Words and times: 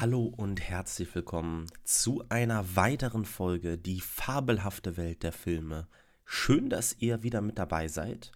Hallo 0.00 0.32
und 0.36 0.60
herzlich 0.60 1.12
willkommen 1.12 1.66
zu 1.82 2.22
einer 2.28 2.76
weiteren 2.76 3.24
Folge 3.24 3.76
Die 3.76 4.00
fabelhafte 4.00 4.96
Welt 4.96 5.24
der 5.24 5.32
Filme. 5.32 5.88
Schön, 6.24 6.70
dass 6.70 6.94
ihr 7.00 7.24
wieder 7.24 7.40
mit 7.40 7.58
dabei 7.58 7.88
seid. 7.88 8.30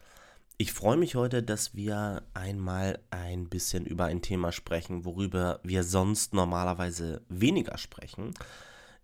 Ich 0.59 0.73
freue 0.73 0.97
mich 0.97 1.15
heute, 1.15 1.41
dass 1.41 1.73
wir 1.77 2.25
einmal 2.35 2.99
ein 3.11 3.49
bisschen 3.49 3.87
über 3.87 4.07
ein 4.07 4.23
Thema 4.23 4.51
sprechen, 4.51 5.05
worüber 5.05 5.61
wir 5.63 5.85
sonst 5.85 6.35
normalerweise 6.35 7.23
weniger 7.29 7.79
sprechen. 7.79 8.35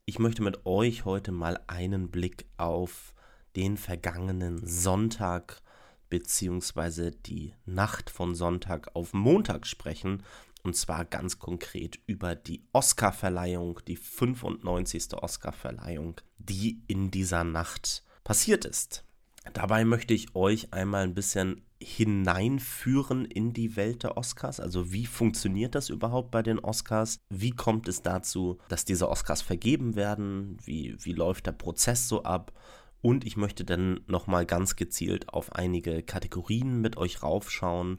Ich 0.05 0.19
möchte 0.19 0.43
mit 0.43 0.67
euch 0.67 1.05
heute 1.05 1.31
mal 1.31 1.61
einen 1.69 2.11
Blick 2.11 2.45
auf 2.57 3.15
den 3.55 3.77
vergangenen 3.77 4.67
Sonntag 4.67 5.63
bzw. 6.11 7.13
die 7.25 7.55
Nacht 7.67 8.11
von 8.11 8.35
Sonntag 8.35 8.97
auf 8.97 9.13
Montag 9.13 9.65
sprechen 9.65 10.25
und 10.63 10.77
zwar 10.77 11.05
ganz 11.05 11.39
konkret 11.39 11.99
über 12.07 12.35
die 12.35 12.63
Oscarverleihung, 12.73 13.81
die 13.87 13.97
95. 13.97 15.15
Oscarverleihung, 15.15 16.21
die 16.39 16.83
in 16.87 17.11
dieser 17.11 17.45
Nacht 17.45 18.05
passiert 18.25 18.65
ist. 18.65 19.05
Dabei 19.53 19.85
möchte 19.85 20.15
ich 20.15 20.35
euch 20.35 20.73
einmal 20.73 21.05
ein 21.05 21.15
bisschen 21.15 21.63
hineinführen 21.81 23.25
in 23.25 23.53
die 23.53 23.77
Welt 23.77 24.03
der 24.03 24.17
Oscars. 24.17 24.61
Also 24.61 24.93
wie 24.93 25.07
funktioniert 25.07 25.75
das 25.75 25.89
überhaupt 25.89 26.31
bei 26.31 26.43
den 26.43 26.59
Oscars? 26.59 27.21
Wie 27.31 27.53
kommt 27.53 27.89
es 27.89 28.03
dazu, 28.03 28.59
dass 28.69 28.85
diese 28.85 29.09
Oscars 29.09 29.43
vergeben 29.43 29.95
werden? 29.95 30.59
Wie, 30.65 30.97
wie 31.01 31.13
läuft 31.13 31.47
der 31.47 31.53
Prozess 31.53 32.09
so 32.09 32.25
ab? 32.25 32.53
Und 33.01 33.25
ich 33.25 33.37
möchte 33.37 33.65
dann 33.65 34.01
nochmal 34.07 34.45
ganz 34.45 34.75
gezielt 34.75 35.29
auf 35.29 35.53
einige 35.53 36.03
Kategorien 36.03 36.81
mit 36.81 36.97
euch 36.97 37.23
raufschauen, 37.23 37.99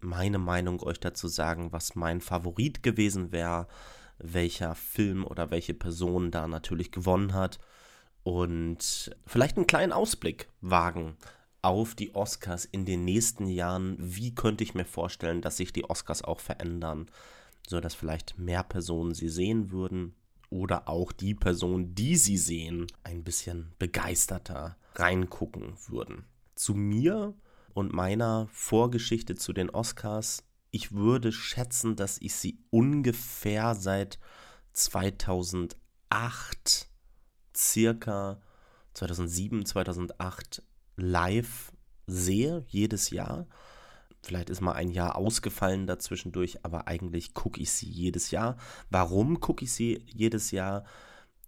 meine 0.00 0.38
Meinung 0.38 0.82
euch 0.82 1.00
dazu 1.00 1.28
sagen, 1.28 1.72
was 1.72 1.94
mein 1.94 2.20
Favorit 2.20 2.82
gewesen 2.82 3.32
wäre, 3.32 3.66
welcher 4.18 4.74
Film 4.74 5.24
oder 5.24 5.50
welche 5.50 5.74
Person 5.74 6.30
da 6.30 6.48
natürlich 6.48 6.92
gewonnen 6.92 7.34
hat 7.34 7.58
und 8.22 9.10
vielleicht 9.26 9.56
einen 9.56 9.66
kleinen 9.66 9.92
Ausblick 9.92 10.48
wagen 10.60 11.16
auf 11.62 11.94
die 11.94 12.14
Oscars 12.14 12.64
in 12.64 12.84
den 12.84 13.04
nächsten 13.04 13.46
Jahren. 13.46 13.96
Wie 13.98 14.34
könnte 14.34 14.64
ich 14.64 14.74
mir 14.74 14.84
vorstellen, 14.84 15.40
dass 15.40 15.56
sich 15.56 15.72
die 15.72 15.88
Oscars 15.88 16.22
auch 16.22 16.40
verändern, 16.40 17.10
sodass 17.66 17.94
vielleicht 17.94 18.38
mehr 18.38 18.62
Personen 18.62 19.14
sie 19.14 19.28
sehen 19.28 19.70
würden 19.70 20.14
oder 20.50 20.88
auch 20.88 21.12
die 21.12 21.34
Personen, 21.34 21.94
die 21.94 22.16
sie 22.16 22.38
sehen, 22.38 22.86
ein 23.02 23.24
bisschen 23.24 23.72
begeisterter 23.78 24.76
reingucken 24.94 25.74
würden. 25.86 26.24
Zu 26.54 26.74
mir 26.74 27.34
und 27.78 27.92
meiner 27.92 28.48
Vorgeschichte 28.50 29.36
zu 29.36 29.52
den 29.52 29.70
Oscars. 29.70 30.42
Ich 30.72 30.90
würde 30.92 31.30
schätzen, 31.30 31.94
dass 31.94 32.18
ich 32.20 32.34
sie 32.34 32.58
ungefähr 32.70 33.76
seit 33.76 34.18
2008, 34.72 35.76
circa 37.56 38.40
2007, 38.94 39.64
2008 39.64 40.64
live 40.96 41.72
sehe, 42.08 42.64
jedes 42.66 43.10
Jahr. 43.10 43.46
Vielleicht 44.22 44.50
ist 44.50 44.60
mal 44.60 44.72
ein 44.72 44.90
Jahr 44.90 45.14
ausgefallen 45.14 45.86
dazwischendurch, 45.86 46.64
aber 46.64 46.88
eigentlich 46.88 47.32
gucke 47.32 47.60
ich 47.60 47.70
sie 47.70 47.88
jedes 47.88 48.32
Jahr. 48.32 48.56
Warum 48.90 49.38
gucke 49.38 49.64
ich 49.64 49.72
sie 49.72 50.04
jedes 50.04 50.50
Jahr? 50.50 50.82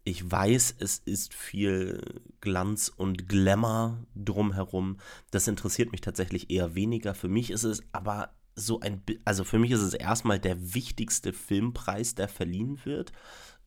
Ich 0.04 0.30
weiß, 0.30 0.76
es 0.78 0.98
ist 0.98 1.34
viel 1.34 2.22
Glanz 2.40 2.90
und 2.94 3.28
Glamour 3.28 3.98
drumherum. 4.14 4.96
Das 5.30 5.46
interessiert 5.46 5.92
mich 5.92 6.00
tatsächlich 6.00 6.50
eher 6.50 6.74
weniger. 6.74 7.14
Für 7.14 7.28
mich 7.28 7.50
ist 7.50 7.64
es 7.64 7.82
aber 7.92 8.32
so 8.54 8.80
ein, 8.80 9.02
also 9.24 9.44
für 9.44 9.58
mich 9.58 9.70
ist 9.70 9.82
es 9.82 9.94
erstmal 9.94 10.38
der 10.38 10.74
wichtigste 10.74 11.32
Filmpreis, 11.32 12.14
der 12.14 12.28
verliehen 12.28 12.80
wird. 12.84 13.12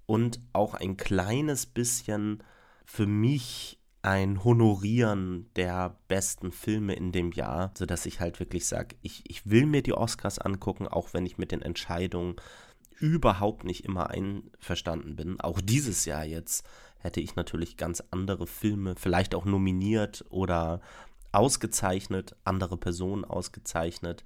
Und 0.06 0.42
auch 0.54 0.74
ein 0.74 0.98
kleines 0.98 1.66
bisschen 1.66 2.44
für 2.86 3.08
mich 3.08 3.80
ein 4.02 4.44
Honorieren 4.44 5.50
der 5.56 5.98
besten 6.10 6.52
Filme 6.52 6.94
in 6.94 7.14
dem 7.14 7.32
Jahr, 7.32 7.72
sodass 7.78 8.06
ich 8.06 8.20
halt 8.20 8.40
wirklich 8.40 8.66
sage, 8.68 8.98
ich, 9.02 9.24
ich 9.30 9.50
will 9.50 9.66
mir 9.66 9.82
die 9.82 9.94
Oscars 9.94 10.40
angucken, 10.40 10.90
auch 10.90 11.14
wenn 11.14 11.26
ich 11.26 11.38
mit 11.38 11.54
den 11.54 11.62
Entscheidungen 11.62 12.36
überhaupt 13.04 13.66
nicht 13.66 13.84
immer 13.84 14.12
einverstanden 14.12 15.18
bin. 15.18 15.42
Auch 15.42 15.60
dieses 15.60 16.06
Jahr 16.06 16.24
jetzt 16.24 16.66
hätte 17.00 17.20
ich 17.20 17.36
natürlich 17.36 17.76
ganz 17.76 18.02
andere 18.12 18.48
Filme, 18.48 18.96
vielleicht 18.96 19.36
auch 19.36 19.44
nominiert 19.44 20.24
oder 20.30 20.80
ausgezeichnet, 21.34 22.34
andere 22.46 22.78
Personen 22.78 23.26
ausgezeichnet 23.26 24.24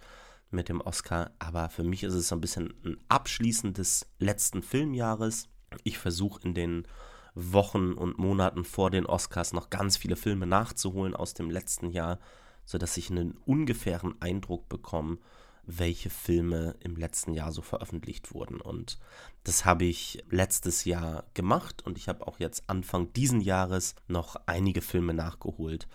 mit 0.52 0.70
dem 0.70 0.82
Oscar. 0.82 1.32
Aber 1.40 1.70
für 1.70 1.84
mich 1.84 2.04
ist 2.04 2.14
es 2.14 2.28
so 2.28 2.36
ein 2.36 2.42
bisschen 2.42 2.76
ein 2.86 2.98
Abschließen 3.10 3.74
des 3.74 4.06
letzten 4.20 4.62
Filmjahres. 4.62 5.50
Ich 5.84 5.98
versuche 5.98 6.44
in 6.44 6.54
den 6.54 6.88
Wochen 7.34 7.94
und 7.94 8.20
Monaten 8.20 8.64
vor 8.64 8.92
den 8.92 9.08
Oscars 9.08 9.54
noch 9.54 9.72
ganz 9.72 9.98
viele 9.98 10.16
Filme 10.16 10.46
nachzuholen 10.46 11.16
aus 11.16 11.34
dem 11.34 11.50
letzten 11.50 11.90
Jahr, 11.90 12.20
sodass 12.64 12.96
ich 12.98 13.09
einen 13.09 13.40
ungefähren 13.44 14.22
Eindruck 14.22 14.70
bekomme, 14.70 15.18
welche 15.67 16.09
Filme 16.09 16.75
im 16.79 16.95
letzten 16.95 17.33
Jahr 17.33 17.51
so 17.51 17.61
veröffentlicht 17.61 18.33
wurden. 18.33 18.61
Und 18.61 18.97
das 19.44 19.66
habe 19.66 19.85
ich 19.85 20.23
letztes 20.29 20.85
Jahr 20.85 21.25
gemacht 21.33 21.85
und 21.85 21.97
ich 21.97 22.07
habe 22.07 22.25
auch 22.25 22.39
jetzt 22.39 22.69
Anfang 22.69 23.11
diesen 23.13 23.41
Jahres 23.41 23.95
noch 24.07 24.38
einige 24.45 24.81
Filme 24.81 25.13
nachgeholt, 25.13 25.88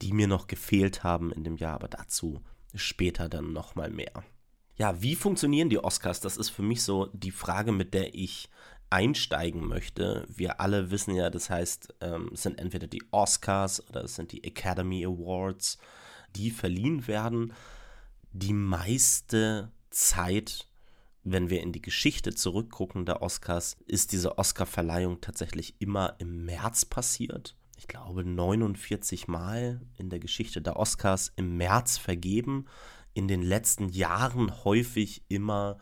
die 0.00 0.12
mir 0.12 0.28
noch 0.28 0.46
gefehlt 0.46 1.02
haben 1.02 1.32
in 1.32 1.44
dem 1.44 1.56
Jahr, 1.56 1.74
aber 1.74 1.88
dazu 1.88 2.40
später 2.74 3.28
dann 3.28 3.52
nochmal 3.52 3.90
mehr. 3.90 4.22
Ja, 4.76 5.02
wie 5.02 5.16
funktionieren 5.16 5.68
die 5.68 5.82
Oscars? 5.82 6.20
Das 6.20 6.36
ist 6.36 6.48
für 6.48 6.62
mich 6.62 6.82
so 6.82 7.06
die 7.12 7.32
Frage, 7.32 7.72
mit 7.72 7.92
der 7.92 8.14
ich 8.14 8.48
einsteigen 8.90 9.66
möchte. 9.66 10.24
Wir 10.28 10.60
alle 10.60 10.90
wissen 10.90 11.14
ja, 11.14 11.30
das 11.30 11.50
heißt, 11.50 11.94
ähm, 12.00 12.30
es 12.32 12.44
sind 12.44 12.58
entweder 12.58 12.86
die 12.86 13.02
Oscars 13.10 13.86
oder 13.88 14.04
es 14.04 14.14
sind 14.14 14.32
die 14.32 14.44
Academy 14.44 15.04
Awards, 15.04 15.78
die 16.36 16.50
verliehen 16.50 17.06
werden 17.08 17.52
die 18.32 18.52
meiste 18.52 19.70
Zeit, 19.90 20.68
wenn 21.22 21.50
wir 21.50 21.62
in 21.62 21.72
die 21.72 21.82
Geschichte 21.82 22.34
zurückgucken 22.34 23.04
der 23.04 23.22
Oscars, 23.22 23.76
ist 23.86 24.12
diese 24.12 24.38
Oscarverleihung 24.38 25.20
tatsächlich 25.20 25.74
immer 25.80 26.16
im 26.18 26.44
März 26.44 26.84
passiert. 26.84 27.56
Ich 27.76 27.88
glaube 27.88 28.24
49 28.24 29.26
Mal 29.28 29.80
in 29.96 30.10
der 30.10 30.18
Geschichte 30.18 30.60
der 30.60 30.76
Oscars 30.76 31.32
im 31.36 31.56
März 31.56 31.98
vergeben. 31.98 32.66
In 33.14 33.26
den 33.26 33.42
letzten 33.42 33.88
Jahren 33.88 34.64
häufig 34.64 35.24
immer 35.28 35.78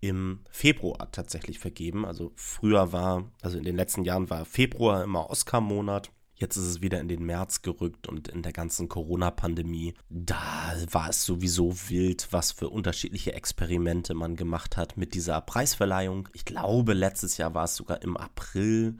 im 0.00 0.40
Februar 0.50 1.10
tatsächlich 1.12 1.58
vergeben. 1.58 2.06
Also 2.06 2.32
früher 2.36 2.92
war, 2.92 3.30
also 3.42 3.58
in 3.58 3.64
den 3.64 3.76
letzten 3.76 4.04
Jahren 4.04 4.30
war 4.30 4.44
Februar 4.44 5.04
immer 5.04 5.28
Oscar-Monat. 5.28 6.10
Jetzt 6.40 6.56
ist 6.56 6.64
es 6.64 6.80
wieder 6.80 7.00
in 7.00 7.08
den 7.08 7.22
März 7.22 7.60
gerückt 7.60 8.08
und 8.08 8.28
in 8.28 8.40
der 8.40 8.54
ganzen 8.54 8.88
Corona-Pandemie, 8.88 9.92
da 10.08 10.74
war 10.90 11.10
es 11.10 11.26
sowieso 11.26 11.74
wild, 11.90 12.28
was 12.30 12.50
für 12.50 12.70
unterschiedliche 12.70 13.34
Experimente 13.34 14.14
man 14.14 14.36
gemacht 14.36 14.78
hat 14.78 14.96
mit 14.96 15.12
dieser 15.12 15.42
Preisverleihung. 15.42 16.30
Ich 16.32 16.46
glaube, 16.46 16.94
letztes 16.94 17.36
Jahr 17.36 17.52
war 17.52 17.64
es 17.64 17.76
sogar 17.76 18.00
im 18.00 18.16
April. 18.16 18.96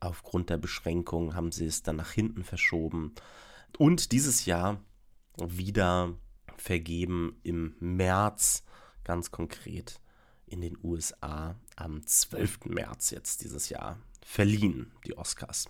Aufgrund 0.00 0.48
der 0.48 0.56
Beschränkungen 0.56 1.34
haben 1.34 1.52
sie 1.52 1.66
es 1.66 1.82
dann 1.82 1.96
nach 1.96 2.10
hinten 2.10 2.42
verschoben. 2.42 3.14
Und 3.76 4.10
dieses 4.10 4.46
Jahr 4.46 4.80
wieder 5.36 6.14
vergeben 6.56 7.38
im 7.42 7.74
März, 7.80 8.64
ganz 9.04 9.30
konkret 9.30 10.00
in 10.46 10.62
den 10.62 10.78
USA 10.82 11.54
am 11.76 12.06
12. 12.06 12.64
März 12.64 13.10
jetzt 13.10 13.44
dieses 13.44 13.68
Jahr 13.68 13.98
verliehen, 14.22 14.90
die 15.06 15.18
Oscars 15.18 15.68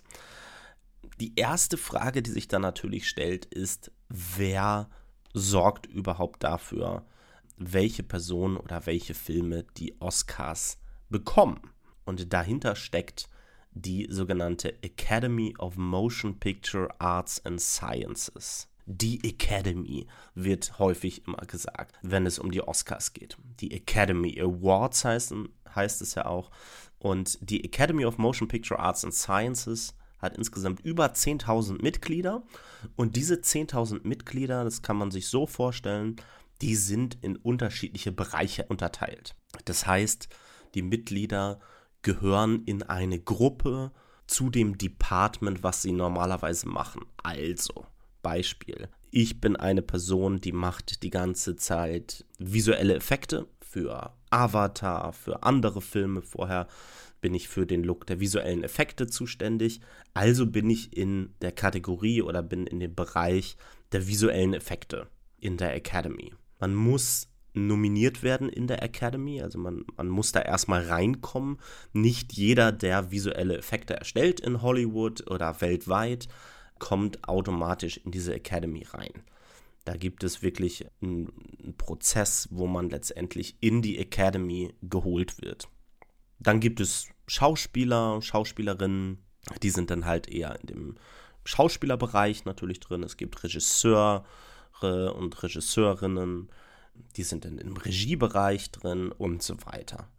die 1.19 1.33
erste 1.35 1.77
Frage, 1.77 2.21
die 2.21 2.31
sich 2.31 2.47
dann 2.47 2.61
natürlich 2.61 3.07
stellt, 3.07 3.45
ist, 3.45 3.91
wer 4.09 4.89
sorgt 5.33 5.85
überhaupt 5.85 6.43
dafür, 6.43 7.05
welche 7.57 8.03
Personen 8.03 8.57
oder 8.57 8.85
welche 8.85 9.13
Filme 9.13 9.65
die 9.77 9.99
Oscars 9.99 10.79
bekommen? 11.09 11.59
Und 12.05 12.33
dahinter 12.33 12.75
steckt 12.75 13.29
die 13.71 14.07
sogenannte 14.09 14.81
Academy 14.83 15.55
of 15.57 15.77
Motion 15.77 16.39
Picture 16.39 16.89
Arts 16.99 17.43
and 17.45 17.59
Sciences. 17.61 18.67
Die 18.85 19.23
Academy 19.23 20.07
wird 20.35 20.77
häufig 20.77 21.25
immer 21.25 21.45
gesagt, 21.47 21.95
wenn 22.01 22.25
es 22.25 22.37
um 22.37 22.51
die 22.51 22.61
Oscars 22.61 23.13
geht. 23.13 23.37
Die 23.61 23.71
Academy 23.71 24.39
Awards 24.39 25.05
heißen, 25.05 25.47
heißt 25.73 26.01
es 26.01 26.15
ja 26.15 26.25
auch. 26.25 26.51
Und 26.99 27.37
die 27.41 27.63
Academy 27.63 28.05
of 28.05 28.17
Motion 28.17 28.47
Picture 28.47 28.79
Arts 28.79 29.05
and 29.05 29.13
Sciences 29.13 29.95
hat 30.23 30.37
insgesamt 30.37 30.79
über 30.81 31.05
10.000 31.05 31.81
Mitglieder. 31.81 32.43
Und 32.95 33.15
diese 33.15 33.35
10.000 33.35 34.07
Mitglieder, 34.07 34.63
das 34.63 34.81
kann 34.81 34.97
man 34.97 35.11
sich 35.11 35.27
so 35.27 35.45
vorstellen, 35.45 36.15
die 36.61 36.75
sind 36.75 37.17
in 37.21 37.35
unterschiedliche 37.35 38.11
Bereiche 38.11 38.65
unterteilt. 38.65 39.35
Das 39.65 39.85
heißt, 39.85 40.29
die 40.73 40.81
Mitglieder 40.81 41.59
gehören 42.01 42.63
in 42.65 42.83
eine 42.83 43.19
Gruppe 43.19 43.91
zu 44.27 44.49
dem 44.49 44.77
Department, 44.77 45.63
was 45.63 45.81
sie 45.81 45.91
normalerweise 45.91 46.67
machen. 46.67 47.05
Also, 47.21 47.85
Beispiel. 48.21 48.89
Ich 49.11 49.41
bin 49.41 49.55
eine 49.55 49.81
Person, 49.81 50.39
die 50.39 50.53
macht 50.53 51.03
die 51.03 51.11
ganze 51.11 51.55
Zeit 51.55 52.25
visuelle 52.39 52.95
Effekte 52.95 53.47
für 53.59 54.13
Avatar, 54.29 55.13
für 55.13 55.43
andere 55.43 55.81
Filme. 55.81 56.21
Vorher 56.21 56.67
bin 57.23 57.33
ich 57.33 57.47
für 57.47 57.65
den 57.65 57.85
Look 57.85 58.05
der 58.05 58.19
visuellen 58.19 58.65
Effekte 58.65 59.07
zuständig. 59.07 59.79
Also 60.13 60.45
bin 60.45 60.69
ich 60.69 60.95
in 60.95 61.33
der 61.41 61.53
Kategorie 61.53 62.21
oder 62.21 62.43
bin 62.43 62.67
in 62.67 62.81
dem 62.81 62.93
Bereich 62.93 63.55
der 63.93 64.07
visuellen 64.07 64.53
Effekte 64.53 65.07
in 65.39 65.55
der 65.55 65.73
Academy. 65.73 66.33
Man 66.59 66.75
muss 66.75 67.29
nominiert 67.53 68.23
werden 68.23 68.49
in 68.49 68.67
der 68.67 68.83
Academy, 68.83 69.41
also 69.41 69.57
man, 69.57 69.85
man 69.95 70.09
muss 70.09 70.33
da 70.33 70.41
erstmal 70.41 70.85
reinkommen. 70.85 71.59
Nicht 71.93 72.33
jeder, 72.33 72.73
der 72.73 73.09
visuelle 73.09 73.57
Effekte 73.57 73.93
erstellt 73.93 74.41
in 74.41 74.61
Hollywood 74.61 75.25
oder 75.31 75.61
weltweit, 75.61 76.27
kommt 76.77 77.25
automatisch 77.25 78.01
in 78.03 78.11
diese 78.11 78.33
Academy 78.33 78.83
rein. 78.91 79.13
Da 79.85 79.95
gibt 79.95 80.25
es 80.25 80.41
wirklich 80.41 80.85
einen, 81.01 81.31
einen 81.63 81.77
Prozess, 81.77 82.49
wo 82.51 82.67
man 82.67 82.89
letztendlich 82.89 83.55
in 83.61 83.81
die 83.81 83.97
Academy 83.97 84.73
geholt 84.81 85.41
wird. 85.41 85.69
Dann 86.39 86.59
gibt 86.59 86.81
es 86.81 87.07
Schauspieler, 87.33 88.21
Schauspielerinnen, 88.21 89.17
die 89.63 89.71
sind 89.71 89.89
dann 89.89 90.05
halt 90.05 90.29
eher 90.29 90.59
in 90.61 90.67
dem 90.67 90.95
Schauspielerbereich 91.45 92.45
natürlich 92.45 92.79
drin. 92.79 93.01
Es 93.01 93.17
gibt 93.17 93.43
Regisseure 93.43 94.23
und 94.81 95.41
Regisseurinnen, 95.41 96.49
die 97.15 97.23
sind 97.23 97.45
dann 97.45 97.57
im 97.57 97.75
Regiebereich 97.75 98.71
drin 98.71 99.11
und 99.11 99.41
so 99.41 99.55
weiter. 99.65 100.09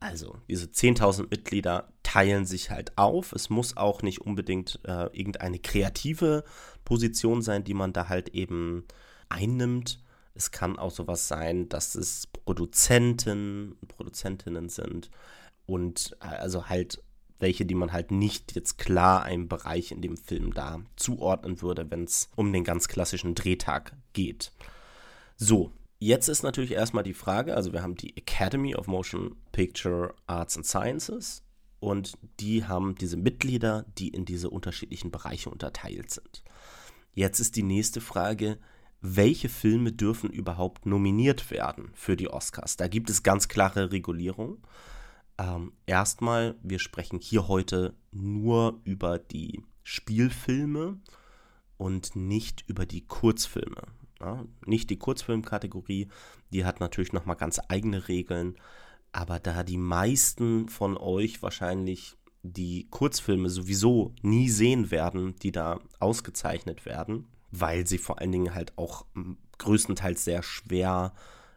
Also, 0.00 0.36
diese 0.48 0.66
10.000 0.66 1.28
Mitglieder 1.30 1.92
teilen 2.02 2.46
sich 2.46 2.70
halt 2.70 2.96
auf. 2.96 3.32
Es 3.32 3.50
muss 3.50 3.76
auch 3.76 4.02
nicht 4.02 4.22
unbedingt 4.22 4.80
äh, 4.84 5.06
irgendeine 5.12 5.58
kreative 5.58 6.44
Position 6.84 7.42
sein, 7.42 7.64
die 7.64 7.74
man 7.74 7.92
da 7.92 8.08
halt 8.08 8.30
eben 8.30 8.84
einnimmt. 9.28 10.00
Es 10.34 10.50
kann 10.50 10.78
auch 10.78 10.90
sowas 10.90 11.28
sein, 11.28 11.68
dass 11.68 11.94
es 11.94 12.26
Produzenten, 12.26 13.76
Produzentinnen 13.88 14.68
sind 14.68 15.10
und 15.66 16.16
äh, 16.20 16.26
also 16.26 16.68
halt 16.68 17.02
welche, 17.38 17.66
die 17.66 17.74
man 17.74 17.92
halt 17.92 18.10
nicht 18.10 18.54
jetzt 18.54 18.78
klar 18.78 19.22
einem 19.22 19.48
Bereich 19.48 19.92
in 19.92 20.00
dem 20.00 20.16
Film 20.16 20.54
da 20.54 20.80
zuordnen 20.96 21.60
würde, 21.60 21.90
wenn 21.90 22.04
es 22.04 22.30
um 22.34 22.52
den 22.52 22.64
ganz 22.64 22.88
klassischen 22.88 23.34
Drehtag 23.34 23.92
geht. 24.14 24.52
So, 25.36 25.70
jetzt 25.98 26.28
ist 26.28 26.42
natürlich 26.42 26.72
erstmal 26.72 27.04
die 27.04 27.12
Frage, 27.12 27.54
also 27.54 27.72
wir 27.72 27.82
haben 27.82 27.94
die 27.94 28.16
Academy 28.16 28.74
of 28.74 28.86
Motion 28.86 29.36
Picture 29.52 30.14
Arts 30.26 30.56
and 30.56 30.64
Sciences 30.64 31.42
und 31.78 32.14
die 32.40 32.64
haben 32.64 32.94
diese 32.94 33.18
Mitglieder, 33.18 33.84
die 33.98 34.08
in 34.08 34.24
diese 34.24 34.48
unterschiedlichen 34.48 35.10
Bereiche 35.10 35.50
unterteilt 35.50 36.10
sind. 36.10 36.42
Jetzt 37.12 37.38
ist 37.40 37.56
die 37.56 37.62
nächste 37.62 38.00
Frage, 38.00 38.58
welche 39.00 39.48
Filme 39.48 39.92
dürfen 39.92 40.30
überhaupt 40.30 40.86
nominiert 40.86 41.50
werden 41.50 41.90
für 41.94 42.16
die 42.16 42.28
Oscars? 42.28 42.76
Da 42.76 42.88
gibt 42.88 43.10
es 43.10 43.22
ganz 43.22 43.48
klare 43.48 43.92
Regulierungen. 43.92 44.58
Ähm, 45.38 45.72
erstmal, 45.86 46.56
wir 46.62 46.78
sprechen 46.78 47.18
hier 47.20 47.48
heute 47.48 47.94
nur 48.10 48.80
über 48.84 49.18
die 49.18 49.62
Spielfilme 49.82 50.98
und 51.76 52.16
nicht 52.16 52.64
über 52.66 52.86
die 52.86 53.06
Kurzfilme. 53.06 53.82
Ja, 54.20 54.44
nicht 54.64 54.88
die 54.88 54.98
Kurzfilmkategorie, 54.98 56.08
die 56.50 56.64
hat 56.64 56.80
natürlich 56.80 57.12
nochmal 57.12 57.36
ganz 57.36 57.60
eigene 57.68 58.08
Regeln, 58.08 58.56
aber 59.12 59.38
da 59.38 59.62
die 59.62 59.76
meisten 59.76 60.70
von 60.70 60.96
euch 60.96 61.42
wahrscheinlich 61.42 62.16
die 62.42 62.86
Kurzfilme 62.90 63.50
sowieso 63.50 64.14
nie 64.22 64.48
sehen 64.48 64.90
werden, 64.90 65.36
die 65.42 65.52
da 65.52 65.80
ausgezeichnet 65.98 66.86
werden, 66.86 67.26
weil 67.50 67.86
sie 67.86 67.98
vor 67.98 68.20
allen 68.20 68.32
Dingen 68.32 68.54
halt 68.54 68.76
auch 68.76 69.04
größtenteils 69.58 70.24
sehr 70.24 70.42
schwer 70.42 71.12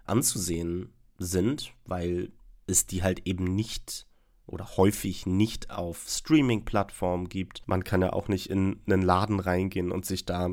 anzusehen 0.05 0.91
sind, 1.17 1.73
weil 1.85 2.31
es 2.69 2.86
die 2.86 3.04
halt 3.04 3.25
eben 3.25 3.44
nicht 3.44 4.07
oder 4.45 4.77
häufig 4.77 5.25
nicht 5.25 5.69
auf 5.69 6.06
Streaming-Plattformen 6.07 7.30
gibt. 7.30 7.68
Man 7.68 7.83
kann 7.83 8.01
ja 8.01 8.13
auch 8.13 8.27
nicht 8.27 8.50
in 8.50 8.81
einen 8.88 9.01
Laden 9.01 9.39
reingehen 9.39 9.92
und 9.92 10.06
sich 10.06 10.25
da 10.25 10.50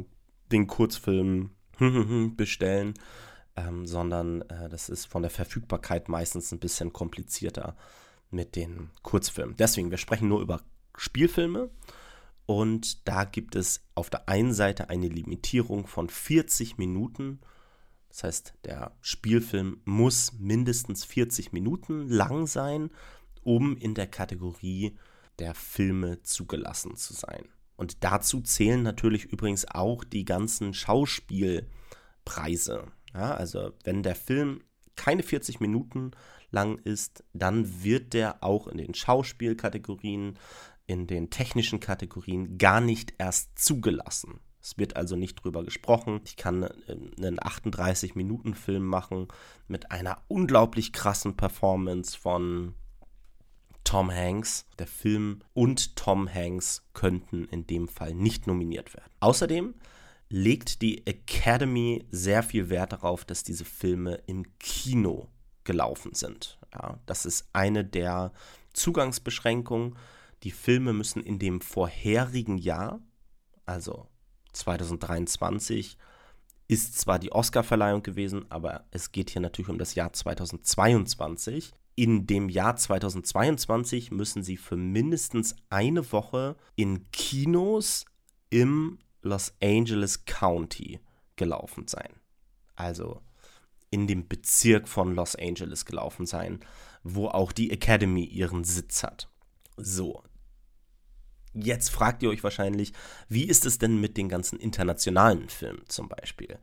den 0.53 0.67
Kurzfilm 0.67 1.51
bestellen, 2.37 2.95
ähm, 3.57 3.87
sondern 3.87 4.43
äh, 4.43 4.69
das 4.69 4.89
ist 4.89 5.07
von 5.07 5.23
der 5.23 5.31
Verfügbarkeit 5.31 6.09
meistens 6.09 6.53
ein 6.53 6.59
bisschen 6.59 6.93
komplizierter 6.93 7.77
mit 8.31 8.57
den 8.57 8.91
Kurzfilmen. 9.03 9.57
Deswegen, 9.57 9.91
wir 9.91 9.99
sprechen 9.99 10.29
nur 10.29 10.41
über 10.41 10.61
Spielfilme 10.97 11.71
und 12.45 13.09
da 13.09 13.25
gibt 13.25 13.57
es 13.57 13.85
auf 13.95 14.11
der 14.11 14.29
einen 14.29 14.53
Seite 14.53 14.91
eine 14.91 15.09
Limitierung 15.09 15.87
von 15.87 16.09
40 16.09 16.79
Minuten 16.79 17.41
das 18.09 18.25
heißt, 18.25 18.55
der 18.65 18.97
Spielfilm 19.01 19.81
muss 19.85 20.33
mindestens 20.39 21.05
40 21.05 21.53
Minuten 21.53 22.09
lang 22.09 22.47
sein, 22.47 22.91
um 23.43 23.77
in 23.77 23.95
der 23.95 24.07
Kategorie 24.07 24.97
der 25.39 25.55
Filme 25.55 26.23
zugelassen 26.23 26.97
zu 26.97 27.15
sein. 27.15 27.49
Und 27.77 28.05
dazu 28.05 28.41
zählen 28.41 28.83
natürlich 28.83 29.27
übrigens 29.27 29.67
auch 29.69 30.03
die 30.03 30.25
ganzen 30.25 30.73
Schauspielpreise. 30.73 32.87
Ja, 33.13 33.35
also 33.35 33.73
wenn 33.85 34.03
der 34.03 34.17
Film 34.17 34.63
keine 34.97 35.23
40 35.23 35.61
Minuten 35.61 36.13
lang 36.51 36.79
ist, 36.79 37.23
dann 37.35 37.85
wird 37.85 38.15
der 38.15 38.43
auch 38.43 38.67
in 38.67 38.79
den 38.79 38.95
Schauspielkategorien, 38.95 40.39
in 40.87 41.07
den 41.07 41.31
technischen 41.31 41.81
Kategorien 41.81 42.59
gar 42.59 42.81
nicht 42.81 43.15
erst 43.19 43.59
zugelassen. 43.59 44.41
Es 44.67 44.77
wird 44.79 44.97
also 44.97 45.15
nicht 45.15 45.37
drüber 45.37 45.63
gesprochen. 45.63 46.21
Ich 46.25 46.35
kann 46.35 46.65
äh, 46.65 46.71
einen 46.89 47.39
38-Minuten-Film 47.39 48.85
machen 48.85 49.29
mit 49.69 49.93
einer 49.93 50.21
unglaublich 50.27 50.93
krassen 50.93 51.37
Performance 51.37 52.19
von 52.19 52.75
Tom 53.85 54.11
Hanks. 54.11 54.67
Der 54.81 54.89
Film 54.89 55.39
und 55.55 55.95
Tom 55.95 56.29
Hanks 56.29 56.83
könnten 56.95 57.45
in 57.45 57.69
dem 57.69 57.87
Fall 57.87 58.13
nicht 58.13 58.49
nominiert 58.49 58.93
werden. 58.93 59.13
Außerdem 59.21 59.75
legt 60.31 60.83
die 60.83 61.07
Academy 61.07 62.05
sehr 62.11 62.43
viel 62.43 62.69
Wert 62.69 62.93
darauf, 62.93 63.25
dass 63.25 63.45
diese 63.45 63.65
Filme 63.65 64.21
im 64.27 64.59
Kino 64.59 65.29
gelaufen 65.63 66.13
sind. 66.13 66.59
Ja, 66.75 66.99
das 67.07 67.25
ist 67.25 67.49
eine 67.53 67.85
der 67.85 68.33
Zugangsbeschränkungen. 68.73 69.97
Die 70.43 70.51
Filme 70.51 70.93
müssen 70.93 71.23
in 71.23 71.39
dem 71.39 71.61
vorherigen 71.61 72.59
Jahr, 72.59 72.99
also 73.65 74.09
2023 74.57 75.97
ist 76.69 76.99
zwar 76.99 77.19
die 77.19 77.33
Oscarverleihung 77.33 78.03
gewesen, 78.03 78.45
aber 78.51 78.85
es 78.91 79.13
geht 79.13 79.31
hier 79.31 79.41
natürlich 79.41 79.69
um 79.69 79.79
das 79.79 79.95
Jahr 79.95 80.13
2022. 80.13 81.73
In 81.95 82.27
dem 82.27 82.49
Jahr 82.49 82.77
2022 82.77 84.11
müssen 84.11 84.43
sie 84.43 84.57
für 84.57 84.77
mindestens 84.77 85.55
eine 85.71 86.11
Woche 86.13 86.57
in 86.75 87.11
Kinos 87.13 88.05
im 88.51 88.99
Los 89.23 89.55
Angeles 89.63 90.25
County 90.25 91.01
gelaufen 91.37 91.87
sein. 91.87 92.13
Also 92.75 93.23
in 93.91 94.07
dem 94.07 94.29
Bezirk 94.29 94.89
von 94.89 95.15
Los 95.15 95.37
Angeles 95.37 95.85
gelaufen 95.85 96.27
sein, 96.27 96.61
wo 97.03 97.29
auch 97.29 97.53
die 97.53 97.71
Academy 97.71 98.25
ihren 98.25 98.65
Sitz 98.65 99.03
hat. 99.03 99.31
So, 99.77 100.23
Jetzt 101.57 101.91
fragt 101.91 102.23
ihr 102.23 102.29
euch 102.29 102.45
wahrscheinlich, 102.45 102.93
wie 103.29 103.45
ist 103.45 103.65
es 103.65 103.79
denn 103.79 103.99
mit 103.99 104.19
den 104.19 104.29
ganzen 104.29 104.59
internationalen 104.59 105.49
Filmen 105.49 105.85
zum 105.89 106.09
Beispiel? 106.09 106.59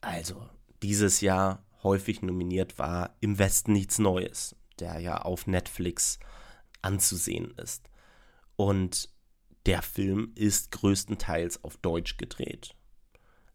Also, 0.00 0.48
dieses 0.82 1.20
Jahr 1.20 1.64
häufig 1.82 2.22
nominiert 2.22 2.78
war 2.78 3.16
Im 3.20 3.38
Westen 3.38 3.72
nichts 3.72 3.98
Neues, 3.98 4.54
der 4.78 5.00
ja 5.00 5.22
auf 5.22 5.48
Netflix 5.48 6.20
anzusehen 6.80 7.54
ist. 7.56 7.90
Und 8.54 9.08
der 9.66 9.82
Film 9.82 10.30
ist 10.36 10.70
größtenteils 10.70 11.64
auf 11.64 11.76
Deutsch 11.78 12.18
gedreht. 12.18 12.76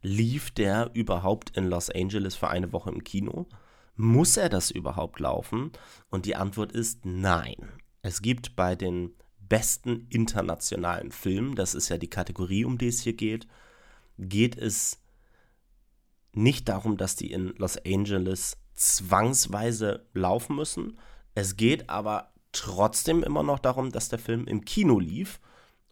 Lief 0.02 0.52
der 0.52 0.92
überhaupt 0.94 1.56
in 1.56 1.70
Los 1.70 1.90
Angeles 1.90 2.36
für 2.36 2.50
eine 2.50 2.74
Woche 2.74 2.90
im 2.90 3.06
Kino? 3.06 3.48
Muss 3.96 4.36
er 4.36 4.50
das 4.50 4.72
überhaupt 4.72 5.22
laufen? 5.22 5.72
Und 6.10 6.26
die 6.26 6.36
Antwort 6.36 6.74
ist 6.74 7.06
nein. 7.06 7.72
Es 8.02 8.22
gibt 8.22 8.58
bei 8.58 8.76
den 8.76 9.16
besten 9.54 10.08
internationalen 10.10 11.12
Film, 11.12 11.54
das 11.54 11.76
ist 11.76 11.90
ja 11.90 12.00
die 12.00 12.10
Kategorie, 12.10 12.66
um 12.66 12.80
die 12.80 12.88
es 12.88 13.02
hier 13.02 13.14
geht, 13.14 13.48
geht 14.18 14.58
es 14.58 15.00
nicht 16.32 16.68
darum, 16.70 16.98
dass 16.98 17.16
die 17.16 17.32
in 17.32 17.54
Los 17.58 17.78
Angeles 17.86 18.58
zwangsweise 18.74 20.08
laufen 20.16 20.56
müssen. 20.56 20.98
Es 21.36 21.56
geht 21.56 21.88
aber 21.92 22.34
trotzdem 22.52 23.22
immer 23.22 23.44
noch 23.44 23.60
darum, 23.60 23.92
dass 23.92 24.10
der 24.10 24.18
Film 24.18 24.48
im 24.48 24.66
Kino 24.66 24.98
lief. 24.98 25.40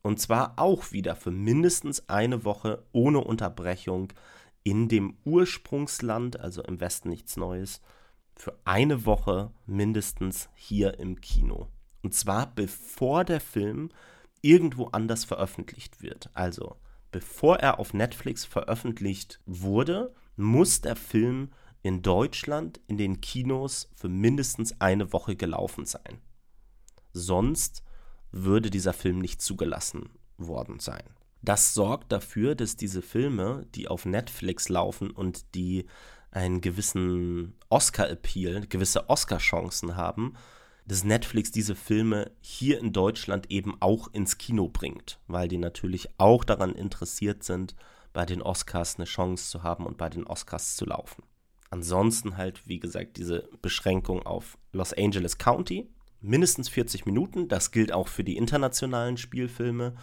Und 0.02 0.20
zwar 0.20 0.58
auch 0.58 0.92
wieder 0.92 1.16
für 1.16 1.30
mindestens 1.30 2.10
eine 2.10 2.44
Woche 2.44 2.84
ohne 2.92 3.20
Unterbrechung 3.20 4.12
in 4.64 4.90
dem 4.90 5.18
Ursprungsland, 5.24 6.40
also 6.40 6.64
im 6.64 6.80
Westen 6.80 7.10
nichts 7.10 7.38
Neues, 7.38 7.80
für 8.36 8.58
eine 8.66 9.06
Woche 9.06 9.52
mindestens 9.68 10.50
hier 10.56 10.98
im 10.98 11.22
Kino. 11.22 11.68
Und 12.04 12.14
zwar 12.14 12.54
bevor 12.54 13.24
der 13.24 13.40
Film 13.40 13.90
irgendwo 14.42 14.88
anders 14.88 15.24
veröffentlicht 15.24 16.02
wird. 16.02 16.30
Also 16.34 16.78
bevor 17.12 17.58
er 17.58 17.80
auf 17.80 17.94
Netflix 17.94 18.46
veröffentlicht 18.46 19.40
wurde, 19.46 20.14
muss 20.36 20.82
der 20.82 20.96
Film 20.96 21.52
in 21.84 22.02
Deutschland 22.02 22.80
in 22.88 22.98
den 22.98 23.22
Kinos 23.22 23.90
für 23.96 24.10
mindestens 24.10 24.80
eine 24.80 25.14
Woche 25.14 25.36
gelaufen 25.36 25.86
sein. 25.86 26.22
Sonst 27.14 27.84
würde 28.32 28.70
dieser 28.70 28.94
Film 28.94 29.20
nicht 29.20 29.42
zugelassen 29.42 30.10
worden 30.38 30.80
sein. 30.80 31.04
Das 31.42 31.74
sorgt 31.74 32.12
dafür, 32.12 32.56
dass 32.56 32.76
diese 32.76 33.02
Filme, 33.02 33.66
die 33.74 33.88
auf 33.88 34.06
Netflix 34.06 34.70
laufen 34.70 35.10
und 35.10 35.56
die 35.56 35.86
einen 36.30 36.62
gewissen 36.62 37.56
Oscar-Appeal, 37.70 38.68
gewisse 38.68 39.10
Oscar-Chancen 39.10 39.96
haben, 39.96 40.36
dass 40.86 41.04
Netflix 41.04 41.52
diese 41.52 41.76
Filme 41.76 42.32
hier 42.42 42.80
in 42.80 42.94
Deutschland 42.94 43.50
eben 43.52 43.76
auch 43.80 44.10
ins 44.14 44.38
Kino 44.38 44.68
bringt, 44.68 45.20
weil 45.28 45.48
die 45.48 45.58
natürlich 45.58 46.10
auch 46.18 46.44
daran 46.44 46.74
interessiert 46.74 47.44
sind, 47.44 47.76
bei 48.14 48.26
den 48.26 48.42
Oscars 48.42 48.96
eine 48.96 49.06
Chance 49.06 49.50
zu 49.50 49.64
haben 49.64 49.86
und 49.86 49.98
bei 49.98 50.10
den 50.10 50.26
Oscars 50.26 50.76
zu 50.76 50.86
laufen. 50.86 51.24
Ansonsten 51.70 52.36
halt, 52.36 52.68
wie 52.68 52.80
gesagt, 52.80 53.18
diese 53.18 53.48
Beschränkung 53.62 54.26
auf 54.26 54.58
Los 54.74 54.92
Angeles 54.94 55.38
County, 55.38 55.90
mindestens 56.20 56.68
40 56.68 57.06
Minuten, 57.06 57.48
das 57.48 57.72
gilt 57.72 57.94
auch 57.94 58.10
für 58.10 58.26
die 58.26 58.38
internationalen 58.38 59.18
Spielfilme. 59.18 59.96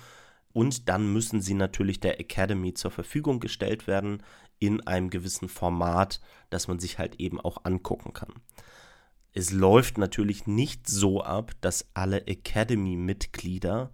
Und 0.55 0.89
dann 0.89 1.13
müssen 1.13 1.43
sie 1.43 1.55
natürlich 1.55 2.01
der 2.01 2.21
Academy 2.21 2.73
zur 2.73 2.91
Verfügung 2.91 3.39
gestellt 3.39 3.87
werden 3.87 4.23
in 4.59 4.87
einem 4.87 5.11
gewissen 5.11 5.49
Format, 5.49 6.21
das 6.49 6.69
man 6.69 6.79
sich 6.79 6.99
halt 6.99 7.17
eben 7.17 7.39
auch 7.39 7.65
angucken 7.65 8.15
kann. 8.15 8.33
Es 9.39 9.53
läuft 9.53 9.99
natürlich 9.99 10.49
nicht 10.49 10.89
so 10.89 11.23
ab, 11.23 11.53
dass 11.61 11.87
alle 11.95 12.27
Academy-Mitglieder 12.27 13.93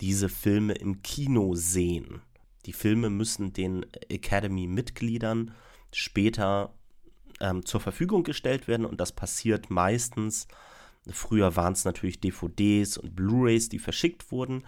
diese 0.00 0.28
Filme 0.28 0.72
im 0.72 1.02
Kino 1.02 1.54
sehen. 1.54 2.20
Die 2.66 2.72
Filme 2.72 3.08
müssen 3.08 3.52
den 3.52 3.86
Academy-Mitgliedern 4.08 5.54
später 5.92 6.74
ähm, 7.38 7.64
zur 7.64 7.78
Verfügung 7.78 8.24
gestellt 8.24 8.66
werden 8.66 8.84
und 8.84 9.00
das 9.00 9.12
passiert 9.12 9.70
meistens. 9.70 10.48
Früher 11.08 11.54
waren 11.54 11.74
es 11.74 11.84
natürlich 11.84 12.18
DVDs 12.18 12.98
und 12.98 13.14
Blu-rays, 13.14 13.68
die 13.68 13.78
verschickt 13.78 14.32
wurden 14.32 14.64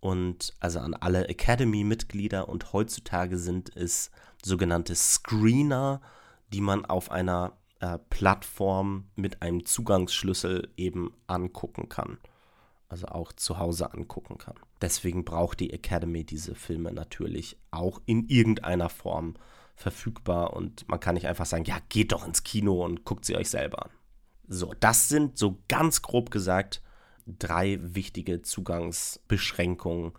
und 0.00 0.52
also 0.60 0.80
an 0.80 0.92
alle 0.92 1.30
Academy-Mitglieder 1.30 2.50
und 2.50 2.74
heutzutage 2.74 3.38
sind 3.38 3.74
es 3.74 4.10
sogenannte 4.44 4.94
Screener, 4.94 6.02
die 6.52 6.60
man 6.60 6.84
auf 6.84 7.10
einer 7.10 7.56
äh, 7.80 7.98
Plattform 8.10 9.04
mit 9.16 9.42
einem 9.42 9.64
Zugangsschlüssel 9.64 10.70
eben 10.76 11.12
angucken 11.26 11.88
kann. 11.88 12.18
Also 12.88 13.08
auch 13.08 13.32
zu 13.32 13.58
Hause 13.58 13.92
angucken 13.92 14.38
kann. 14.38 14.54
Deswegen 14.80 15.24
braucht 15.24 15.58
die 15.58 15.72
Academy 15.72 16.24
diese 16.24 16.54
Filme 16.54 16.92
natürlich 16.92 17.56
auch 17.70 18.00
in 18.06 18.28
irgendeiner 18.28 18.88
Form 18.88 19.34
verfügbar 19.74 20.54
und 20.54 20.88
man 20.88 21.00
kann 21.00 21.14
nicht 21.14 21.26
einfach 21.26 21.46
sagen, 21.46 21.64
ja, 21.64 21.78
geht 21.88 22.12
doch 22.12 22.26
ins 22.26 22.44
Kino 22.44 22.84
und 22.84 23.04
guckt 23.04 23.24
sie 23.24 23.36
euch 23.36 23.50
selber 23.50 23.86
an. 23.86 23.90
So, 24.48 24.72
das 24.78 25.08
sind 25.08 25.36
so 25.36 25.58
ganz 25.68 26.02
grob 26.02 26.30
gesagt 26.30 26.80
drei 27.26 27.78
wichtige 27.82 28.42
Zugangsbeschränkungen, 28.42 30.12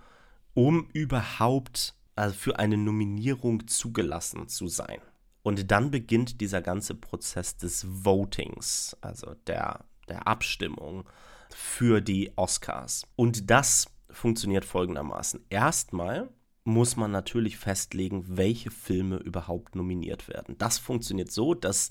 um 0.54 0.90
überhaupt 0.92 1.96
also 2.16 2.36
für 2.36 2.60
eine 2.60 2.78
Nominierung 2.78 3.68
zugelassen 3.68 4.48
zu 4.48 4.68
sein. 4.68 5.00
Und 5.44 5.72
dann 5.72 5.92
beginnt 5.92 6.42
dieser 6.42 6.62
ganze 6.62 6.96
Prozess 6.96 7.58
des 7.58 7.86
Votings, 7.88 8.98
also 9.02 9.36
der, 9.48 9.86
der 10.10 10.28
Abstimmung 10.28 11.06
für 11.50 12.02
die 12.02 12.32
Oscars. 12.36 13.04
Und 13.16 13.50
das 13.50 13.88
funktioniert 14.10 14.66
folgendermaßen. 14.66 15.46
Erstmal 15.50 16.30
muss 16.64 16.98
man 16.98 17.12
natürlich 17.12 17.58
festlegen, 17.58 18.26
welche 18.28 18.72
Filme 18.72 19.18
überhaupt 19.18 19.76
nominiert 19.76 20.28
werden. 20.28 20.58
Das 20.58 20.78
funktioniert 20.78 21.32
so, 21.32 21.54
dass 21.54 21.90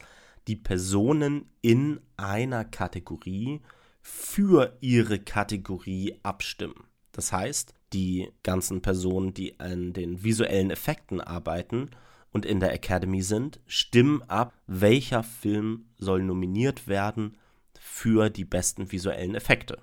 die 0.49 0.57
Personen 0.57 1.51
in 1.63 2.01
einer 2.17 2.65
Kategorie 2.65 3.63
für 4.03 4.77
ihre 4.81 5.19
Kategorie 5.19 6.19
abstimmen. 6.23 6.85
Das 7.13 7.33
heißt, 7.33 7.75
die 7.93 8.31
ganzen 8.43 8.83
Personen, 8.83 9.33
die 9.33 9.59
an 9.59 9.93
den 9.93 10.23
visuellen 10.23 10.71
Effekten 10.71 11.21
arbeiten 11.21 11.91
und 12.37 12.45
in 12.45 12.61
der 12.61 12.75
Academy 12.75 13.23
sind, 13.23 13.61
stimmen 13.67 14.23
ab, 14.29 14.53
welcher 14.67 15.23
Film 15.23 15.87
soll 15.97 16.23
nominiert 16.23 16.87
werden 16.87 17.39
für 17.81 18.29
die 18.29 18.45
besten 18.45 18.93
visuellen 18.93 19.35
Effekte. 19.35 19.79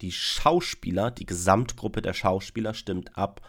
Die 0.00 0.10
Schauspieler, 0.10 1.10
die 1.10 1.26
Gesamtgruppe 1.26 2.00
der 2.00 2.14
Schauspieler 2.14 2.72
stimmt 2.72 3.18
ab, 3.18 3.42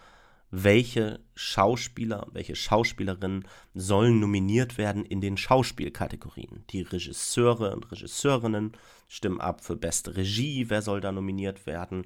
welche 0.52 1.22
Schauspieler, 1.36 2.28
welche 2.34 2.58
Schauspielerinnen 2.58 3.48
sollen 3.74 4.20
nominiert 4.20 4.78
werden 4.78 5.06
in 5.06 5.22
den 5.22 5.38
Schauspielkategorien. 5.38 6.66
Die 6.72 6.82
Regisseure 6.82 7.74
und 7.74 7.90
Regisseurinnen 7.94 8.74
stimmen 9.08 9.40
ab 9.40 9.64
für 9.64 9.78
beste 9.78 10.18
Regie, 10.18 10.70
wer 10.70 10.82
soll 10.82 11.00
da 11.00 11.14
nominiert 11.14 11.66
werden 11.66 12.06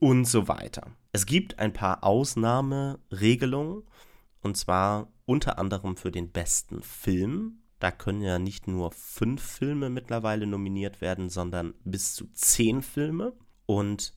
und 0.00 0.26
so 0.26 0.48
weiter. 0.48 0.90
Es 1.12 1.24
gibt 1.24 1.58
ein 1.58 1.72
paar 1.72 2.04
Ausnahmeregelungen 2.04 3.84
und 4.42 4.58
zwar 4.58 5.08
unter 5.26 5.58
anderem 5.58 5.96
für 5.96 6.10
den 6.10 6.30
besten 6.30 6.82
Film. 6.82 7.62
Da 7.78 7.90
können 7.90 8.22
ja 8.22 8.38
nicht 8.38 8.66
nur 8.66 8.92
fünf 8.92 9.42
Filme 9.42 9.90
mittlerweile 9.90 10.46
nominiert 10.46 11.00
werden, 11.00 11.28
sondern 11.28 11.74
bis 11.84 12.14
zu 12.14 12.26
zehn 12.32 12.80
Filme. 12.80 13.34
Und 13.66 14.14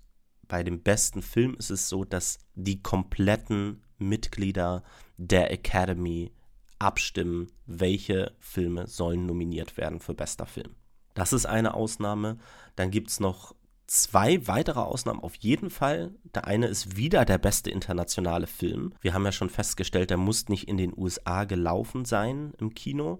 bei 0.47 0.63
dem 0.63 0.81
besten 0.81 1.21
Film 1.21 1.55
ist 1.55 1.69
es 1.69 1.89
so, 1.89 2.05
dass 2.05 2.39
die 2.55 2.81
kompletten 2.81 3.83
Mitglieder 3.97 4.83
der 5.17 5.51
Academy 5.51 6.31
abstimmen, 6.79 7.51
welche 7.65 8.33
Filme 8.39 8.87
sollen 8.87 9.25
nominiert 9.25 9.75
werden 9.75 9.99
für 9.99 10.13
bester 10.13 10.45
Film. 10.45 10.75
Das 11.13 11.33
ist 11.33 11.45
eine 11.45 11.73
Ausnahme. 11.73 12.37
Dann 12.77 12.91
gibt 12.91 13.09
es 13.09 13.19
noch 13.19 13.53
zwei 13.89 14.45
weitere 14.47 14.79
Ausnahmen 14.79 15.21
auf 15.21 15.35
jeden 15.35 15.69
Fall. 15.69 16.13
Der 16.35 16.45
eine 16.45 16.67
ist 16.67 16.95
wieder 16.95 17.25
der 17.25 17.39
beste 17.39 17.71
internationale 17.71 18.45
Film. 18.47 18.93
Wir 19.01 19.13
haben 19.13 19.25
ja 19.25 19.31
schon 19.31 19.49
festgestellt, 19.49 20.11
der 20.11 20.17
muss 20.17 20.47
nicht 20.47 20.67
in 20.67 20.77
den 20.77 20.93
USA 20.95 21.45
gelaufen 21.45 22.05
sein 22.05 22.53
im 22.59 22.73
Kino. 22.75 23.19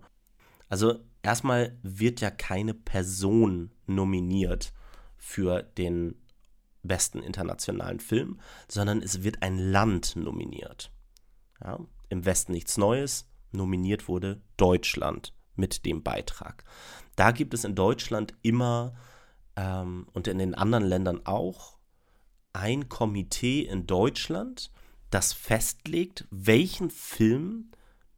Also 0.68 1.00
erstmal 1.24 1.78
wird 1.82 2.22
ja 2.22 2.30
keine 2.30 2.76
Person 2.76 3.72
nominiert 3.88 4.72
für 5.18 5.64
den 5.64 6.16
besten 6.84 7.24
internationalen 7.24 8.00
Film, 8.00 8.40
sondern 8.68 9.02
es 9.02 9.24
wird 9.24 9.42
ein 9.42 9.58
Land 9.58 10.16
nominiert. 10.16 10.92
Ja, 11.64 11.80
Im 12.10 12.26
Westen 12.26 12.54
nichts 12.54 12.78
Neues, 12.78 13.28
nominiert 13.52 14.08
wurde 14.08 14.42
Deutschland 14.56 15.34
mit 15.56 15.86
dem 15.86 16.04
Beitrag. 16.04 16.64
Da 17.16 17.32
gibt 17.32 17.56
es 17.56 17.64
in 17.64 17.76
Deutschland 17.76 18.36
immer 18.44 18.94
ähm, 19.60 20.08
und 20.14 20.28
in 20.28 20.38
den 20.38 20.56
anderen 20.56 20.86
Ländern 20.86 21.26
auch 21.26 21.78
ein 22.54 22.90
Komitee 22.90 23.62
in 23.62 23.86
Deutschland, 23.86 24.72
das 25.10 25.34
festlegt, 25.34 26.26
welchen 26.32 26.90
Film 26.90 27.72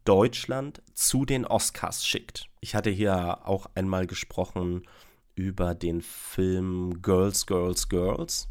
Deutschland 0.06 0.82
zu 0.94 1.26
den 1.26 1.46
Oscars 1.46 2.06
schickt. 2.06 2.46
Ich 2.60 2.76
hatte 2.76 2.90
hier 2.90 3.48
auch 3.48 3.68
einmal 3.76 4.08
gesprochen 4.08 4.84
über 5.36 5.74
den 5.74 6.02
Film 6.02 7.02
Girls, 7.02 7.46
Girls, 7.46 7.90
Girls. 7.90 8.48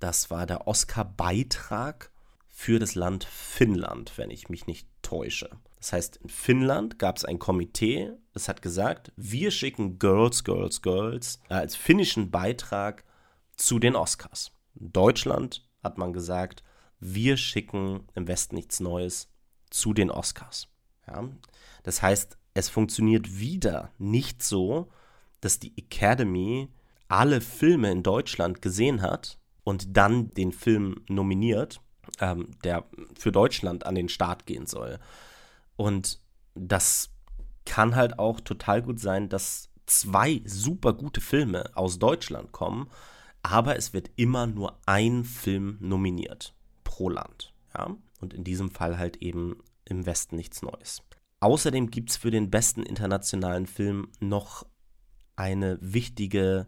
Das 0.00 0.30
war 0.30 0.46
der 0.46 0.66
Oscar-Beitrag 0.66 2.10
für 2.48 2.78
das 2.78 2.94
Land 2.94 3.24
Finnland, 3.24 4.12
wenn 4.16 4.30
ich 4.30 4.48
mich 4.48 4.66
nicht 4.66 4.88
täusche. 5.02 5.50
Das 5.84 5.92
heißt, 5.92 6.16
in 6.16 6.30
Finnland 6.30 6.98
gab 6.98 7.18
es 7.18 7.26
ein 7.26 7.38
Komitee, 7.38 8.10
das 8.32 8.48
hat 8.48 8.62
gesagt, 8.62 9.12
wir 9.16 9.50
schicken 9.50 9.98
Girls, 9.98 10.42
Girls, 10.42 10.80
Girls 10.80 11.40
äh, 11.50 11.56
als 11.56 11.76
finnischen 11.76 12.30
Beitrag 12.30 13.04
zu 13.56 13.78
den 13.78 13.94
Oscars. 13.94 14.52
In 14.80 14.94
Deutschland 14.94 15.68
hat 15.82 15.98
man 15.98 16.14
gesagt, 16.14 16.62
wir 17.00 17.36
schicken 17.36 18.08
im 18.14 18.26
Westen 18.26 18.54
nichts 18.54 18.80
Neues 18.80 19.28
zu 19.68 19.92
den 19.92 20.10
Oscars. 20.10 20.68
Ja? 21.06 21.28
Das 21.82 22.00
heißt, 22.00 22.38
es 22.54 22.70
funktioniert 22.70 23.38
wieder 23.38 23.90
nicht 23.98 24.42
so, 24.42 24.90
dass 25.42 25.58
die 25.58 25.76
Academy 25.76 26.70
alle 27.08 27.42
Filme 27.42 27.90
in 27.90 28.02
Deutschland 28.02 28.62
gesehen 28.62 29.02
hat 29.02 29.38
und 29.64 29.98
dann 29.98 30.30
den 30.30 30.52
Film 30.52 31.04
nominiert, 31.08 31.82
ähm, 32.20 32.52
der 32.64 32.86
für 33.18 33.32
Deutschland 33.32 33.84
an 33.84 33.94
den 33.94 34.08
Start 34.08 34.46
gehen 34.46 34.64
soll. 34.64 34.98
Und 35.76 36.20
das 36.54 37.10
kann 37.64 37.96
halt 37.96 38.18
auch 38.18 38.40
total 38.40 38.82
gut 38.82 39.00
sein, 39.00 39.28
dass 39.28 39.70
zwei 39.86 40.42
super 40.44 40.92
gute 40.92 41.20
Filme 41.20 41.70
aus 41.74 41.98
Deutschland 41.98 42.52
kommen, 42.52 42.88
aber 43.42 43.76
es 43.76 43.92
wird 43.92 44.10
immer 44.16 44.46
nur 44.46 44.78
ein 44.86 45.24
Film 45.24 45.76
nominiert 45.80 46.54
pro 46.84 47.08
Land. 47.08 47.52
Ja? 47.76 47.96
Und 48.20 48.32
in 48.32 48.44
diesem 48.44 48.70
Fall 48.70 48.98
halt 48.98 49.18
eben 49.18 49.56
im 49.84 50.06
Westen 50.06 50.36
nichts 50.36 50.62
Neues. 50.62 51.02
Außerdem 51.40 51.90
gibt 51.90 52.10
es 52.10 52.16
für 52.16 52.30
den 52.30 52.50
besten 52.50 52.82
internationalen 52.82 53.66
Film 53.66 54.08
noch 54.20 54.66
eine 55.36 55.78
wichtige 55.80 56.66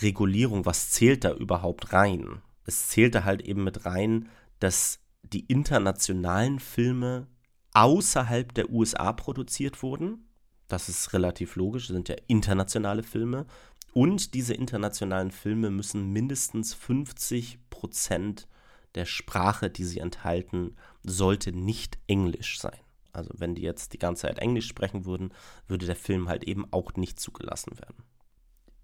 Regulierung, 0.00 0.64
was 0.64 0.90
zählt 0.90 1.24
da 1.24 1.34
überhaupt 1.34 1.92
rein? 1.92 2.40
Es 2.64 2.88
zählte 2.88 3.24
halt 3.24 3.42
eben 3.42 3.64
mit 3.64 3.84
rein, 3.84 4.28
dass 4.60 5.00
die 5.22 5.44
internationalen 5.46 6.58
Filme 6.58 7.26
außerhalb 7.74 8.54
der 8.54 8.70
USA 8.70 9.12
produziert 9.12 9.82
wurden. 9.82 10.28
Das 10.68 10.88
ist 10.88 11.12
relativ 11.12 11.56
logisch, 11.56 11.88
das 11.88 11.94
sind 11.94 12.08
ja 12.08 12.16
internationale 12.26 13.02
Filme. 13.02 13.46
Und 13.92 14.34
diese 14.34 14.54
internationalen 14.54 15.30
Filme 15.30 15.70
müssen 15.70 16.12
mindestens 16.12 16.74
50 16.74 17.58
Prozent 17.70 18.48
der 18.94 19.04
Sprache, 19.04 19.70
die 19.70 19.84
sie 19.84 19.98
enthalten, 20.00 20.76
sollte 21.02 21.52
nicht 21.52 21.98
Englisch 22.06 22.58
sein. 22.58 22.78
Also 23.12 23.30
wenn 23.36 23.54
die 23.54 23.62
jetzt 23.62 23.92
die 23.92 23.98
ganze 23.98 24.22
Zeit 24.22 24.38
Englisch 24.38 24.66
sprechen 24.66 25.04
würden, 25.04 25.32
würde 25.68 25.86
der 25.86 25.96
Film 25.96 26.28
halt 26.28 26.44
eben 26.44 26.66
auch 26.72 26.94
nicht 26.94 27.20
zugelassen 27.20 27.78
werden. 27.78 28.02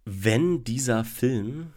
Wenn 0.05 0.63
dieser 0.63 1.05
Film 1.05 1.73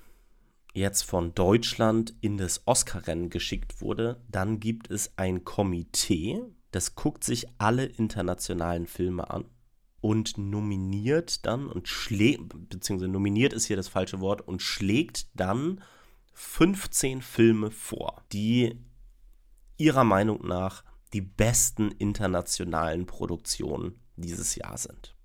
jetzt 0.74 1.04
von 1.04 1.34
Deutschland 1.34 2.16
in 2.22 2.38
das 2.38 2.62
Oscar-Rennen 2.66 3.30
geschickt 3.30 3.82
wurde, 3.82 4.22
dann 4.30 4.60
gibt 4.60 4.90
es 4.90 5.14
ein 5.18 5.44
Komitee, 5.44 6.42
das 6.74 6.96
guckt 6.96 7.24
sich 7.24 7.48
alle 7.60 7.86
internationalen 7.86 8.88
Filme 8.88 9.30
an 9.30 9.46
und 10.02 10.38
nominiert 10.40 11.46
dann 11.46 11.68
und 11.68 11.88
schlägt, 11.88 12.42
beziehungsweise 12.70 13.12
nominiert 13.12 13.54
ist 13.54 13.68
hier 13.68 13.78
das 13.78 13.88
falsche 13.88 14.20
Wort, 14.20 14.42
und 14.42 14.62
schlägt 14.62 15.28
dann 15.36 15.84
15 16.34 17.22
Filme 17.22 17.70
vor, 17.70 18.24
die 18.34 18.82
ihrer 19.78 20.04
Meinung 20.04 20.46
nach 20.48 20.84
die 21.14 21.22
besten 21.22 21.92
internationalen 21.92 23.06
Produktionen 23.06 24.00
dieses 24.16 24.56
Jahr 24.56 24.78
sind. 24.78 25.16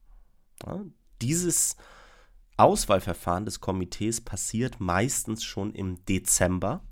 Ja, 0.66 0.84
dieses 1.22 1.76
Auswahlverfahren 2.58 3.46
des 3.46 3.60
Komitees 3.60 4.20
passiert 4.20 4.80
meistens 4.80 5.44
schon 5.44 5.72
im 5.72 6.04
Dezember. 6.04 6.82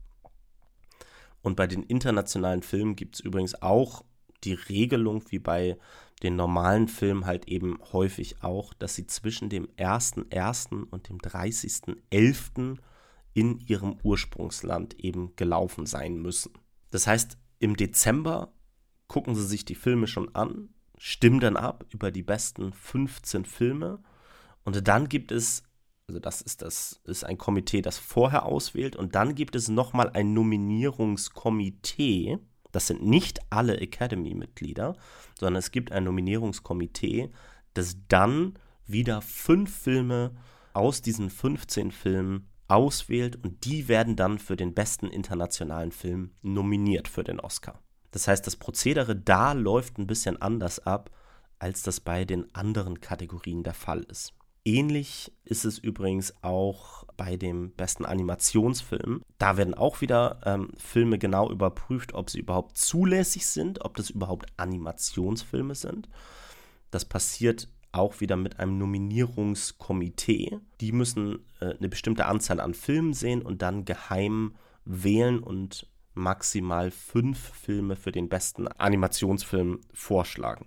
Und 1.42 1.56
bei 1.56 1.66
den 1.66 1.82
internationalen 1.82 2.62
Filmen 2.62 2.96
gibt 2.96 3.16
es 3.16 3.20
übrigens 3.20 3.60
auch 3.60 4.05
die 4.44 4.54
Regelung, 4.54 5.22
wie 5.30 5.38
bei 5.38 5.78
den 6.22 6.36
normalen 6.36 6.88
Filmen 6.88 7.26
halt 7.26 7.48
eben 7.48 7.78
häufig 7.92 8.42
auch, 8.42 8.72
dass 8.74 8.94
sie 8.94 9.06
zwischen 9.06 9.50
dem 9.50 9.68
1.1. 9.76 10.84
und 10.90 11.08
dem 11.08 11.18
30.11. 11.18 12.78
in 13.34 13.60
ihrem 13.60 13.98
Ursprungsland 14.02 14.98
eben 14.98 15.36
gelaufen 15.36 15.86
sein 15.86 16.16
müssen. 16.16 16.52
Das 16.90 17.06
heißt, 17.06 17.38
im 17.58 17.76
Dezember 17.76 18.52
gucken 19.08 19.34
sie 19.34 19.46
sich 19.46 19.64
die 19.64 19.74
Filme 19.74 20.06
schon 20.06 20.34
an, 20.34 20.70
stimmen 20.98 21.40
dann 21.40 21.56
ab 21.56 21.84
über 21.90 22.10
die 22.10 22.22
besten 22.22 22.72
15 22.72 23.44
Filme 23.44 24.02
und 24.64 24.88
dann 24.88 25.08
gibt 25.08 25.32
es, 25.32 25.62
also 26.08 26.18
das 26.18 26.40
ist 26.40 26.62
das 26.62 27.00
ist 27.04 27.24
ein 27.24 27.38
Komitee, 27.38 27.82
das 27.82 27.98
vorher 27.98 28.46
auswählt 28.46 28.96
und 28.96 29.14
dann 29.14 29.34
gibt 29.34 29.54
es 29.54 29.68
nochmal 29.68 30.10
ein 30.10 30.32
Nominierungskomitee. 30.32 32.38
Das 32.76 32.88
sind 32.88 33.02
nicht 33.02 33.40
alle 33.48 33.80
Academy-Mitglieder, 33.80 34.98
sondern 35.40 35.60
es 35.60 35.70
gibt 35.70 35.92
ein 35.92 36.04
Nominierungskomitee, 36.04 37.30
das 37.72 37.96
dann 38.08 38.58
wieder 38.86 39.22
fünf 39.22 39.74
Filme 39.74 40.36
aus 40.74 41.00
diesen 41.00 41.30
15 41.30 41.90
Filmen 41.90 42.50
auswählt 42.68 43.42
und 43.42 43.64
die 43.64 43.88
werden 43.88 44.14
dann 44.14 44.38
für 44.38 44.56
den 44.56 44.74
besten 44.74 45.06
internationalen 45.06 45.90
Film 45.90 46.32
nominiert 46.42 47.08
für 47.08 47.24
den 47.24 47.40
Oscar. 47.40 47.80
Das 48.10 48.28
heißt, 48.28 48.46
das 48.46 48.56
Prozedere 48.56 49.16
da 49.16 49.52
läuft 49.52 49.96
ein 49.96 50.06
bisschen 50.06 50.42
anders 50.42 50.78
ab, 50.80 51.10
als 51.58 51.80
das 51.80 52.00
bei 52.00 52.26
den 52.26 52.54
anderen 52.54 53.00
Kategorien 53.00 53.62
der 53.62 53.72
Fall 53.72 54.00
ist. 54.02 54.34
Ähnlich 54.66 55.32
ist 55.44 55.64
es 55.64 55.78
übrigens 55.78 56.34
auch 56.42 57.04
bei 57.16 57.36
dem 57.36 57.70
besten 57.70 58.04
Animationsfilm. 58.04 59.22
Da 59.38 59.56
werden 59.56 59.74
auch 59.74 60.00
wieder 60.00 60.40
ähm, 60.44 60.70
Filme 60.76 61.20
genau 61.20 61.48
überprüft, 61.52 62.14
ob 62.14 62.30
sie 62.30 62.40
überhaupt 62.40 62.76
zulässig 62.76 63.46
sind, 63.46 63.84
ob 63.84 63.96
das 63.96 64.10
überhaupt 64.10 64.46
Animationsfilme 64.56 65.76
sind. 65.76 66.08
Das 66.90 67.04
passiert 67.04 67.68
auch 67.92 68.20
wieder 68.20 68.36
mit 68.36 68.58
einem 68.58 68.76
Nominierungskomitee. 68.76 70.58
Die 70.80 70.90
müssen 70.90 71.38
äh, 71.60 71.76
eine 71.76 71.88
bestimmte 71.88 72.26
Anzahl 72.26 72.58
an 72.58 72.74
Filmen 72.74 73.12
sehen 73.12 73.42
und 73.42 73.62
dann 73.62 73.84
geheim 73.84 74.56
wählen 74.84 75.38
und 75.38 75.86
maximal 76.14 76.90
fünf 76.90 77.38
Filme 77.38 77.94
für 77.94 78.10
den 78.10 78.28
besten 78.28 78.66
Animationsfilm 78.66 79.82
vorschlagen. 79.94 80.66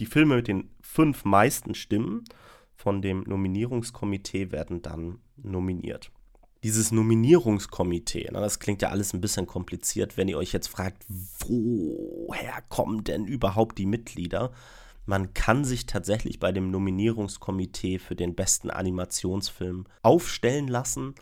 Die 0.00 0.06
Filme 0.06 0.34
mit 0.34 0.48
den 0.48 0.70
fünf 0.80 1.24
meisten 1.24 1.76
Stimmen 1.76 2.24
von 2.82 3.00
dem 3.00 3.20
Nominierungskomitee 3.20 4.50
werden 4.50 4.82
dann 4.82 5.20
nominiert. 5.36 6.10
Dieses 6.64 6.90
Nominierungskomitee, 6.90 8.28
na, 8.32 8.40
das 8.40 8.58
klingt 8.58 8.82
ja 8.82 8.88
alles 8.88 9.14
ein 9.14 9.20
bisschen 9.20 9.46
kompliziert, 9.46 10.16
wenn 10.16 10.26
ihr 10.26 10.36
euch 10.36 10.52
jetzt 10.52 10.66
fragt, 10.66 11.04
woher 11.08 12.60
kommen 12.70 13.04
denn 13.04 13.24
überhaupt 13.24 13.78
die 13.78 13.86
Mitglieder? 13.86 14.50
Man 15.06 15.32
kann 15.32 15.64
sich 15.64 15.86
tatsächlich 15.86 16.40
bei 16.40 16.50
dem 16.50 16.72
Nominierungskomitee 16.72 18.00
für 18.00 18.16
den 18.16 18.34
besten 18.34 18.68
Animationsfilm 18.68 19.86
aufstellen 20.02 20.66
lassen 20.66 21.14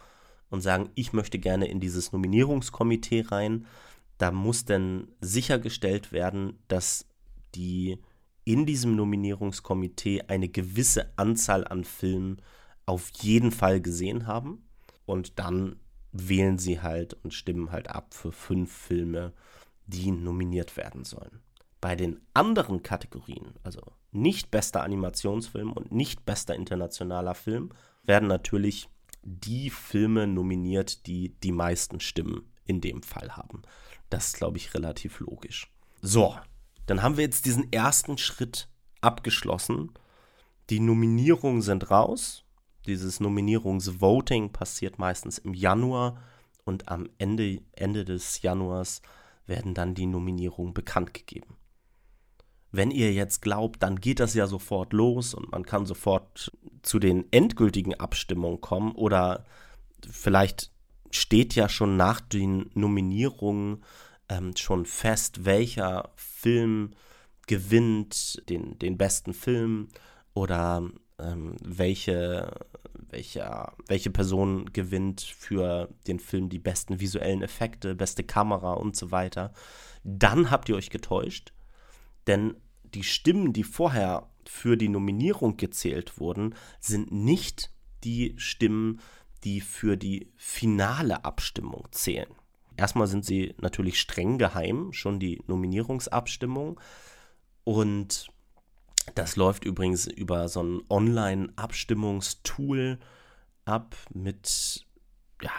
und 0.49 0.63
sagen, 0.63 0.89
ich 0.95 1.13
möchte 1.13 1.39
gerne 1.39 1.69
in 1.69 1.79
dieses 1.79 2.13
Nominierungskomitee 2.13 3.27
rein. 3.29 3.67
Da 4.17 4.31
muss 4.31 4.65
dann 4.65 5.09
sichergestellt 5.21 6.11
werden, 6.11 6.59
dass 6.69 7.05
die 7.55 7.99
in 8.51 8.67
diesem 8.67 8.97
Nominierungskomitee 8.97 10.23
eine 10.27 10.49
gewisse 10.49 11.17
Anzahl 11.17 11.65
an 11.69 11.85
Filmen 11.85 12.43
auf 12.85 13.11
jeden 13.21 13.53
Fall 13.53 13.81
gesehen 13.81 14.27
haben. 14.27 14.67
Und 15.07 15.39
dann 15.39 15.77
wählen 16.11 16.59
sie 16.59 16.81
halt 16.81 17.15
und 17.23 17.33
stimmen 17.33 17.71
halt 17.71 17.89
ab 17.91 18.13
für 18.13 18.33
fünf 18.33 18.73
Filme, 18.73 19.33
die 19.87 20.11
nominiert 20.11 20.77
werden 20.77 21.05
sollen. 21.05 21.41
Bei 21.81 21.95
den 21.95 22.21
anderen 22.35 22.83
Kategorien, 22.83 23.55
also 23.63 23.81
nicht 24.11 24.51
bester 24.51 24.83
Animationsfilm 24.83 25.73
und 25.73 25.93
nicht 25.93 26.27
bester 26.27 26.57
internationaler 26.57 27.37
Film, 27.37 27.71
werden 28.03 28.29
natürlich 28.29 28.89
die 29.23 29.71
Filme 29.71 30.27
nominiert, 30.27 31.07
die 31.07 31.37
die 31.41 31.53
meisten 31.53 32.01
Stimmen 32.01 32.51
in 32.65 32.81
dem 32.81 33.05
Fall 33.05 33.37
haben. 33.37 33.63
Das 34.09 34.29
ist, 34.29 34.37
glaube 34.39 34.57
ich, 34.57 34.75
relativ 34.75 35.21
logisch. 35.21 35.73
So, 36.03 36.35
dann 36.91 37.03
haben 37.03 37.17
wir 37.17 37.23
jetzt 37.23 37.47
diesen 37.47 37.73
ersten 37.73 38.19
Schritt 38.19 38.67
abgeschlossen. 39.01 39.93
Die 40.71 40.81
Nominierungen 40.81 41.63
sind 41.63 41.89
raus. 41.93 42.43
Dieses 42.85 43.21
Nominierungsvoting 43.21 44.51
passiert 44.51 44.99
meistens 44.99 45.39
im 45.39 45.55
Januar 45.55 46.21
und 46.65 46.89
am 46.89 47.09
Ende, 47.17 47.63
Ende 47.71 48.05
des 48.05 48.43
Januars 48.43 49.03
werden 49.47 49.73
dann 49.73 49.95
die 49.95 50.07
Nominierungen 50.07 50.75
bekannt 50.75 51.15
gegeben. 51.15 51.57
Wenn 52.73 52.91
ihr 52.91 53.13
jetzt 53.13 53.41
glaubt, 53.41 53.85
dann 53.85 54.01
geht 54.01 54.19
das 54.19 54.35
ja 54.35 54.49
sofort 54.49 54.93
los 54.93 55.33
und 55.33 55.53
man 55.53 55.65
kann 55.65 55.87
sofort 55.87 56.51
zu 56.83 56.99
den 56.99 57.33
endgültigen 57.33 57.95
Abstimmungen 57.95 58.61
kommen 58.61 58.97
oder 58.97 59.45
vielleicht 60.11 60.73
steht 61.13 61.55
ja 61.55 61.69
schon 61.69 61.97
nach 61.97 62.21
den 62.21 62.69
Nominierungen 62.75 63.85
ähm, 64.31 64.57
schon 64.57 64.87
fest, 64.87 65.45
welcher 65.45 66.11
Film 66.15 66.93
gewinnt 67.47 68.49
den, 68.49 68.79
den 68.79 68.97
besten 68.97 69.35
Film 69.35 69.89
oder 70.33 70.89
ähm, 71.19 71.57
welche, 71.63 72.53
welcher, 73.11 73.75
welche 73.89 74.11
Person 74.11 74.73
gewinnt 74.73 75.21
für 75.21 75.91
den 76.07 76.21
Film 76.21 76.49
die 76.49 76.61
besten 76.61 77.01
visuellen 77.01 77.43
Effekte, 77.43 77.95
beste 77.95 78.23
Kamera 78.23 78.75
und 78.75 78.97
so 78.97 79.11
weiter, 79.11 79.53
dann 80.05 80.51
habt 80.51 80.69
ihr 80.69 80.77
euch 80.77 80.91
getäuscht, 80.91 81.53
denn 82.27 82.55
die 82.95 83.05
Stimmen, 83.05 83.53
die 83.53 83.65
vorher 83.65 84.29
für 84.47 84.77
die 84.77 84.89
Nominierung 84.89 85.57
gezählt 85.57 86.19
wurden, 86.19 86.55
sind 86.81 87.13
nicht 87.13 87.71
die 88.05 88.35
Stimmen, 88.37 89.01
die 89.45 89.61
für 89.61 89.97
die 89.97 90.33
finale 90.37 91.25
Abstimmung 91.25 91.87
zählen. 91.91 92.29
Erstmal 92.77 93.07
sind 93.07 93.25
sie 93.25 93.55
natürlich 93.61 94.01
streng 94.01 94.39
geheim, 94.39 94.93
schon 94.93 95.21
die 95.21 95.41
Nominierungsabstimmung. 95.47 96.81
Und 97.65 98.29
das 99.15 99.37
läuft 99.37 99.65
übrigens 99.65 100.07
über 100.07 100.49
so 100.49 100.63
ein 100.63 100.83
Online-Abstimmungstool 100.89 102.99
ab 103.65 103.97
mit 104.13 104.87
ja, 105.43 105.51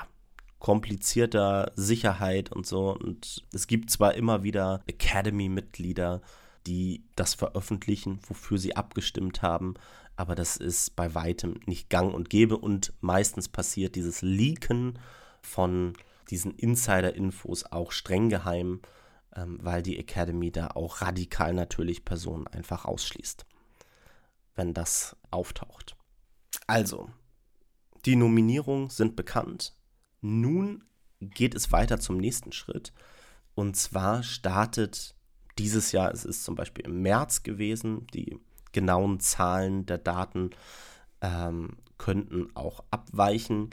komplizierter 0.59 1.71
Sicherheit 1.75 2.51
und 2.51 2.65
so. 2.65 2.95
Und 2.95 3.43
es 3.53 3.67
gibt 3.67 3.91
zwar 3.91 4.15
immer 4.15 4.43
wieder 4.43 4.81
Academy-Mitglieder, 4.87 6.21
die 6.67 7.03
das 7.15 7.33
veröffentlichen, 7.33 8.19
wofür 8.27 8.57
sie 8.57 8.75
abgestimmt 8.75 9.41
haben, 9.41 9.75
aber 10.15 10.35
das 10.35 10.57
ist 10.57 10.95
bei 10.95 11.15
weitem 11.15 11.59
nicht 11.65 11.89
gang 11.89 12.13
und 12.13 12.29
gäbe 12.29 12.57
und 12.57 12.93
meistens 13.01 13.49
passiert 13.49 13.95
dieses 13.95 14.21
Leaken 14.21 14.99
von 15.41 15.93
diesen 16.31 16.51
Insider-Infos 16.55 17.65
auch 17.65 17.91
streng 17.91 18.29
geheim, 18.29 18.81
ähm, 19.35 19.59
weil 19.61 19.83
die 19.83 19.99
Academy 19.99 20.51
da 20.51 20.69
auch 20.69 21.01
radikal 21.01 21.53
natürlich 21.53 22.05
Personen 22.05 22.47
einfach 22.47 22.85
ausschließt, 22.85 23.45
wenn 24.55 24.73
das 24.73 25.15
auftaucht. 25.29 25.95
Also, 26.67 27.09
die 28.05 28.15
Nominierungen 28.15 28.89
sind 28.89 29.15
bekannt. 29.15 29.75
Nun 30.21 30.83
geht 31.19 31.53
es 31.53 31.71
weiter 31.71 31.99
zum 31.99 32.17
nächsten 32.17 32.51
Schritt. 32.51 32.93
Und 33.53 33.75
zwar 33.75 34.23
startet 34.23 35.15
dieses 35.57 35.91
Jahr, 35.91 36.11
es 36.11 36.25
ist 36.25 36.43
zum 36.43 36.55
Beispiel 36.55 36.85
im 36.85 37.01
März 37.01 37.43
gewesen, 37.43 38.07
die 38.13 38.37
genauen 38.71 39.19
Zahlen 39.19 39.85
der 39.85 39.97
Daten 39.97 40.51
ähm, 41.21 41.77
könnten 41.97 42.55
auch 42.55 42.83
abweichen. 42.89 43.69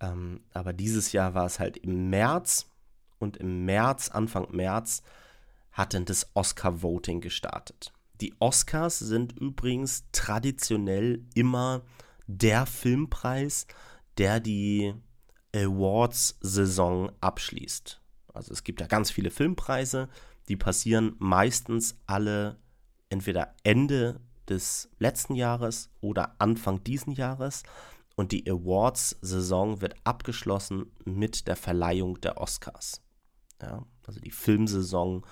Ähm, 0.00 0.40
aber 0.52 0.72
dieses 0.72 1.12
Jahr 1.12 1.34
war 1.34 1.46
es 1.46 1.58
halt 1.58 1.76
im 1.76 2.10
März 2.10 2.66
und 3.18 3.36
im 3.36 3.64
März, 3.64 4.10
Anfang 4.10 4.50
März, 4.50 5.02
hat 5.72 5.94
dann 5.94 6.04
das 6.04 6.30
Oscar-Voting 6.34 7.20
gestartet. 7.20 7.92
Die 8.20 8.34
Oscars 8.38 8.98
sind 8.98 9.38
übrigens 9.38 10.04
traditionell 10.12 11.24
immer 11.34 11.82
der 12.26 12.66
Filmpreis, 12.66 13.66
der 14.18 14.40
die 14.40 14.94
Awards-Saison 15.54 17.12
abschließt. 17.20 18.00
Also 18.32 18.52
es 18.52 18.64
gibt 18.64 18.80
ja 18.80 18.86
ganz 18.86 19.10
viele 19.10 19.30
Filmpreise, 19.30 20.08
die 20.48 20.56
passieren 20.56 21.16
meistens 21.18 21.98
alle 22.06 22.58
entweder 23.08 23.54
Ende 23.62 24.20
des 24.48 24.88
letzten 24.98 25.34
Jahres 25.34 25.90
oder 26.00 26.36
Anfang 26.38 26.82
diesen 26.84 27.12
Jahres. 27.12 27.62
Und 28.16 28.32
die 28.32 28.50
Awards-Saison 28.50 29.82
wird 29.82 29.94
abgeschlossen 30.04 30.90
mit 31.04 31.46
der 31.46 31.56
Verleihung 31.56 32.20
der 32.22 32.38
Oscars. 32.38 33.02
Ja, 33.60 33.84
also 34.06 34.20
die 34.20 34.30
Filmsaison 34.30 35.24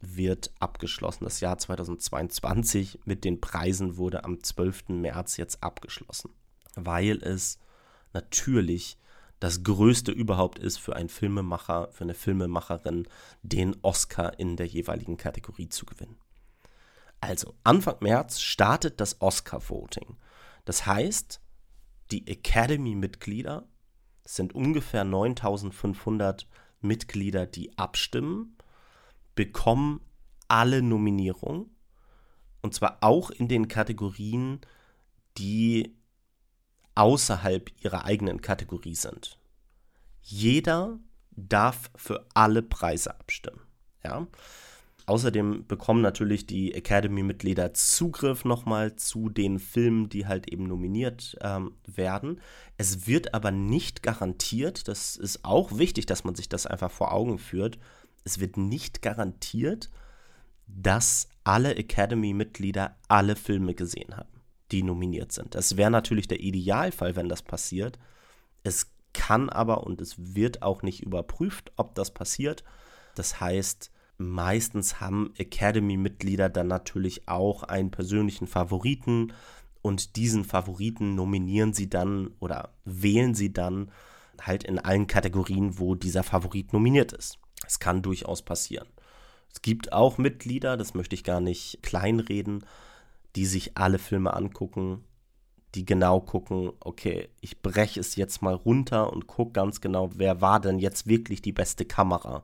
wird 0.00 0.52
abgeschlossen. 0.60 1.24
Das 1.24 1.40
Jahr 1.40 1.58
2022 1.58 3.00
mit 3.04 3.24
den 3.24 3.40
Preisen 3.40 3.96
wurde 3.96 4.24
am 4.24 4.42
12. 4.42 4.90
März 4.90 5.38
jetzt 5.38 5.62
abgeschlossen, 5.62 6.30
weil 6.76 7.22
es 7.22 7.58
natürlich 8.12 8.98
das 9.40 9.62
Größte 9.62 10.12
überhaupt 10.12 10.58
ist 10.58 10.78
für 10.78 10.96
einen 10.96 11.08
Filmemacher, 11.08 11.88
für 11.92 12.04
eine 12.04 12.14
Filmemacherin, 12.14 13.08
den 13.42 13.76
Oscar 13.82 14.38
in 14.38 14.56
der 14.56 14.66
jeweiligen 14.66 15.16
Kategorie 15.16 15.68
zu 15.68 15.86
gewinnen. 15.86 16.18
Also, 17.20 17.54
Anfang 17.64 17.96
März 18.00 18.40
startet 18.40 19.00
das 19.00 19.20
Oscar-Voting. 19.20 20.16
Das 20.64 20.86
heißt, 20.86 21.40
die 22.10 22.26
Academy-Mitglieder, 22.26 23.66
sind 24.24 24.54
ungefähr 24.54 25.04
9500 25.04 26.46
Mitglieder, 26.80 27.46
die 27.46 27.76
abstimmen, 27.78 28.56
bekommen 29.34 30.00
alle 30.48 30.82
Nominierungen. 30.82 31.70
Und 32.60 32.74
zwar 32.74 32.98
auch 33.00 33.30
in 33.30 33.48
den 33.48 33.68
Kategorien, 33.68 34.60
die 35.38 35.96
außerhalb 36.94 37.70
ihrer 37.82 38.04
eigenen 38.04 38.42
Kategorie 38.42 38.94
sind. 38.94 39.38
Jeder 40.20 40.98
darf 41.30 41.90
für 41.94 42.26
alle 42.34 42.62
Preise 42.62 43.18
abstimmen. 43.18 43.60
Ja? 44.04 44.26
Außerdem 45.08 45.66
bekommen 45.66 46.02
natürlich 46.02 46.46
die 46.46 46.74
Academy-Mitglieder 46.74 47.72
Zugriff 47.72 48.44
nochmal 48.44 48.96
zu 48.96 49.30
den 49.30 49.58
Filmen, 49.58 50.10
die 50.10 50.26
halt 50.26 50.52
eben 50.52 50.64
nominiert 50.64 51.34
ähm, 51.40 51.72
werden. 51.86 52.42
Es 52.76 53.06
wird 53.06 53.32
aber 53.32 53.50
nicht 53.50 54.02
garantiert, 54.02 54.86
das 54.86 55.16
ist 55.16 55.46
auch 55.46 55.78
wichtig, 55.78 56.04
dass 56.04 56.24
man 56.24 56.34
sich 56.34 56.50
das 56.50 56.66
einfach 56.66 56.90
vor 56.90 57.14
Augen 57.14 57.38
führt, 57.38 57.78
es 58.24 58.38
wird 58.38 58.58
nicht 58.58 59.00
garantiert, 59.00 59.88
dass 60.66 61.30
alle 61.42 61.76
Academy-Mitglieder 61.76 62.94
alle 63.08 63.34
Filme 63.34 63.72
gesehen 63.72 64.14
haben, 64.14 64.42
die 64.72 64.82
nominiert 64.82 65.32
sind. 65.32 65.54
Das 65.54 65.78
wäre 65.78 65.90
natürlich 65.90 66.28
der 66.28 66.40
Idealfall, 66.40 67.16
wenn 67.16 67.30
das 67.30 67.40
passiert. 67.40 67.98
Es 68.62 68.90
kann 69.14 69.48
aber 69.48 69.86
und 69.86 70.02
es 70.02 70.34
wird 70.34 70.60
auch 70.60 70.82
nicht 70.82 71.02
überprüft, 71.02 71.72
ob 71.76 71.94
das 71.94 72.12
passiert. 72.12 72.62
Das 73.14 73.40
heißt, 73.40 73.90
meistens 74.18 75.00
haben 75.00 75.32
Academy-Mitglieder 75.38 76.48
dann 76.48 76.66
natürlich 76.66 77.28
auch 77.28 77.62
einen 77.62 77.90
persönlichen 77.90 78.46
Favoriten 78.46 79.32
und 79.80 80.16
diesen 80.16 80.44
Favoriten 80.44 81.14
nominieren 81.14 81.72
sie 81.72 81.88
dann 81.88 82.32
oder 82.40 82.74
wählen 82.84 83.34
sie 83.34 83.52
dann 83.52 83.90
halt 84.40 84.64
in 84.64 84.78
allen 84.78 85.06
Kategorien, 85.06 85.78
wo 85.78 85.94
dieser 85.94 86.24
Favorit 86.24 86.72
nominiert 86.72 87.12
ist. 87.12 87.38
Es 87.66 87.78
kann 87.78 88.02
durchaus 88.02 88.42
passieren. 88.42 88.88
Es 89.52 89.62
gibt 89.62 89.92
auch 89.92 90.18
Mitglieder, 90.18 90.76
das 90.76 90.94
möchte 90.94 91.14
ich 91.14 91.24
gar 91.24 91.40
nicht 91.40 91.82
kleinreden, 91.82 92.64
die 93.36 93.46
sich 93.46 93.76
alle 93.76 93.98
Filme 93.98 94.34
angucken, 94.34 95.04
die 95.74 95.84
genau 95.84 96.20
gucken, 96.20 96.72
okay, 96.80 97.28
ich 97.40 97.62
breche 97.62 98.00
es 98.00 98.16
jetzt 98.16 98.42
mal 98.42 98.54
runter 98.54 99.12
und 99.12 99.26
gucke 99.26 99.52
ganz 99.52 99.80
genau, 99.80 100.10
wer 100.14 100.40
war 100.40 100.60
denn 100.60 100.78
jetzt 100.78 101.06
wirklich 101.06 101.40
die 101.40 101.52
beste 101.52 101.84
Kamera 101.84 102.42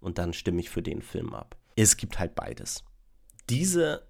und 0.00 0.18
dann 0.18 0.32
stimme 0.32 0.60
ich 0.60 0.70
für 0.70 0.82
den 0.82 1.02
Film 1.02 1.34
ab. 1.34 1.56
Es 1.76 1.96
gibt 1.96 2.18
halt 2.18 2.34
beides. 2.34 2.84
Diese 3.48 4.08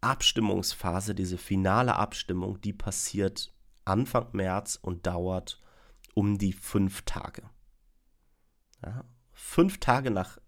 Abstimmungsphase, 0.00 1.14
diese 1.14 1.38
finale 1.38 1.96
Abstimmung, 1.96 2.60
die 2.60 2.72
passiert 2.72 3.52
Anfang 3.84 4.28
März 4.32 4.78
und 4.80 5.06
dauert 5.06 5.60
um 6.14 6.38
die 6.38 6.52
fünf 6.52 7.02
Tage. 7.02 7.48
Ja, 8.82 9.04
fünf 9.32 9.78
Tage 9.78 10.10
nach 10.10 10.38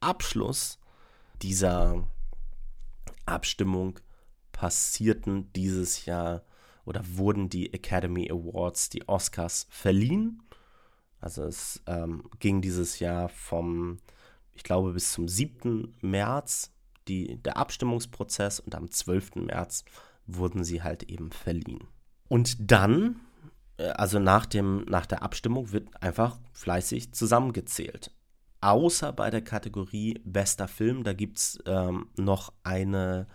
Abschluss 0.00 0.78
dieser 1.42 2.08
Abstimmung 3.26 3.98
passierten 4.52 5.52
dieses 5.52 6.06
Jahr 6.06 6.44
oder 6.84 7.02
wurden 7.16 7.48
die 7.48 7.72
Academy 7.72 8.30
Awards, 8.30 8.90
die 8.90 9.08
Oscars 9.08 9.66
verliehen. 9.70 10.42
Also 11.22 11.44
es 11.44 11.80
ähm, 11.86 12.24
ging 12.40 12.60
dieses 12.60 12.98
Jahr 12.98 13.28
vom, 13.28 13.98
ich 14.54 14.64
glaube, 14.64 14.92
bis 14.92 15.12
zum 15.12 15.28
7. 15.28 15.94
März 16.00 16.72
die, 17.08 17.36
der 17.36 17.56
Abstimmungsprozess 17.56 18.58
und 18.60 18.74
am 18.74 18.90
12. 18.90 19.36
März 19.36 19.84
wurden 20.26 20.64
sie 20.64 20.82
halt 20.82 21.04
eben 21.04 21.30
verliehen. 21.30 21.86
Und 22.28 22.70
dann, 22.70 23.20
äh, 23.76 23.88
also 23.90 24.18
nach, 24.18 24.46
dem, 24.46 24.84
nach 24.88 25.06
der 25.06 25.22
Abstimmung, 25.22 25.70
wird 25.70 26.02
einfach 26.02 26.40
fleißig 26.52 27.12
zusammengezählt. 27.12 28.10
Außer 28.60 29.12
bei 29.12 29.30
der 29.30 29.42
Kategorie 29.42 30.20
bester 30.24 30.66
Film, 30.66 31.04
da 31.04 31.12
gibt 31.12 31.38
es 31.38 31.58
ähm, 31.66 32.08
noch 32.16 32.52
eine 32.64 33.28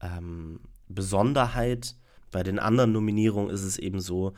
ähm, 0.00 0.60
Besonderheit. 0.88 1.96
Bei 2.30 2.44
den 2.44 2.60
anderen 2.60 2.92
Nominierungen 2.92 3.50
ist 3.50 3.62
es 3.62 3.76
eben 3.76 4.00
so, 4.00 4.34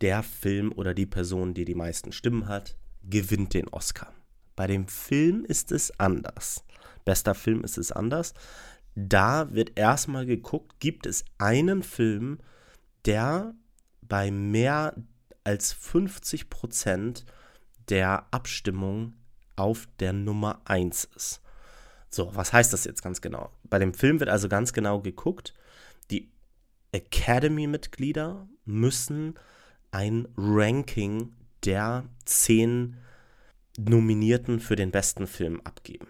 der 0.00 0.22
Film 0.22 0.72
oder 0.72 0.94
die 0.94 1.06
Person, 1.06 1.54
die 1.54 1.64
die 1.64 1.74
meisten 1.74 2.12
Stimmen 2.12 2.48
hat, 2.48 2.76
gewinnt 3.02 3.54
den 3.54 3.68
Oscar. 3.68 4.12
Bei 4.54 4.66
dem 4.66 4.88
Film 4.88 5.44
ist 5.44 5.72
es 5.72 5.98
anders. 6.00 6.64
Bester 7.04 7.34
Film 7.34 7.62
ist 7.62 7.78
es 7.78 7.92
anders. 7.92 8.34
Da 8.94 9.52
wird 9.52 9.78
erstmal 9.78 10.26
geguckt, 10.26 10.80
gibt 10.80 11.06
es 11.06 11.24
einen 11.38 11.82
Film, 11.82 12.38
der 13.04 13.54
bei 14.02 14.30
mehr 14.30 14.94
als 15.44 15.72
50 15.72 16.50
Prozent 16.50 17.24
der 17.88 18.26
Abstimmung 18.30 19.14
auf 19.54 19.86
der 20.00 20.12
Nummer 20.12 20.60
1 20.64 21.04
ist. 21.14 21.40
So, 22.08 22.34
was 22.34 22.52
heißt 22.52 22.72
das 22.72 22.84
jetzt 22.84 23.02
ganz 23.02 23.20
genau? 23.20 23.50
Bei 23.64 23.78
dem 23.78 23.94
Film 23.94 24.20
wird 24.20 24.30
also 24.30 24.48
ganz 24.48 24.72
genau 24.72 25.00
geguckt, 25.00 25.54
die 26.10 26.30
Academy-Mitglieder 26.92 28.48
müssen 28.64 29.34
ein 29.96 30.28
Ranking 30.36 31.32
der 31.64 32.04
zehn 32.26 32.98
Nominierten 33.78 34.60
für 34.60 34.76
den 34.76 34.90
besten 34.90 35.26
Film 35.26 35.62
abgeben. 35.64 36.08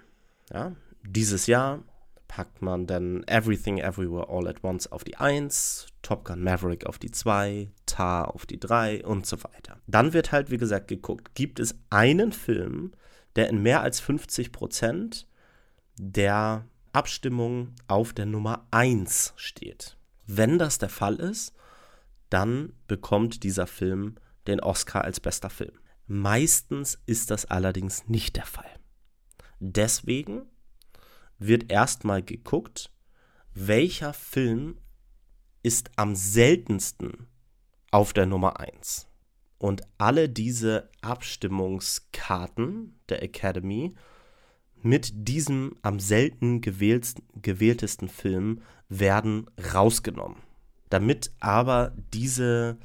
Ja? 0.52 0.72
Dieses 1.04 1.46
Jahr 1.46 1.84
packt 2.26 2.62
man 2.62 2.88
dann 2.88 3.22
Everything 3.28 3.78
Everywhere 3.78 4.28
All 4.28 4.48
at 4.48 4.64
Once 4.64 4.90
auf 4.90 5.04
die 5.04 5.16
1, 5.16 5.86
Top 6.02 6.24
Gun 6.24 6.42
Maverick 6.42 6.84
auf 6.86 6.98
die 6.98 7.12
2, 7.12 7.70
Tar 7.86 8.34
auf 8.34 8.44
die 8.44 8.58
3 8.58 9.04
und 9.04 9.24
so 9.24 9.36
weiter. 9.44 9.78
Dann 9.86 10.12
wird 10.12 10.32
halt, 10.32 10.50
wie 10.50 10.58
gesagt, 10.58 10.88
geguckt, 10.88 11.36
gibt 11.36 11.60
es 11.60 11.76
einen 11.88 12.32
Film, 12.32 12.92
der 13.36 13.48
in 13.48 13.62
mehr 13.62 13.82
als 13.82 14.00
50 14.00 14.50
Prozent 14.50 15.28
der 15.96 16.66
Abstimmung 16.92 17.72
auf 17.86 18.12
der 18.12 18.26
Nummer 18.26 18.66
1 18.72 19.34
steht. 19.36 19.96
Wenn 20.26 20.58
das 20.58 20.78
der 20.78 20.88
Fall 20.88 21.16
ist, 21.16 21.54
dann 22.30 22.72
bekommt 22.86 23.42
dieser 23.42 23.66
Film 23.66 24.16
den 24.46 24.60
Oscar 24.60 25.04
als 25.04 25.20
bester 25.20 25.50
Film. 25.50 25.78
Meistens 26.06 27.00
ist 27.06 27.30
das 27.30 27.46
allerdings 27.46 28.08
nicht 28.08 28.36
der 28.36 28.46
Fall. 28.46 28.70
Deswegen 29.58 30.42
wird 31.38 31.70
erstmal 31.70 32.22
geguckt, 32.22 32.90
welcher 33.54 34.12
Film 34.12 34.78
ist 35.62 35.90
am 35.96 36.14
seltensten 36.14 37.26
auf 37.90 38.12
der 38.12 38.26
Nummer 38.26 38.60
1. 38.60 39.08
Und 39.58 39.82
alle 39.98 40.28
diese 40.28 40.90
Abstimmungskarten 41.00 43.00
der 43.08 43.22
Academy 43.22 43.94
mit 44.82 45.28
diesem 45.28 45.74
am 45.82 45.98
selten 45.98 46.60
gewähltesten 46.60 48.08
Film 48.08 48.62
werden 48.88 49.50
rausgenommen. 49.74 50.45
Damit 50.90 51.32
aber 51.40 51.92
diese 52.12 52.78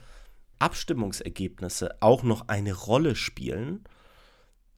Abstimmungsergebnisse 0.60 2.02
auch 2.02 2.24
noch 2.24 2.48
eine 2.48 2.74
Rolle 2.74 3.16
spielen, 3.16 3.84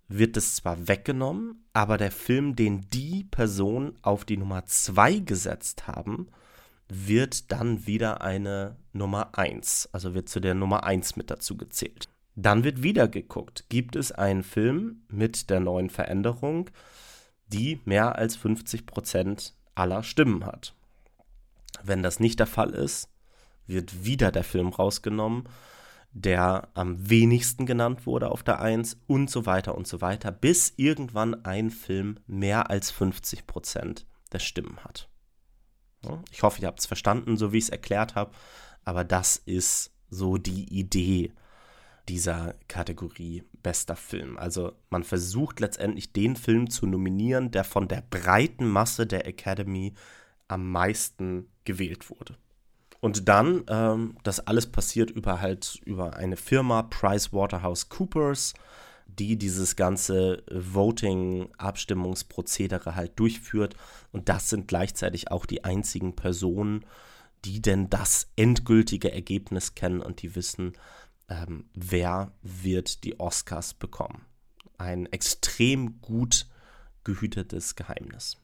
wird 0.08 0.38
es 0.38 0.56
zwar 0.56 0.88
weggenommen, 0.88 1.66
aber 1.74 1.98
der 1.98 2.12
Film, 2.12 2.56
den 2.56 2.90
die 2.92 3.24
Person 3.24 3.98
auf 4.02 4.26
die 4.26 4.38
Nummer 4.38 4.66
2 4.66 5.20
gesetzt 5.20 5.88
haben, 5.88 6.28
wird 6.88 7.52
dann 7.52 7.88
wieder 7.88 8.22
eine 8.22 8.78
Nummer 8.92 9.38
1, 9.38 9.90
also 9.92 10.14
wird 10.14 10.30
zu 10.30 10.40
der 10.40 10.54
Nummer 10.54 10.84
1 10.84 11.16
mit 11.16 11.32
dazu 11.32 11.58
gezählt. 11.58 12.10
Dann 12.36 12.64
wird 12.64 12.84
wieder 12.84 13.08
geguckt, 13.08 13.66
gibt 13.70 13.96
es 13.96 14.12
einen 14.12 14.44
Film 14.44 15.04
mit 15.08 15.50
der 15.50 15.60
neuen 15.60 15.90
Veränderung, 15.90 16.70
die 17.48 17.80
mehr 17.86 18.16
als 18.16 18.38
50% 18.38 19.54
aller 19.76 20.04
Stimmen 20.04 20.46
hat. 20.46 20.74
Wenn 21.84 22.04
das 22.04 22.20
nicht 22.20 22.40
der 22.40 22.48
Fall 22.48 22.72
ist, 22.72 23.10
wird 23.68 24.06
wieder 24.06 24.32
der 24.32 24.44
Film 24.44 24.70
rausgenommen, 24.70 25.48
der 26.12 26.70
am 26.76 27.10
wenigsten 27.10 27.66
genannt 27.66 28.06
wurde 28.06 28.30
auf 28.30 28.44
der 28.44 28.62
1 28.62 28.98
und 29.08 29.30
so 29.30 29.46
weiter 29.46 29.76
und 29.76 29.88
so 29.88 30.02
weiter, 30.02 30.32
bis 30.32 30.74
irgendwann 30.78 31.46
ein 31.46 31.72
Film 31.72 32.20
mehr 32.28 32.70
als 32.70 32.94
50% 32.94 34.06
der 34.32 34.40
Stimmen 34.40 34.78
hat. 34.84 35.10
Ich 36.32 36.44
hoffe, 36.44 36.62
ihr 36.62 36.68
habt 36.68 36.80
es 36.80 36.86
verstanden, 36.86 37.38
so 37.38 37.54
wie 37.54 37.58
ich 37.58 37.66
es 37.66 37.70
erklärt 37.70 38.16
habe, 38.16 38.32
aber 38.84 39.04
das 39.04 39.38
ist 39.38 39.92
so 40.10 40.38
die 40.38 40.78
Idee 40.78 41.32
dieser 42.10 42.56
Kategorie 42.68 43.44
bester 43.62 43.96
Film. 43.96 44.38
Also 44.38 44.74
man 44.90 45.04
versucht 45.04 45.60
letztendlich 45.62 46.12
den 46.12 46.36
Film 46.36 46.70
zu 46.70 46.86
nominieren, 46.86 47.52
der 47.52 47.64
von 47.64 47.88
der 47.88 48.02
breiten 48.02 48.68
Masse 48.68 49.08
der 49.08 49.26
Academy 49.26 49.94
am 50.48 50.70
meisten 50.70 51.50
gewählt 51.64 52.10
wurde. 52.10 52.38
Und 53.04 53.28
dann, 53.28 53.66
ähm, 53.68 54.16
das 54.24 54.48
alles 54.48 54.66
passiert 54.66 55.12
über 55.12 55.42
halt 55.42 55.82
über 55.84 56.16
eine 56.16 56.38
Firma, 56.38 56.84
PricewaterhouseCoopers, 56.84 58.54
die 59.08 59.36
dieses 59.36 59.76
ganze 59.76 60.42
Voting-Abstimmungsprozedere 60.50 62.96
halt 62.96 63.20
durchführt. 63.20 63.76
Und 64.14 64.30
das 64.30 64.50
sind 64.50 64.70
gleichzeitig 64.70 65.32
auch 65.32 65.46
die 65.46 65.66
einzigen 65.66 66.16
Personen, 66.16 66.86
die 67.44 67.62
denn 67.62 67.90
das 67.90 68.30
endgültige 68.38 69.12
Ergebnis 69.12 69.76
kennen 69.76 70.00
und 70.00 70.22
die 70.22 70.34
wissen, 70.38 70.72
ähm, 71.28 71.66
wer 71.74 72.32
wird 72.42 73.04
die 73.04 73.20
Oscars 73.20 73.74
bekommen. 73.74 74.26
Ein 74.78 75.08
extrem 75.08 76.00
gut 76.00 76.48
gehütetes 77.04 77.76
Geheimnis. 77.76 78.38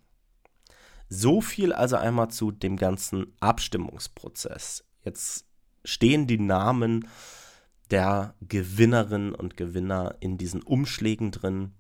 So 1.10 1.42
viel 1.42 1.74
also 1.74 1.96
einmal 1.96 2.30
zu 2.30 2.52
dem 2.52 2.78
ganzen 2.78 3.34
Abstimmungsprozess. 3.40 4.86
Jetzt 5.04 5.46
stehen 5.84 6.28
die 6.28 6.40
Namen 6.40 7.08
der 7.90 8.36
Gewinnerinnen 8.42 9.34
und 9.34 9.58
Gewinner 9.58 10.16
in 10.20 10.38
diesen 10.38 10.62
Umschlägen 10.62 11.32
drin 11.32 11.74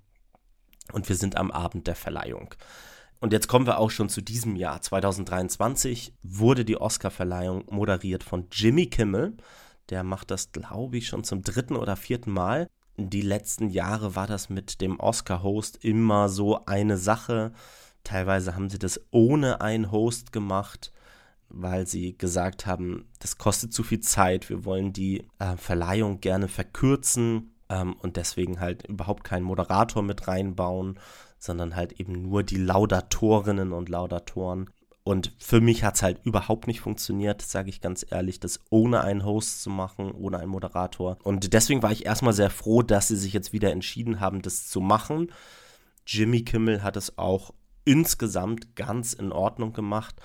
und 0.91 1.07
wir 1.07 1.15
sind 1.15 1.37
am 1.37 1.51
Abend 1.51 1.85
der 1.85 1.95
Verleihung. 1.95 2.55
Und 3.19 3.33
jetzt 3.33 3.47
kommen 3.47 3.67
wir 3.67 3.77
auch 3.77 3.91
schon 3.91 4.09
zu 4.09 4.21
diesem 4.21 4.55
Jahr. 4.55 4.81
2023 4.81 6.13
wurde 6.23 6.65
die 6.65 6.79
Oscarverleihung 6.79 7.65
moderiert 7.69 8.23
von 8.23 8.47
Jimmy 8.51 8.87
Kimmel. 8.87 9.35
Der 9.89 10.03
macht 10.03 10.31
das, 10.31 10.51
glaube 10.51 10.97
ich, 10.97 11.07
schon 11.07 11.23
zum 11.23 11.43
dritten 11.43 11.75
oder 11.75 11.95
vierten 11.95 12.31
Mal. 12.31 12.67
Die 12.97 13.21
letzten 13.21 13.69
Jahre 13.69 14.15
war 14.15 14.25
das 14.25 14.49
mit 14.49 14.81
dem 14.81 14.99
Oscar-Host 14.99 15.83
immer 15.83 16.29
so 16.29 16.65
eine 16.65 16.97
Sache. 16.97 17.51
Teilweise 18.09 18.55
haben 18.55 18.71
sie 18.71 18.79
das 18.79 18.99
ohne 19.11 19.61
einen 19.61 19.91
Host 19.91 20.31
gemacht, 20.31 20.91
weil 21.47 21.85
sie 21.85 22.17
gesagt 22.17 22.65
haben, 22.65 23.07
das 23.19 23.37
kostet 23.37 23.71
zu 23.71 23.83
viel 23.83 23.99
Zeit, 23.99 24.49
wir 24.49 24.65
wollen 24.65 24.93
die 24.93 25.27
äh, 25.37 25.55
Verleihung 25.57 26.19
gerne 26.19 26.47
verkürzen 26.47 27.53
ähm, 27.69 27.93
und 28.01 28.17
deswegen 28.17 28.59
halt 28.59 28.87
überhaupt 28.87 29.23
keinen 29.23 29.43
Moderator 29.43 30.01
mit 30.01 30.27
reinbauen, 30.27 30.99
sondern 31.37 31.75
halt 31.75 31.99
eben 31.99 32.23
nur 32.23 32.41
die 32.41 32.57
Laudatorinnen 32.57 33.73
und 33.73 33.89
Laudatoren. 33.89 34.71
Und 35.03 35.31
für 35.37 35.61
mich 35.61 35.83
hat 35.83 35.93
es 35.93 36.01
halt 36.01 36.19
überhaupt 36.25 36.65
nicht 36.65 36.79
funktioniert, 36.79 37.43
sage 37.43 37.69
ich 37.69 37.79
ganz 37.79 38.03
ehrlich, 38.09 38.39
das 38.39 38.59
ohne 38.71 39.01
einen 39.01 39.23
Host 39.23 39.61
zu 39.61 39.69
machen, 39.69 40.11
ohne 40.13 40.39
einen 40.39 40.49
Moderator. 40.49 41.19
Und 41.23 41.53
deswegen 41.53 41.83
war 41.83 41.91
ich 41.91 42.07
erstmal 42.07 42.33
sehr 42.33 42.49
froh, 42.49 42.81
dass 42.81 43.09
sie 43.09 43.17
sich 43.17 43.33
jetzt 43.33 43.53
wieder 43.53 43.71
entschieden 43.71 44.19
haben, 44.19 44.41
das 44.41 44.67
zu 44.67 44.81
machen. 44.81 45.31
Jimmy 46.07 46.41
Kimmel 46.41 46.81
hat 46.81 46.97
es 46.97 47.19
auch 47.19 47.53
insgesamt 47.85 48.75
ganz 48.75 49.13
in 49.13 49.31
Ordnung 49.31 49.73
gemacht. 49.73 50.15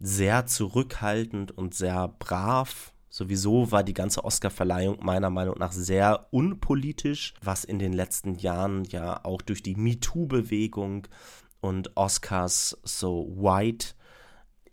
Sehr 0.00 0.46
zurückhaltend 0.46 1.52
und 1.52 1.74
sehr 1.74 2.08
brav. 2.18 2.92
Sowieso 3.08 3.70
war 3.70 3.84
die 3.84 3.94
ganze 3.94 4.24
Oscar-Verleihung 4.24 4.98
meiner 5.04 5.30
Meinung 5.30 5.56
nach 5.58 5.70
sehr 5.70 6.26
unpolitisch, 6.32 7.34
was 7.40 7.64
in 7.64 7.78
den 7.78 7.92
letzten 7.92 8.34
Jahren 8.34 8.84
ja 8.84 9.24
auch 9.24 9.40
durch 9.40 9.62
die 9.62 9.76
MeToo-Bewegung 9.76 11.06
und 11.60 11.96
Oscars 11.96 12.76
so 12.82 13.32
white 13.36 13.94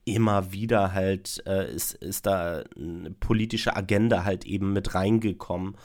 immer 0.06 0.52
wieder 0.52 0.94
halt 0.94 1.44
äh, 1.46 1.72
ist, 1.72 1.94
ist 1.94 2.26
da 2.26 2.64
eine 2.76 3.12
politische 3.12 3.76
Agenda 3.76 4.24
halt 4.24 4.46
eben 4.46 4.74
mit 4.74 4.96
reingekommen, 4.96 5.78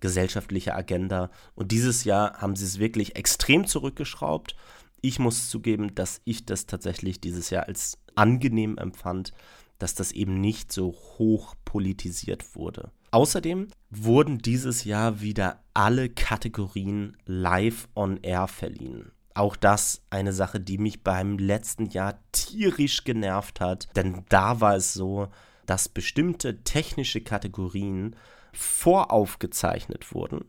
gesellschaftliche 0.00 0.74
Agenda. 0.74 1.30
Und 1.54 1.72
dieses 1.72 2.04
Jahr 2.04 2.40
haben 2.40 2.56
sie 2.56 2.64
es 2.64 2.78
wirklich 2.78 3.16
extrem 3.16 3.66
zurückgeschraubt 3.66 4.56
ich 5.00 5.18
muss 5.18 5.48
zugeben, 5.48 5.94
dass 5.94 6.20
ich 6.24 6.44
das 6.44 6.66
tatsächlich 6.66 7.20
dieses 7.20 7.50
Jahr 7.50 7.66
als 7.66 7.98
angenehm 8.14 8.78
empfand, 8.78 9.32
dass 9.78 9.94
das 9.94 10.12
eben 10.12 10.40
nicht 10.40 10.72
so 10.72 10.92
hoch 11.18 11.54
politisiert 11.64 12.56
wurde. 12.56 12.90
Außerdem 13.10 13.68
wurden 13.90 14.38
dieses 14.38 14.84
Jahr 14.84 15.20
wieder 15.20 15.62
alle 15.72 16.08
Kategorien 16.08 17.16
live 17.24 17.88
on 17.94 18.18
air 18.18 18.48
verliehen. 18.48 19.12
Auch 19.34 19.56
das 19.56 20.02
eine 20.10 20.32
Sache, 20.32 20.58
die 20.58 20.78
mich 20.78 21.04
beim 21.04 21.38
letzten 21.38 21.86
Jahr 21.86 22.18
tierisch 22.32 23.04
genervt 23.04 23.60
hat, 23.60 23.88
denn 23.96 24.24
da 24.28 24.60
war 24.60 24.74
es 24.74 24.92
so, 24.92 25.28
dass 25.64 25.88
bestimmte 25.88 26.64
technische 26.64 27.20
Kategorien 27.20 28.16
voraufgezeichnet 28.52 30.12
wurden 30.12 30.44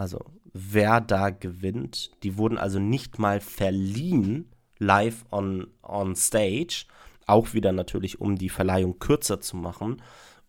also 0.00 0.24
wer 0.52 1.00
da 1.00 1.30
gewinnt. 1.30 2.10
Die 2.22 2.36
wurden 2.36 2.58
also 2.58 2.78
nicht 2.78 3.18
mal 3.18 3.40
verliehen 3.40 4.50
live 4.78 5.24
on, 5.30 5.66
on 5.82 6.16
stage. 6.16 6.86
Auch 7.26 7.52
wieder 7.52 7.72
natürlich, 7.72 8.20
um 8.20 8.36
die 8.36 8.48
Verleihung 8.48 8.98
kürzer 8.98 9.40
zu 9.40 9.56
machen. 9.56 10.02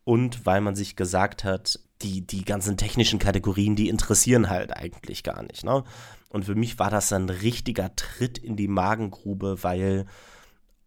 Und 0.04 0.46
weil 0.46 0.62
man 0.62 0.76
sich 0.76 0.96
gesagt 0.96 1.44
hat, 1.44 1.80
die, 2.02 2.26
die 2.26 2.44
ganzen 2.44 2.78
technischen 2.78 3.20
Kategorien, 3.20 3.76
die 3.76 3.90
interessieren 3.90 4.50
halt 4.50 4.76
eigentlich 4.76 5.22
gar 5.22 5.44
nicht. 5.44 5.64
Ne? 5.64 5.84
Und 6.30 6.46
für 6.46 6.56
mich 6.56 6.80
war 6.80 6.90
das 6.90 7.14
ein 7.14 7.30
richtiger 7.30 7.96
Tritt 7.96 8.40
in 8.40 8.56
die 8.56 8.68
Magengrube, 8.70 9.58
weil 9.62 10.06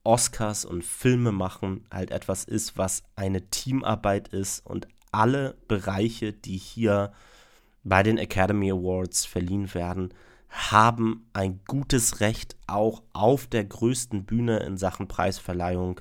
Oscars 0.03 0.65
und 0.65 0.85
Filme 0.85 1.31
machen 1.33 1.87
halt 1.93 2.11
etwas 2.11 2.45
ist, 2.45 2.77
was 2.77 3.05
eine 3.15 3.49
Teamarbeit 3.51 4.29
ist 4.29 4.67
und 4.67 4.89
alle 5.13 5.57
Bereiche, 5.69 6.33
die 6.33 6.57
hier 6.57 7.13
bei 7.85 8.03
den 8.03 8.19
Academy 8.19 8.73
Awards 8.73 9.25
verliehen 9.25 9.73
werden, 9.75 10.13
haben 10.49 11.29
ein 11.33 11.61
gutes 11.67 12.21
Recht, 12.21 12.57
auch 12.67 13.03
auf 13.13 13.47
der 13.47 13.65
größten 13.65 14.25
Bühne 14.25 14.59
in 14.61 14.77
Sachen 14.77 15.09
Preisverleihung 15.09 16.01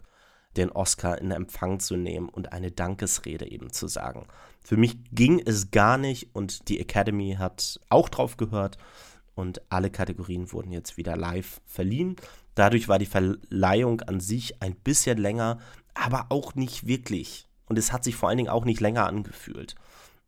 den 0.55 0.69
Oscar 0.71 1.19
in 1.19 1.31
Empfang 1.31 1.79
zu 1.79 1.95
nehmen 1.97 2.29
und 2.29 2.53
eine 2.53 2.71
Dankesrede 2.71 3.49
eben 3.49 3.71
zu 3.71 3.87
sagen. 3.87 4.27
Für 4.63 4.77
mich 4.77 4.97
ging 5.11 5.41
es 5.43 5.71
gar 5.71 5.97
nicht 5.97 6.35
und 6.35 6.69
die 6.69 6.79
Academy 6.79 7.35
hat 7.39 7.79
auch 7.89 8.07
drauf 8.09 8.37
gehört 8.37 8.77
und 9.35 9.61
alle 9.69 9.89
Kategorien 9.89 10.51
wurden 10.51 10.71
jetzt 10.71 10.97
wieder 10.97 11.17
live 11.17 11.59
verliehen. 11.65 12.15
Dadurch 12.55 12.87
war 12.87 12.99
die 12.99 13.07
Verleihung 13.07 14.01
an 14.01 14.19
sich 14.19 14.61
ein 14.61 14.75
bisschen 14.75 15.17
länger, 15.17 15.57
aber 15.95 16.27
auch 16.29 16.53
nicht 16.53 16.85
wirklich. 16.85 17.47
Und 17.65 17.79
es 17.79 17.91
hat 17.91 18.03
sich 18.03 18.15
vor 18.15 18.29
allen 18.29 18.37
Dingen 18.37 18.49
auch 18.49 18.65
nicht 18.65 18.79
länger 18.79 19.07
angefühlt. 19.07 19.73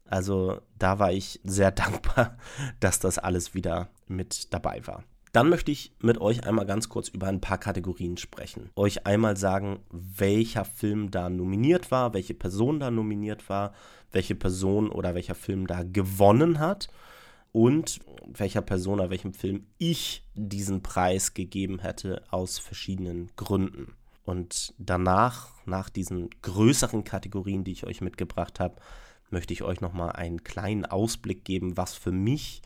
Also 0.09 0.61
da 0.77 0.99
war 0.99 1.11
ich 1.11 1.39
sehr 1.43 1.71
dankbar, 1.71 2.37
dass 2.79 2.99
das 2.99 3.17
alles 3.17 3.53
wieder 3.53 3.89
mit 4.07 4.53
dabei 4.53 4.85
war. 4.85 5.03
Dann 5.31 5.49
möchte 5.49 5.69
ich 5.69 5.91
mit 5.99 6.21
euch 6.21 6.45
einmal 6.45 6.65
ganz 6.65 6.87
kurz 6.87 7.09
über 7.09 7.27
ein 7.27 7.41
paar 7.41 7.57
Kategorien 7.57 8.15
sprechen. 8.15 8.69
Euch 8.77 9.05
einmal 9.05 9.35
sagen, 9.35 9.79
welcher 9.91 10.63
Film 10.63 11.11
da 11.11 11.29
nominiert 11.29 11.91
war, 11.91 12.13
welche 12.13 12.33
Person 12.33 12.79
da 12.79 12.89
nominiert 12.89 13.49
war, 13.49 13.73
welche 14.13 14.35
Person 14.35 14.89
oder 14.89 15.13
welcher 15.13 15.35
Film 15.35 15.67
da 15.67 15.83
gewonnen 15.83 16.59
hat 16.59 16.87
und 17.51 17.99
welcher 18.25 18.61
Person 18.61 19.01
oder 19.01 19.09
welchem 19.09 19.33
Film 19.33 19.65
ich 19.77 20.23
diesen 20.35 20.81
Preis 20.81 21.33
gegeben 21.33 21.79
hätte 21.79 22.23
aus 22.31 22.57
verschiedenen 22.57 23.29
Gründen. 23.35 23.93
Und 24.23 24.73
danach, 24.77 25.49
nach 25.65 25.89
diesen 25.89 26.29
größeren 26.43 27.03
Kategorien, 27.03 27.65
die 27.65 27.73
ich 27.73 27.85
euch 27.85 27.99
mitgebracht 27.99 28.61
habe, 28.61 28.75
möchte 29.29 29.53
ich 29.53 29.63
euch 29.63 29.81
nochmal 29.81 30.11
einen 30.11 30.43
kleinen 30.43 30.85
Ausblick 30.85 31.43
geben, 31.45 31.77
was 31.77 31.93
für 31.95 32.11
mich 32.11 32.61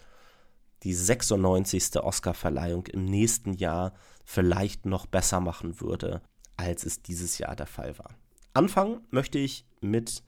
die 0.83 0.93
96. 0.93 1.97
Oscar-Verleihung 2.01 2.87
im 2.87 3.05
nächsten 3.05 3.53
Jahr 3.53 3.93
vielleicht 4.25 4.85
noch 4.85 5.05
besser 5.05 5.39
machen 5.39 5.81
würde, 5.81 6.21
als 6.57 6.85
es 6.85 7.01
dieses 7.01 7.37
Jahr 7.37 7.55
der 7.55 7.65
Fall 7.65 7.97
war. 7.97 8.15
Anfangen 8.53 9.01
möchte 9.11 9.39
ich 9.39 9.65
mit 9.81 10.23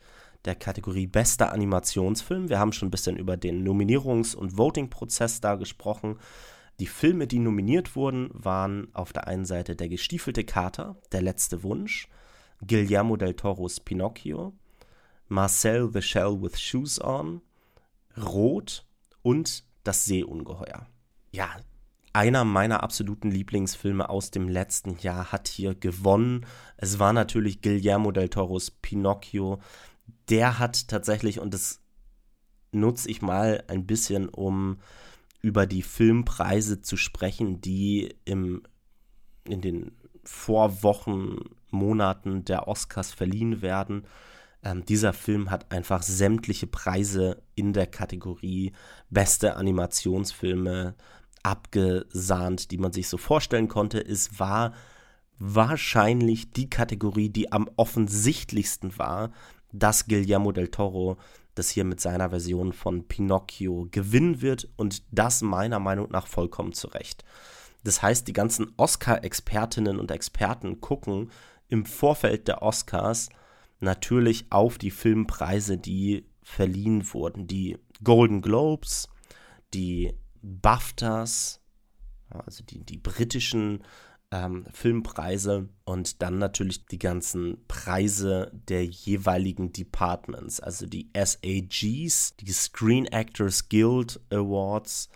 der 0.45 0.55
Kategorie 0.55 1.07
Bester 1.07 1.53
Animationsfilm. 1.53 2.49
Wir 2.49 2.59
haben 2.59 2.73
schon 2.73 2.87
ein 2.87 2.91
bisschen 2.91 3.17
über 3.17 3.37
den 3.37 3.67
Nominierungs- 3.67 4.35
und 4.35 4.57
Voting-Prozess 4.57 5.41
da 5.41 5.55
gesprochen. 5.55 6.17
Die 6.79 6.87
Filme, 6.87 7.27
die 7.27 7.39
nominiert 7.39 7.95
wurden, 7.95 8.29
waren 8.33 8.87
auf 8.93 9.13
der 9.13 9.27
einen 9.27 9.45
Seite 9.45 9.75
Der 9.75 9.89
gestiefelte 9.89 10.43
Kater, 10.43 10.97
Der 11.11 11.21
letzte 11.21 11.63
Wunsch, 11.63 12.07
Guillermo 12.65 13.17
del 13.17 13.35
Toros 13.35 13.79
Pinocchio, 13.79 14.53
Marcel 15.31 15.89
the 15.93 16.01
Shell 16.01 16.41
with 16.41 16.59
Shoes 16.59 17.01
On, 17.01 17.41
Rot 18.17 18.85
und 19.21 19.63
Das 19.85 20.03
Seeungeheuer. 20.03 20.87
Ja, 21.31 21.55
einer 22.11 22.43
meiner 22.43 22.83
absoluten 22.83 23.31
Lieblingsfilme 23.31 24.09
aus 24.09 24.31
dem 24.31 24.49
letzten 24.49 24.97
Jahr 24.99 25.31
hat 25.31 25.47
hier 25.47 25.73
gewonnen. 25.73 26.45
Es 26.75 26.99
war 26.99 27.13
natürlich 27.13 27.61
Guillermo 27.61 28.11
del 28.11 28.27
Toros 28.27 28.71
Pinocchio. 28.71 29.61
Der 30.29 30.59
hat 30.59 30.89
tatsächlich, 30.89 31.39
und 31.39 31.53
das 31.53 31.79
nutze 32.73 33.09
ich 33.09 33.21
mal 33.21 33.63
ein 33.67 33.87
bisschen, 33.87 34.27
um 34.27 34.79
über 35.41 35.65
die 35.65 35.81
Filmpreise 35.81 36.81
zu 36.81 36.97
sprechen, 36.97 37.61
die 37.61 38.13
im, 38.25 38.63
in 39.45 39.61
den 39.61 39.91
Vorwochen, 40.25 41.39
Monaten 41.69 42.43
der 42.43 42.67
Oscars 42.67 43.13
verliehen 43.13 43.61
werden. 43.61 44.05
Ähm, 44.63 44.85
dieser 44.85 45.13
Film 45.13 45.49
hat 45.49 45.71
einfach 45.71 46.03
sämtliche 46.03 46.67
Preise 46.67 47.41
in 47.55 47.73
der 47.73 47.87
Kategorie 47.87 48.73
beste 49.09 49.55
Animationsfilme 49.55 50.95
abgesahnt, 51.43 52.71
die 52.71 52.77
man 52.77 52.93
sich 52.93 53.07
so 53.07 53.17
vorstellen 53.17 53.67
konnte. 53.67 53.99
Es 53.99 54.39
war 54.39 54.73
wahrscheinlich 55.39 56.51
die 56.51 56.69
Kategorie, 56.69 57.29
die 57.29 57.51
am 57.51 57.69
offensichtlichsten 57.75 58.97
war, 58.99 59.31
dass 59.71 60.05
Guillermo 60.05 60.51
del 60.51 60.67
Toro 60.67 61.17
das 61.55 61.69
hier 61.69 61.83
mit 61.83 61.99
seiner 61.99 62.29
Version 62.29 62.73
von 62.73 63.07
Pinocchio 63.07 63.87
gewinnen 63.91 64.41
wird 64.41 64.69
und 64.77 65.03
das 65.11 65.41
meiner 65.41 65.79
Meinung 65.79 66.09
nach 66.11 66.27
vollkommen 66.27 66.73
zurecht. 66.73 67.25
Das 67.83 68.01
heißt, 68.01 68.27
die 68.27 68.33
ganzen 68.33 68.71
Oscar-Expertinnen 68.77 69.99
und 69.99 70.11
Experten 70.11 70.79
gucken 70.79 71.31
im 71.67 71.85
Vorfeld 71.85 72.47
der 72.47 72.61
Oscars 72.61 73.29
natürlich 73.81 74.45
auf 74.51 74.77
die 74.77 74.91
Filmpreise, 74.91 75.77
die 75.77 76.25
verliehen 76.43 77.13
wurden. 77.13 77.47
Die 77.47 77.77
Golden 78.03 78.41
Globes, 78.41 79.09
die 79.73 80.13
BAFTAs, 80.41 81.61
also 82.29 82.63
die, 82.63 82.83
die 82.83 82.97
britischen 82.97 83.83
ähm, 84.31 84.65
Filmpreise 84.71 85.69
und 85.83 86.21
dann 86.21 86.37
natürlich 86.37 86.85
die 86.85 86.99
ganzen 86.99 87.57
Preise 87.67 88.51
der 88.53 88.85
jeweiligen 88.85 89.73
Departments, 89.73 90.59
also 90.59 90.85
die 90.85 91.09
SAGs, 91.13 92.35
die 92.37 92.51
Screen 92.51 93.05
Actors 93.07 93.67
Guild 93.67 94.19
Awards, 94.31 95.09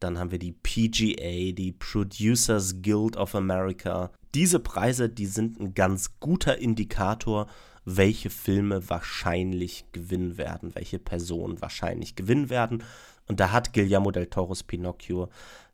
dann 0.00 0.18
haben 0.18 0.30
wir 0.30 0.38
die 0.38 0.52
PGA, 0.52 1.52
die 1.52 1.72
Producers 1.72 2.82
Guild 2.82 3.16
of 3.16 3.34
America. 3.34 4.10
Diese 4.34 4.58
Preise, 4.58 5.08
die 5.08 5.26
sind 5.26 5.58
ein 5.58 5.72
ganz 5.72 6.20
guter 6.20 6.58
Indikator, 6.58 7.46
welche 7.86 8.30
Filme 8.30 8.90
wahrscheinlich 8.90 9.86
gewinnen 9.92 10.36
werden, 10.36 10.74
welche 10.74 10.98
Personen 10.98 11.62
wahrscheinlich 11.62 12.16
gewinnen 12.16 12.50
werden. 12.50 12.82
Und 13.28 13.40
da 13.40 13.52
hat 13.52 13.72
Guillermo 13.72 14.10
del 14.10 14.26
Toros 14.26 14.64
Pinocchio 14.64 15.30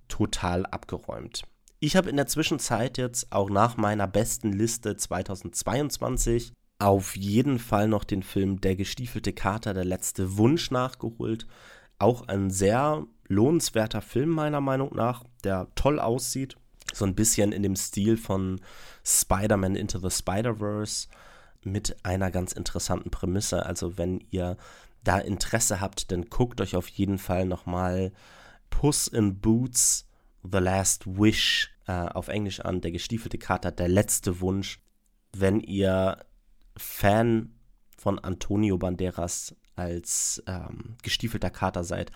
total 0.09 0.67
abgeräumt. 0.67 1.43
Ich 1.81 1.97
habe 1.97 2.11
in 2.11 2.17
der 2.17 2.29
Zwischenzeit 2.29 2.99
jetzt 2.99 3.33
auch 3.33 3.51
nach 3.51 3.77
meiner 3.77 4.07
besten 4.07 4.53
Liste 4.53 4.97
2022 4.97 6.53
auf 6.79 7.17
jeden 7.17 7.59
Fall 7.59 7.89
noch 7.89 8.05
den 8.05 8.23
Film 8.23 8.61
Der 8.61 8.77
gestiefelte 8.77 9.33
Kater, 9.33 9.73
der 9.73 9.85
letzte 9.85 10.37
Wunsch 10.37 10.71
nachgeholt. 10.71 11.47
Auch 11.99 12.29
ein 12.29 12.51
sehr 12.51 13.07
lohnenswerter 13.27 14.03
Film 14.03 14.31
meiner 14.31 14.61
Meinung 14.61 14.95
nach, 14.95 15.25
der 15.45 15.69
toll 15.77 15.99
aussieht. 15.99 16.57
So 16.93 17.07
ein 17.07 17.15
bisschen 17.15 17.53
in 17.53 17.63
dem 17.63 17.77
Stil 17.77 18.17
von 18.17 18.61
Spider-Man 19.03 19.77
Into 19.77 19.99
the 19.99 20.11
Spider-Verse 20.11 21.09
mit 21.65 22.05
einer 22.05 22.31
ganz 22.31 22.53
interessanten 22.53 23.11
Prämisse. 23.11 23.65
Also 23.67 23.99
wenn 23.99 24.25
ihr 24.31 24.57
da 25.05 25.19
Interesse 25.19 25.81
habt, 25.81 26.13
dann 26.13 26.27
guckt 26.29 26.61
euch 26.61 26.77
auf 26.77 26.89
jeden 26.89 27.19
Fall 27.19 27.47
nochmal 27.47 28.13
Puss 28.71 29.09
in 29.09 29.41
Boots, 29.41 30.09
The 30.43 30.59
Last 30.59 31.07
Wish 31.07 31.71
äh, 31.87 31.93
auf 31.93 32.29
Englisch 32.29 32.61
an, 32.61 32.81
der 32.81 32.93
gestiefelte 32.93 33.39
Kater, 33.39 33.71
der 33.71 33.89
letzte 33.89 34.41
Wunsch. 34.41 34.81
Wenn 35.33 35.61
ihr 35.61 36.19
Fan 36.77 37.55
von 37.97 38.19
Antonio 38.19 38.79
Banderas 38.79 39.55
als 39.77 40.43
ähm, 40.47 40.97
gestiefelter 41.03 41.51
Kater 41.51 41.85
seid, 41.85 42.13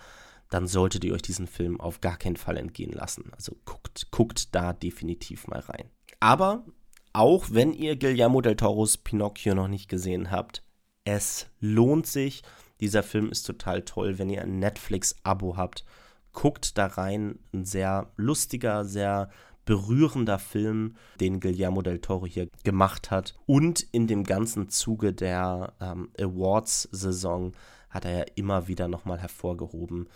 dann 0.49 0.67
solltet 0.67 1.03
ihr 1.03 1.13
euch 1.13 1.21
diesen 1.21 1.47
Film 1.47 1.79
auf 1.79 2.01
gar 2.01 2.17
keinen 2.17 2.37
Fall 2.37 2.57
entgehen 2.57 2.91
lassen. 2.91 3.31
Also 3.33 3.57
guckt, 3.65 4.11
guckt 4.11 4.55
da 4.55 4.73
definitiv 4.73 5.47
mal 5.47 5.59
rein. 5.59 5.89
Aber 6.19 6.65
auch 7.13 7.47
wenn 7.51 7.73
ihr 7.73 7.95
Guillermo 7.95 8.41
del 8.41 8.55
Toros 8.55 8.97
Pinocchio 8.97 9.55
noch 9.55 9.67
nicht 9.67 9.89
gesehen 9.89 10.31
habt, 10.31 10.61
es 11.03 11.47
lohnt 11.59 12.07
sich. 12.07 12.43
Dieser 12.79 13.03
Film 13.03 13.31
ist 13.31 13.43
total 13.43 13.83
toll, 13.83 14.19
wenn 14.19 14.29
ihr 14.29 14.41
ein 14.41 14.59
Netflix-Abo 14.59 15.57
habt. 15.57 15.85
Guckt 16.33 16.77
da 16.77 16.87
rein. 16.87 17.39
Ein 17.53 17.65
sehr 17.65 18.11
lustiger, 18.17 18.85
sehr 18.85 19.29
berührender 19.67 20.39
Film, 20.39 20.95
den 21.19 21.39
Guillermo 21.39 21.81
del 21.81 21.99
Toro 21.99 22.25
hier 22.25 22.49
gemacht 22.63 23.11
hat. 23.11 23.35
Und 23.45 23.81
in 23.91 24.07
dem 24.07 24.23
ganzen 24.23 24.69
Zuge 24.69 25.13
der 25.13 25.73
ähm, 25.79 26.09
Awards-Saison 26.19 27.53
hat 27.89 28.05
er 28.05 28.17
ja 28.19 28.25
immer 28.35 28.67
wieder 28.67 28.87
nochmal 28.87 29.19
hervorgehoben, 29.19 30.07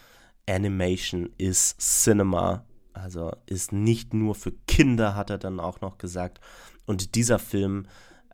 Animation 0.47 1.29
is 1.37 1.75
Cinema. 1.77 2.65
Also 2.93 3.31
ist 3.45 3.71
nicht 3.71 4.13
nur 4.13 4.35
für 4.35 4.51
Kinder, 4.67 5.15
hat 5.15 5.29
er 5.29 5.37
dann 5.37 5.59
auch 5.59 5.81
noch 5.81 5.97
gesagt. 5.97 6.39
Und 6.85 7.15
dieser 7.15 7.39
Film 7.39 7.85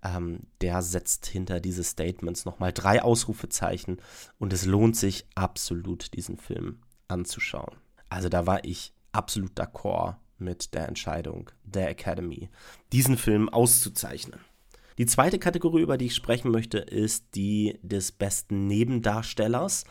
ähm, 0.03 0.41
der 0.61 0.81
setzt 0.81 1.25
hinter 1.25 1.59
diese 1.59 1.83
Statements 1.83 2.45
nochmal 2.45 2.71
drei 2.71 3.01
Ausrufezeichen 3.01 3.97
und 4.37 4.53
es 4.53 4.65
lohnt 4.65 4.95
sich 4.95 5.25
absolut, 5.35 6.13
diesen 6.13 6.37
Film 6.37 6.79
anzuschauen. 7.07 7.75
Also 8.09 8.29
da 8.29 8.45
war 8.45 8.63
ich 8.63 8.93
absolut 9.11 9.57
d'accord 9.59 10.15
mit 10.37 10.73
der 10.73 10.87
Entscheidung 10.87 11.49
der 11.63 11.89
Academy, 11.89 12.49
diesen 12.91 13.17
Film 13.17 13.49
auszuzeichnen. 13.49 14.39
Die 14.97 15.05
zweite 15.05 15.39
Kategorie, 15.39 15.81
über 15.81 15.97
die 15.97 16.07
ich 16.07 16.15
sprechen 16.15 16.51
möchte, 16.51 16.79
ist 16.79 17.35
die 17.35 17.79
des 17.81 18.11
besten 18.11 18.67
Nebendarstellers. 18.67 19.83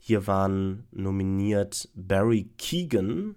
Hier 0.00 0.26
waren 0.26 0.86
nominiert 0.92 1.90
Barry 1.94 2.48
Keegan 2.56 3.36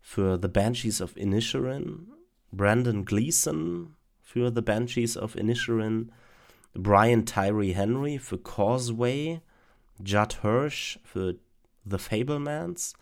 für 0.00 0.38
The 0.40 0.48
Banshees 0.48 1.02
of 1.02 1.16
Inisherin, 1.16 2.12
Brandon 2.52 3.04
Gleeson 3.04 3.96
für 4.22 4.52
The 4.54 4.62
Banshees 4.62 5.16
of 5.16 5.36
Inisherin, 5.36 6.12
Brian 6.74 7.26
Tyree 7.26 7.72
Henry 7.72 8.18
für 8.18 8.38
Causeway, 8.38 9.40
Judd 10.04 10.42
Hirsch 10.42 11.00
für 11.02 11.36
The 11.84 11.98
Fablemans 11.98 12.94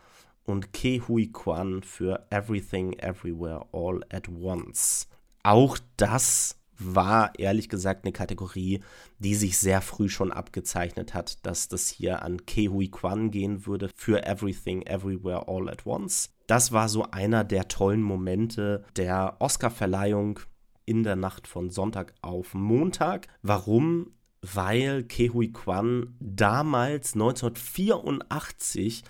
und 0.44 0.72
Ke 0.72 1.00
Hui 1.06 1.26
Kwan 1.32 1.82
für 1.82 2.26
Everything 2.30 2.94
Everywhere 2.94 3.66
All 3.72 4.00
at 4.10 4.28
Once. 4.28 5.08
Auch 5.42 5.78
das 5.96 6.56
war 6.78 7.38
ehrlich 7.38 7.68
gesagt 7.68 8.04
eine 8.04 8.12
Kategorie, 8.12 8.80
die 9.18 9.34
sich 9.34 9.58
sehr 9.58 9.80
früh 9.80 10.08
schon 10.08 10.32
abgezeichnet 10.32 11.14
hat, 11.14 11.44
dass 11.46 11.68
das 11.68 11.88
hier 11.88 12.22
an 12.22 12.44
Ke 12.46 12.68
Hui 12.68 12.88
Kwan 12.88 13.30
gehen 13.30 13.66
würde 13.66 13.90
für 13.94 14.24
Everything 14.26 14.82
Everywhere 14.82 15.48
All 15.48 15.68
at 15.68 15.86
Once. 15.86 16.35
Das 16.46 16.72
war 16.72 16.88
so 16.88 17.10
einer 17.10 17.44
der 17.44 17.68
tollen 17.68 18.02
Momente 18.02 18.84
der 18.96 19.36
Oscarverleihung 19.40 20.40
in 20.84 21.02
der 21.02 21.16
Nacht 21.16 21.48
von 21.48 21.70
Sonntag 21.70 22.14
auf 22.22 22.54
Montag. 22.54 23.28
Warum? 23.42 24.12
Weil 24.42 25.02
Kehui 25.02 25.52
Kwan 25.52 26.14
damals 26.20 27.14
1984 27.14 29.02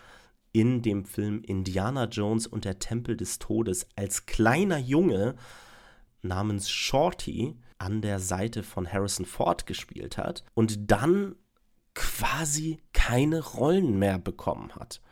in 0.53 0.81
dem 0.81 1.05
Film 1.05 1.43
Indiana 1.43 2.05
Jones 2.05 2.47
und 2.47 2.65
der 2.65 2.79
Tempel 2.79 3.19
des 3.19 3.39
Todes 3.39 3.87
als 3.97 4.25
kleiner 4.25 4.79
Junge 4.79 5.35
namens 6.23 6.71
Shorty 6.71 7.59
an 7.77 8.01
der 8.01 8.19
Seite 8.21 8.63
von 8.63 8.91
Harrison 8.91 9.27
Ford 9.27 9.67
gespielt 9.67 10.17
hat 10.17 10.45
und 10.55 10.91
dann 10.91 11.35
quasi 11.95 12.79
keine 12.95 13.45
Rollen 13.45 13.99
mehr 13.99 14.19
bekommen 14.19 14.75
hat. 14.75 15.03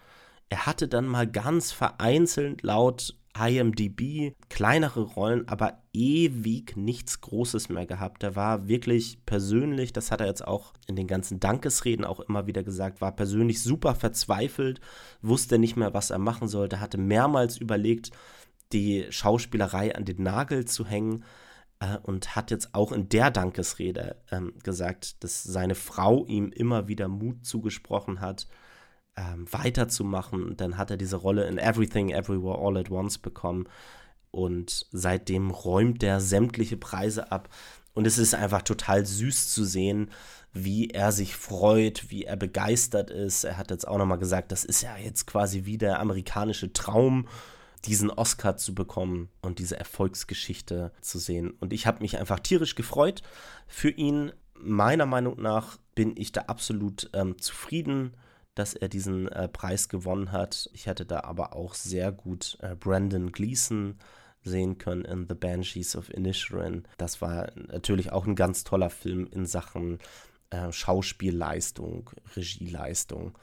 Er 0.48 0.66
hatte 0.66 0.88
dann 0.88 1.06
mal 1.06 1.26
ganz 1.26 1.72
vereinzelt 1.72 2.62
laut 2.62 3.14
IMDb 3.36 4.32
kleinere 4.48 5.00
Rollen, 5.00 5.48
aber 5.48 5.82
ewig 5.92 6.76
nichts 6.76 7.20
Großes 7.20 7.68
mehr 7.68 7.86
gehabt. 7.86 8.22
Er 8.22 8.36
war 8.36 8.68
wirklich 8.68 9.18
persönlich, 9.26 9.92
das 9.92 10.10
hat 10.10 10.20
er 10.20 10.28
jetzt 10.28 10.46
auch 10.46 10.72
in 10.86 10.94
den 10.94 11.08
ganzen 11.08 11.40
Dankesreden 11.40 12.04
auch 12.04 12.20
immer 12.20 12.46
wieder 12.46 12.62
gesagt, 12.62 13.00
war 13.00 13.12
persönlich 13.12 13.62
super 13.62 13.94
verzweifelt, 13.94 14.80
wusste 15.20 15.58
nicht 15.58 15.76
mehr, 15.76 15.94
was 15.94 16.10
er 16.10 16.18
machen 16.18 16.46
sollte, 16.46 16.80
hatte 16.80 16.98
mehrmals 16.98 17.56
überlegt, 17.56 18.10
die 18.72 19.06
Schauspielerei 19.10 19.94
an 19.94 20.04
den 20.04 20.22
Nagel 20.22 20.64
zu 20.64 20.86
hängen 20.86 21.24
äh, 21.80 21.98
und 21.98 22.36
hat 22.36 22.50
jetzt 22.52 22.74
auch 22.74 22.92
in 22.92 23.08
der 23.08 23.30
Dankesrede 23.30 24.16
ähm, 24.30 24.52
gesagt, 24.62 25.24
dass 25.24 25.42
seine 25.42 25.74
Frau 25.74 26.24
ihm 26.26 26.50
immer 26.50 26.86
wieder 26.86 27.08
Mut 27.08 27.44
zugesprochen 27.44 28.20
hat 28.20 28.46
ähm, 29.16 29.46
weiterzumachen. 29.50 30.56
Dann 30.56 30.76
hat 30.76 30.90
er 30.90 30.96
diese 30.96 31.16
Rolle 31.16 31.46
in 31.46 31.58
Everything, 31.58 32.10
Everywhere, 32.10 32.58
All 32.58 32.76
at 32.76 32.90
Once 32.90 33.18
bekommen. 33.18 33.68
Und 34.30 34.86
seitdem 34.90 35.50
räumt 35.50 36.02
er 36.02 36.20
sämtliche 36.20 36.76
Preise 36.76 37.30
ab. 37.30 37.48
Und 37.94 38.06
es 38.06 38.18
ist 38.18 38.34
einfach 38.34 38.62
total 38.62 39.06
süß 39.06 39.54
zu 39.54 39.64
sehen, 39.64 40.10
wie 40.52 40.90
er 40.90 41.12
sich 41.12 41.36
freut, 41.36 42.10
wie 42.10 42.24
er 42.24 42.36
begeistert 42.36 43.10
ist. 43.10 43.44
Er 43.44 43.56
hat 43.56 43.70
jetzt 43.70 43.86
auch 43.86 43.98
nochmal 43.98 44.18
gesagt, 44.18 44.52
das 44.52 44.64
ist 44.64 44.82
ja 44.82 44.96
jetzt 44.96 45.26
quasi 45.26 45.64
wie 45.64 45.78
der 45.78 46.00
amerikanische 46.00 46.72
Traum, 46.72 47.28
diesen 47.84 48.10
Oscar 48.10 48.56
zu 48.56 48.74
bekommen 48.74 49.28
und 49.42 49.58
diese 49.58 49.78
Erfolgsgeschichte 49.78 50.92
zu 51.00 51.18
sehen. 51.18 51.50
Und 51.60 51.72
ich 51.72 51.86
habe 51.86 52.02
mich 52.02 52.18
einfach 52.18 52.40
tierisch 52.40 52.74
gefreut 52.76 53.22
für 53.66 53.90
ihn. 53.90 54.32
Meiner 54.58 55.06
Meinung 55.06 55.40
nach 55.40 55.78
bin 55.94 56.16
ich 56.16 56.32
da 56.32 56.42
absolut 56.42 57.10
ähm, 57.12 57.38
zufrieden, 57.38 58.14
dass 58.54 58.74
er 58.74 58.88
diesen 58.88 59.28
äh, 59.28 59.48
Preis 59.48 59.88
gewonnen 59.88 60.32
hat. 60.32 60.70
Ich 60.72 60.86
hätte 60.86 61.06
da 61.06 61.20
aber 61.20 61.54
auch 61.54 61.74
sehr 61.74 62.12
gut 62.12 62.56
äh, 62.60 62.74
Brandon 62.74 63.32
Gleason 63.32 63.98
sehen 64.42 64.78
können 64.78 65.04
in 65.04 65.26
The 65.28 65.34
Banshees 65.34 65.96
of 65.96 66.12
Inisherin. 66.12 66.84
Das 66.98 67.20
war 67.20 67.50
natürlich 67.54 68.12
auch 68.12 68.26
ein 68.26 68.36
ganz 68.36 68.64
toller 68.64 68.90
Film 68.90 69.26
in 69.30 69.46
Sachen 69.46 69.98
äh, 70.50 70.70
Schauspielleistung, 70.70 72.10
Regieleistung. 72.36 73.36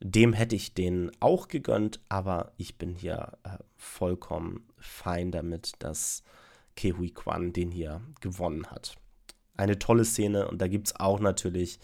Dem 0.00 0.32
hätte 0.32 0.56
ich 0.56 0.74
den 0.74 1.10
auch 1.20 1.48
gegönnt, 1.48 2.00
aber 2.08 2.52
ich 2.56 2.78
bin 2.78 2.94
hier 2.94 3.32
äh, 3.44 3.58
vollkommen 3.76 4.66
fein 4.78 5.30
damit, 5.32 5.72
dass 5.80 6.22
Kehui 6.76 7.10
Kwan 7.10 7.52
den 7.52 7.70
hier 7.70 8.00
gewonnen 8.20 8.66
hat. 8.66 8.96
Eine 9.56 9.78
tolle 9.78 10.04
Szene 10.04 10.48
und 10.48 10.62
da 10.62 10.68
gibt 10.68 10.88
es 10.88 10.96
auch 10.96 11.18
natürlich 11.18 11.80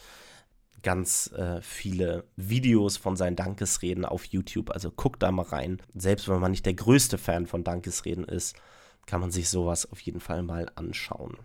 ganz 0.85 1.33
äh, 1.33 1.61
viele 1.61 2.25
Videos 2.37 2.97
von 2.97 3.17
seinen 3.17 3.35
Dankesreden 3.35 4.05
auf 4.05 4.27
YouTube. 4.27 4.71
Also 4.71 4.93
guckt 4.93 5.25
da 5.25 5.33
mal 5.33 5.43
rein. 5.43 5.83
Selbst 5.95 6.29
wenn 6.29 6.39
man 6.39 6.53
nicht 6.53 6.67
der 6.67 6.75
größte 6.75 7.19
Fan 7.19 7.47
von 7.47 7.65
Dankesreden 7.65 8.25
ist, 8.25 8.55
kann 9.07 9.21
man 9.21 9.33
sich 9.33 9.49
sowas 9.49 9.91
auf 9.91 10.01
jeden 10.01 10.21
Fall 10.21 10.43
mal 10.43 10.71
anschauen. 10.77 11.37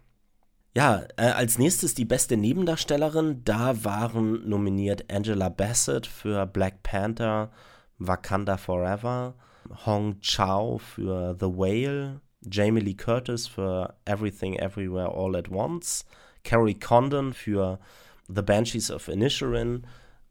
Ja, 0.76 1.04
äh, 1.18 1.32
als 1.32 1.58
nächstes 1.58 1.96
die 1.96 2.06
beste 2.06 2.38
Nebendarstellerin. 2.38 3.44
Da 3.44 3.84
waren 3.84 4.48
nominiert 4.48 5.12
Angela 5.12 5.50
Bassett 5.50 6.06
für 6.06 6.46
Black 6.46 6.84
Panther, 6.84 7.52
Wakanda 7.98 8.58
Forever, 8.58 9.34
Hong 9.86 10.20
Chao 10.22 10.78
für 10.78 11.36
The 11.40 11.48
Whale, 11.48 12.22
Jamie 12.42 12.82
Lee 12.82 12.94
Curtis 12.94 13.48
für 13.48 13.96
Everything 14.06 14.56
Everywhere 14.56 15.10
All 15.10 15.36
at 15.36 15.50
Once, 15.50 16.06
Carrie 16.44 16.80
Condon 16.80 17.34
für 17.34 17.80
The 18.34 18.42
Banshees 18.44 18.92
of 18.92 19.08
Inisherin 19.08 19.88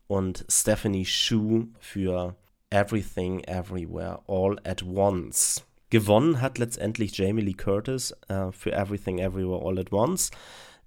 und 0.06 0.44
Stephanie 0.48 1.04
Shu 1.04 1.66
für 1.80 2.36
Everything 2.70 3.40
Everywhere 3.44 4.20
All 4.26 4.56
at 4.64 4.82
Once. 4.82 5.64
Gewonnen 5.90 6.40
hat 6.40 6.58
letztendlich 6.58 7.16
Jamie 7.16 7.42
Lee 7.42 7.54
Curtis 7.54 8.14
äh, 8.28 8.52
für 8.52 8.72
Everything 8.72 9.18
Everywhere 9.18 9.64
All 9.64 9.78
at 9.78 9.92
Once. 9.92 10.30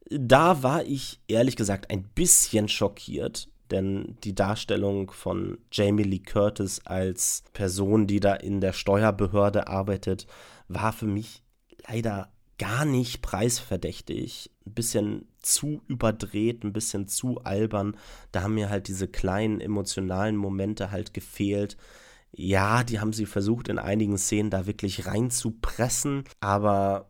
Da 0.09 0.63
war 0.63 0.83
ich 0.85 1.19
ehrlich 1.27 1.55
gesagt 1.55 1.89
ein 1.89 2.03
bisschen 2.03 2.67
schockiert, 2.67 3.49
denn 3.71 4.17
die 4.23 4.35
Darstellung 4.35 5.11
von 5.11 5.57
Jamie 5.71 6.03
Lee 6.03 6.19
Curtis 6.19 6.81
als 6.85 7.43
Person, 7.53 8.07
die 8.07 8.19
da 8.19 8.35
in 8.35 8.61
der 8.61 8.73
Steuerbehörde 8.73 9.67
arbeitet, 9.67 10.27
war 10.67 10.93
für 10.93 11.07
mich 11.07 11.43
leider 11.87 12.31
gar 12.61 12.85
nicht 12.85 13.23
preisverdächtig. 13.23 14.51
Ein 14.67 14.73
bisschen 14.73 15.27
zu 15.39 15.81
überdreht, 15.87 16.63
ein 16.63 16.73
bisschen 16.73 17.07
zu 17.07 17.39
albern. 17.39 17.97
Da 18.31 18.43
haben 18.43 18.53
mir 18.53 18.69
halt 18.69 18.87
diese 18.87 19.07
kleinen 19.07 19.59
emotionalen 19.59 20.37
Momente 20.37 20.91
halt 20.91 21.11
gefehlt. 21.15 21.75
Ja, 22.31 22.83
die 22.83 22.99
haben 22.99 23.13
sie 23.13 23.25
versucht 23.25 23.67
in 23.67 23.79
einigen 23.79 24.15
Szenen 24.19 24.51
da 24.51 24.67
wirklich 24.67 25.07
reinzupressen, 25.07 26.23
aber 26.39 27.09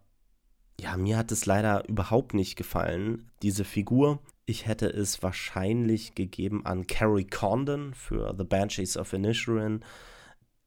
ja, 0.80 0.96
mir 0.96 1.18
hat 1.18 1.32
es 1.32 1.46
leider 1.46 1.88
überhaupt 1.88 2.34
nicht 2.34 2.56
gefallen, 2.56 3.30
diese 3.44 3.66
Figur. 3.66 4.20
Ich 4.46 4.66
hätte 4.66 4.88
es 4.88 5.22
wahrscheinlich 5.22 6.16
gegeben 6.16 6.66
an 6.66 6.88
Carrie 6.88 7.28
Condon 7.28 7.94
für 7.94 8.34
The 8.38 8.46
Banshees 8.46 8.98
of 8.98 9.12
Inisherin. 9.14 9.84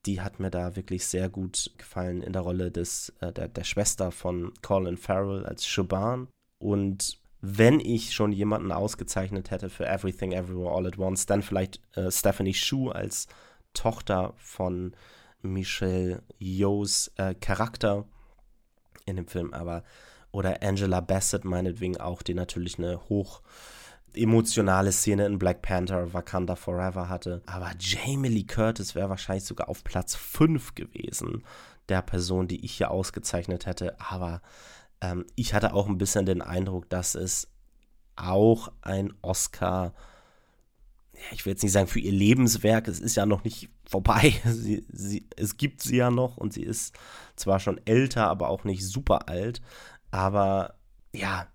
Die 0.06 0.20
hat 0.20 0.40
mir 0.40 0.50
da 0.50 0.76
wirklich 0.76 1.06
sehr 1.06 1.28
gut 1.28 1.72
gefallen 1.78 2.22
in 2.22 2.32
der 2.32 2.42
Rolle 2.42 2.70
des, 2.70 3.12
äh, 3.20 3.32
der, 3.32 3.48
der 3.48 3.64
Schwester 3.64 4.10
von 4.10 4.52
Colin 4.62 4.96
Farrell 4.96 5.46
als 5.46 5.66
Shaban. 5.66 6.28
Und 6.58 7.18
wenn 7.40 7.80
ich 7.80 8.12
schon 8.14 8.32
jemanden 8.32 8.72
ausgezeichnet 8.72 9.50
hätte 9.50 9.68
für 9.68 9.86
Everything 9.86 10.32
Everywhere 10.32 10.74
All 10.74 10.86
at 10.86 10.98
Once, 10.98 11.26
dann 11.26 11.42
vielleicht 11.42 11.80
äh, 11.96 12.10
Stephanie 12.10 12.54
Shu 12.54 12.90
als 12.90 13.28
Tochter 13.74 14.32
von 14.36 14.94
Michelle 15.42 16.22
Yeohs 16.38 17.12
äh, 17.16 17.34
Charakter 17.34 18.06
in 19.04 19.16
dem 19.16 19.26
Film, 19.26 19.52
aber 19.52 19.84
oder 20.32 20.62
Angela 20.62 21.00
Bassett 21.00 21.44
meinetwegen 21.44 21.98
auch, 21.98 22.22
die 22.22 22.34
natürlich 22.34 22.78
eine 22.78 23.08
hoch 23.08 23.42
emotionale 24.16 24.92
Szene 24.92 25.26
in 25.26 25.38
Black 25.38 25.62
Panther 25.62 26.12
Wakanda 26.12 26.56
Forever 26.56 27.08
hatte. 27.08 27.42
Aber 27.46 27.70
Jamie 27.78 28.28
Lee 28.28 28.44
Curtis 28.44 28.94
wäre 28.94 29.08
wahrscheinlich 29.08 29.44
sogar 29.44 29.68
auf 29.68 29.84
Platz 29.84 30.14
5 30.14 30.74
gewesen, 30.74 31.44
der 31.88 32.02
Person, 32.02 32.48
die 32.48 32.64
ich 32.64 32.72
hier 32.72 32.90
ausgezeichnet 32.90 33.66
hätte. 33.66 33.98
Aber 34.00 34.42
ähm, 35.00 35.24
ich 35.36 35.54
hatte 35.54 35.74
auch 35.74 35.88
ein 35.88 35.98
bisschen 35.98 36.26
den 36.26 36.42
Eindruck, 36.42 36.88
dass 36.90 37.14
es 37.14 37.48
auch 38.16 38.70
ein 38.82 39.12
Oscar 39.22 39.92
ich 41.32 41.44
will 41.44 41.52
jetzt 41.52 41.62
nicht 41.62 41.72
sagen 41.72 41.86
für 41.86 42.00
ihr 42.00 42.12
Lebenswerk, 42.12 42.88
es 42.88 43.00
ist 43.00 43.16
ja 43.16 43.26
noch 43.26 43.44
nicht 43.44 43.68
vorbei. 43.86 44.34
Sie, 44.44 44.84
sie, 44.90 45.28
es 45.36 45.56
gibt 45.56 45.82
sie 45.82 45.96
ja 45.96 46.10
noch 46.10 46.36
und 46.36 46.52
sie 46.52 46.62
ist 46.62 46.94
zwar 47.36 47.60
schon 47.60 47.80
älter, 47.84 48.28
aber 48.28 48.48
auch 48.48 48.64
nicht 48.64 48.84
super 48.84 49.28
alt. 49.28 49.60
Aber 50.10 50.74
ja, 51.12 51.46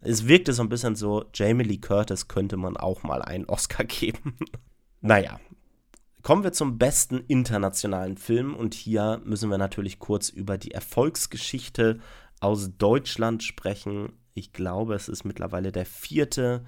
es 0.00 0.26
wirkte 0.26 0.52
so 0.52 0.62
ein 0.62 0.68
bisschen 0.68 0.94
so, 0.94 1.24
Jamie 1.34 1.64
Lee 1.64 1.78
Curtis 1.78 2.28
könnte 2.28 2.56
man 2.56 2.76
auch 2.76 3.02
mal 3.02 3.22
einen 3.22 3.46
Oscar 3.46 3.84
geben. 3.84 4.36
naja, 5.00 5.40
kommen 6.22 6.44
wir 6.44 6.52
zum 6.52 6.78
besten 6.78 7.18
internationalen 7.26 8.16
Film 8.16 8.54
und 8.54 8.74
hier 8.74 9.20
müssen 9.24 9.50
wir 9.50 9.58
natürlich 9.58 9.98
kurz 9.98 10.28
über 10.28 10.58
die 10.58 10.72
Erfolgsgeschichte 10.72 12.00
aus 12.40 12.70
Deutschland 12.78 13.42
sprechen. 13.42 14.12
Ich 14.34 14.52
glaube, 14.52 14.94
es 14.94 15.08
ist 15.08 15.24
mittlerweile 15.24 15.72
der 15.72 15.86
vierte 15.86 16.64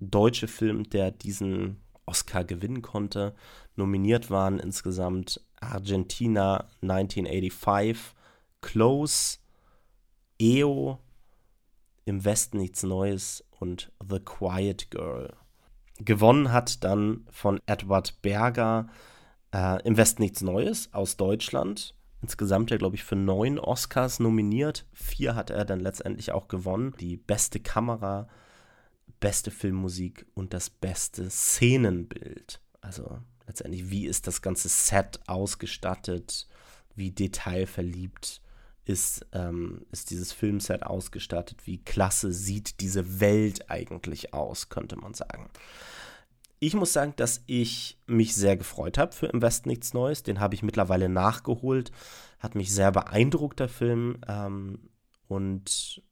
deutsche 0.00 0.48
Film, 0.48 0.88
der 0.90 1.10
diesen 1.10 1.80
Oscar 2.06 2.44
gewinnen 2.44 2.82
konnte. 2.82 3.34
Nominiert 3.76 4.30
waren 4.30 4.58
insgesamt 4.58 5.40
Argentina 5.60 6.68
1985, 6.82 8.14
Close, 8.60 9.38
EO, 10.40 10.98
Im 12.04 12.24
Westen 12.24 12.58
nichts 12.58 12.82
Neues 12.82 13.44
und 13.58 13.92
The 14.06 14.20
Quiet 14.20 14.90
Girl. 14.90 15.34
Gewonnen 15.98 16.52
hat 16.52 16.82
dann 16.82 17.26
von 17.30 17.60
Edward 17.66 18.22
Berger 18.22 18.88
äh, 19.52 19.82
Im 19.82 19.96
Westen 19.96 20.22
nichts 20.22 20.42
Neues 20.42 20.92
aus 20.92 21.16
Deutschland. 21.16 21.94
Insgesamt 22.22 22.70
ja, 22.70 22.76
glaube 22.76 22.96
ich, 22.96 23.04
für 23.04 23.16
neun 23.16 23.58
Oscars 23.58 24.20
nominiert. 24.20 24.86
Vier 24.92 25.34
hat 25.34 25.50
er 25.50 25.64
dann 25.64 25.80
letztendlich 25.80 26.32
auch 26.32 26.48
gewonnen. 26.48 26.94
Die 27.00 27.16
beste 27.16 27.60
Kamera, 27.60 28.28
beste 29.20 29.50
Filmmusik 29.50 30.26
und 30.34 30.52
das 30.52 30.70
beste 30.70 31.30
Szenenbild. 31.30 32.60
Also 32.80 33.18
letztendlich, 33.46 33.90
wie 33.90 34.06
ist 34.06 34.26
das 34.26 34.42
ganze 34.42 34.68
Set 34.68 35.20
ausgestattet, 35.26 36.46
wie 36.94 37.10
detailverliebt 37.10 38.42
ist, 38.90 39.26
ähm, 39.32 39.86
ist 39.92 40.10
dieses 40.10 40.32
Filmset 40.32 40.82
ausgestattet, 40.82 41.66
wie 41.66 41.78
klasse 41.78 42.32
sieht 42.32 42.80
diese 42.80 43.20
Welt 43.20 43.70
eigentlich 43.70 44.34
aus, 44.34 44.68
könnte 44.68 44.96
man 44.96 45.14
sagen. 45.14 45.48
Ich 46.58 46.74
muss 46.74 46.92
sagen, 46.92 47.14
dass 47.16 47.42
ich 47.46 47.98
mich 48.06 48.34
sehr 48.34 48.56
gefreut 48.56 48.98
habe 48.98 49.12
für 49.12 49.26
Im 49.26 49.40
Westen 49.40 49.68
nichts 49.68 49.94
Neues. 49.94 50.22
Den 50.22 50.40
habe 50.40 50.54
ich 50.54 50.62
mittlerweile 50.62 51.08
nachgeholt. 51.08 51.90
Hat 52.38 52.54
mich 52.54 52.72
sehr 52.74 52.92
beeindruckt, 52.92 53.60
der 53.60 53.68
Film. 53.68 54.18
Ähm, 54.28 54.90
und 55.28 56.02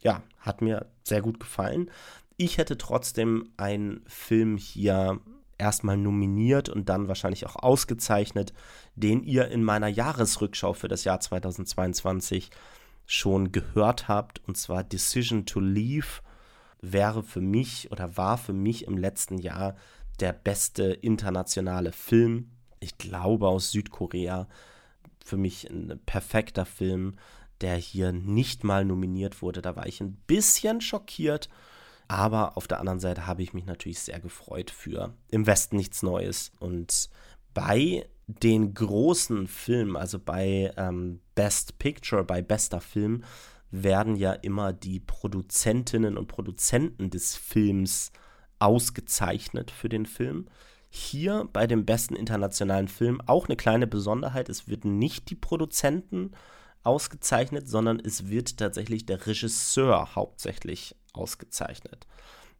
ja, 0.00 0.22
hat 0.38 0.62
mir 0.62 0.86
sehr 1.04 1.22
gut 1.22 1.38
gefallen. 1.38 1.90
Ich 2.36 2.58
hätte 2.58 2.78
trotzdem 2.78 3.52
einen 3.56 4.02
Film 4.08 4.56
hier 4.56 5.20
erstmal 5.62 5.96
nominiert 5.96 6.68
und 6.68 6.88
dann 6.88 7.06
wahrscheinlich 7.06 7.46
auch 7.46 7.54
ausgezeichnet, 7.54 8.52
den 8.96 9.22
ihr 9.22 9.48
in 9.48 9.62
meiner 9.62 9.86
Jahresrückschau 9.86 10.72
für 10.72 10.88
das 10.88 11.04
Jahr 11.04 11.20
2022 11.20 12.50
schon 13.06 13.52
gehört 13.52 14.08
habt, 14.08 14.42
und 14.48 14.56
zwar 14.56 14.82
Decision 14.82 15.46
to 15.46 15.60
Leave 15.60 16.20
wäre 16.80 17.22
für 17.22 17.40
mich 17.40 17.92
oder 17.92 18.16
war 18.16 18.38
für 18.38 18.52
mich 18.52 18.86
im 18.88 18.98
letzten 18.98 19.38
Jahr 19.38 19.76
der 20.18 20.32
beste 20.32 20.84
internationale 20.84 21.92
Film. 21.92 22.50
Ich 22.80 22.98
glaube 22.98 23.46
aus 23.46 23.70
Südkorea. 23.70 24.48
Für 25.24 25.36
mich 25.36 25.70
ein 25.70 26.00
perfekter 26.04 26.66
Film, 26.66 27.14
der 27.60 27.76
hier 27.76 28.10
nicht 28.10 28.64
mal 28.64 28.84
nominiert 28.84 29.42
wurde. 29.42 29.62
Da 29.62 29.76
war 29.76 29.86
ich 29.86 30.00
ein 30.00 30.16
bisschen 30.26 30.80
schockiert 30.80 31.48
aber 32.12 32.58
auf 32.58 32.68
der 32.68 32.78
anderen 32.78 33.00
Seite 33.00 33.26
habe 33.26 33.42
ich 33.42 33.54
mich 33.54 33.64
natürlich 33.64 34.00
sehr 34.00 34.20
gefreut 34.20 34.70
für 34.70 35.14
Im 35.28 35.46
Westen 35.46 35.76
nichts 35.76 36.02
Neues. 36.02 36.52
Und 36.60 37.08
bei 37.54 38.06
den 38.26 38.74
großen 38.74 39.46
Filmen, 39.46 39.96
also 39.96 40.18
bei 40.18 40.74
ähm, 40.76 41.20
Best 41.34 41.78
Picture, 41.78 42.22
bei 42.22 42.42
bester 42.42 42.82
Film, 42.82 43.24
werden 43.70 44.16
ja 44.16 44.34
immer 44.34 44.74
die 44.74 45.00
Produzentinnen 45.00 46.18
und 46.18 46.28
Produzenten 46.28 47.08
des 47.08 47.34
Films 47.34 48.12
ausgezeichnet 48.58 49.70
für 49.70 49.88
den 49.88 50.04
Film. 50.04 50.48
Hier 50.90 51.48
bei 51.50 51.66
dem 51.66 51.86
besten 51.86 52.14
internationalen 52.14 52.88
Film 52.88 53.22
auch 53.22 53.46
eine 53.46 53.56
kleine 53.56 53.86
Besonderheit. 53.86 54.50
Es 54.50 54.68
wird 54.68 54.84
nicht 54.84 55.30
die 55.30 55.34
Produzenten 55.34 56.32
ausgezeichnet, 56.82 57.70
sondern 57.70 57.98
es 58.00 58.28
wird 58.28 58.58
tatsächlich 58.58 59.06
der 59.06 59.26
Regisseur 59.26 60.14
hauptsächlich 60.14 60.94
ausgezeichnet. 61.12 62.06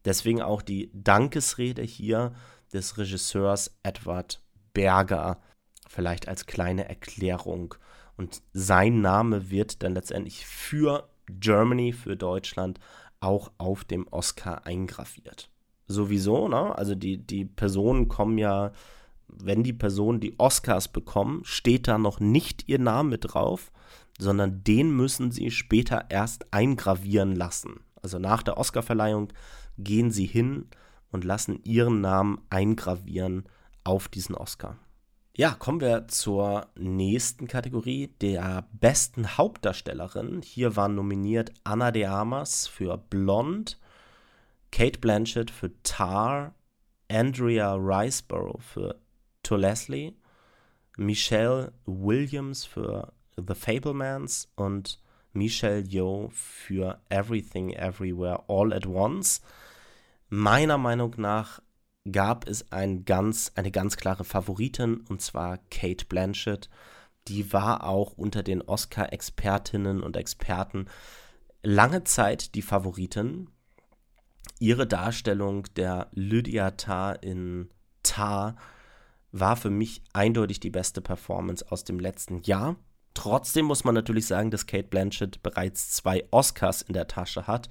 Deswegen 0.05 0.43
auch 0.43 0.63
die 0.63 0.91
Dankesrede 0.95 1.83
hier 1.83 2.33
des 2.73 2.99
Regisseurs 2.99 3.77
Edward 3.83 4.41
Berger, 4.75 5.41
vielleicht 5.89 6.29
als 6.29 6.47
kleine 6.47 6.89
Erklärung. 6.89 7.75
Und 8.17 8.43
sein 8.53 9.01
Name 9.01 9.51
wird 9.51 9.83
dann 9.83 9.95
letztendlich 9.95 10.47
für 10.47 11.09
Germany, 11.27 11.93
für 11.93 12.17
Deutschland, 12.17 12.81
auch 13.21 13.53
auf 13.59 13.85
dem 13.85 14.09
Oscar 14.09 14.67
eingraviert. 14.67 15.49
Sowieso, 15.87 16.49
ne? 16.49 16.77
Also 16.77 16.95
die, 16.95 17.19
die 17.19 17.45
Personen 17.45 18.09
kommen 18.09 18.39
ja, 18.39 18.73
wenn 19.29 19.63
die 19.63 19.73
Personen 19.73 20.21
die 20.21 20.39
Oscars 20.39 20.89
bekommen, 20.89 21.43
steht 21.45 21.89
da 21.89 21.99
noch 21.99 22.21
nicht 22.21 22.69
ihr 22.69 22.79
Name 22.79 23.19
drauf, 23.19 23.73
sondern 24.19 24.65
den 24.65 24.95
müssen 24.95 25.31
sie 25.31 25.51
später 25.51 26.07
erst 26.11 26.53
eingravieren 26.53 27.35
lassen. 27.37 27.81
Also 28.03 28.19
nach 28.19 28.43
der 28.43 28.59
Oscarverleihung 28.59 29.33
gehen 29.79 30.11
sie 30.11 30.27
hin 30.27 30.67
und 31.11 31.25
lassen 31.25 31.63
ihren 31.65 32.01
Namen 32.01 32.41
eingravieren 32.51 33.45
auf 33.85 34.09
diesen 34.09 34.35
Oscar. 34.35 34.77
Ja, 35.35 35.55
kommen 35.55 35.81
wir 35.81 36.09
zur 36.09 36.67
nächsten 36.77 37.47
Kategorie, 37.47 38.09
der 38.21 38.69
besten 38.73 39.39
Hauptdarstellerin. 39.39 40.43
Hier 40.43 40.77
waren 40.77 40.95
nominiert 40.95 41.53
Anna 41.65 41.91
de 41.91 42.05
Armas 42.05 42.67
für 42.67 42.99
Blond, 42.99 43.79
Kate 44.71 44.99
Blanchett 44.99 45.51
für 45.51 45.71
Tar, 45.83 46.55
Andrea 47.11 47.75
Riceborough 47.75 48.61
für 48.61 49.01
To 49.43 49.57
Leslie, 49.57 50.15
Michelle 50.99 51.73
Williams 51.87 52.67
für 52.67 53.13
The 53.37 53.55
Fablemans 53.55 54.53
und 54.57 55.01
Michelle 55.33 55.83
Yeoh 55.83 56.31
für 56.33 57.01
Everything 57.09 57.71
Everywhere 57.71 58.45
All 58.49 58.73
at 58.73 58.87
Once. 58.87 59.41
Meiner 60.29 60.79
Meinung 60.79 61.15
nach 61.19 61.61
gab 62.11 62.49
es 62.49 62.73
ein 62.73 63.05
ganz, 63.05 63.53
eine 63.55 63.71
ganz 63.71 63.97
klare 63.97 64.25
Favoritin 64.25 65.03
und 65.09 65.21
zwar 65.21 65.59
Kate 65.71 66.07
Blanchett. 66.07 66.69
Die 67.29 67.53
war 67.53 67.87
auch 67.87 68.13
unter 68.13 68.43
den 68.43 68.63
Oscar-Expertinnen 68.63 70.03
und 70.03 70.17
Experten 70.17 70.87
lange 71.63 72.05
Zeit 72.05 72.55
die 72.55 72.63
Favoritin. 72.63 73.49
Ihre 74.59 74.87
Darstellung 74.87 75.65
der 75.77 76.09
Lydia 76.13 76.73
Tarr 76.73 77.23
in 77.23 77.71
Tar 78.03 78.57
war 79.31 79.57
für 79.57 79.71
mich 79.71 80.03
eindeutig 80.13 80.61
die 80.61 80.71
beste 80.71 81.01
Performance 81.01 81.71
aus 81.71 81.85
dem 81.85 81.99
letzten 81.99 82.43
Jahr. 82.43 82.77
Trotzdem 83.15 83.67
muss 83.67 83.85
man 83.85 83.95
natürlich 83.95 84.27
sagen, 84.27 84.51
dass 84.51 84.67
Kate 84.67 84.89
Blanchett 84.89 85.43
bereits 85.43 85.91
zwei 85.91 86.25
Oscars 86.31 86.83
in 86.83 86.95
der 86.95 87.09
Tasche 87.09 87.47
hat. 87.47 87.69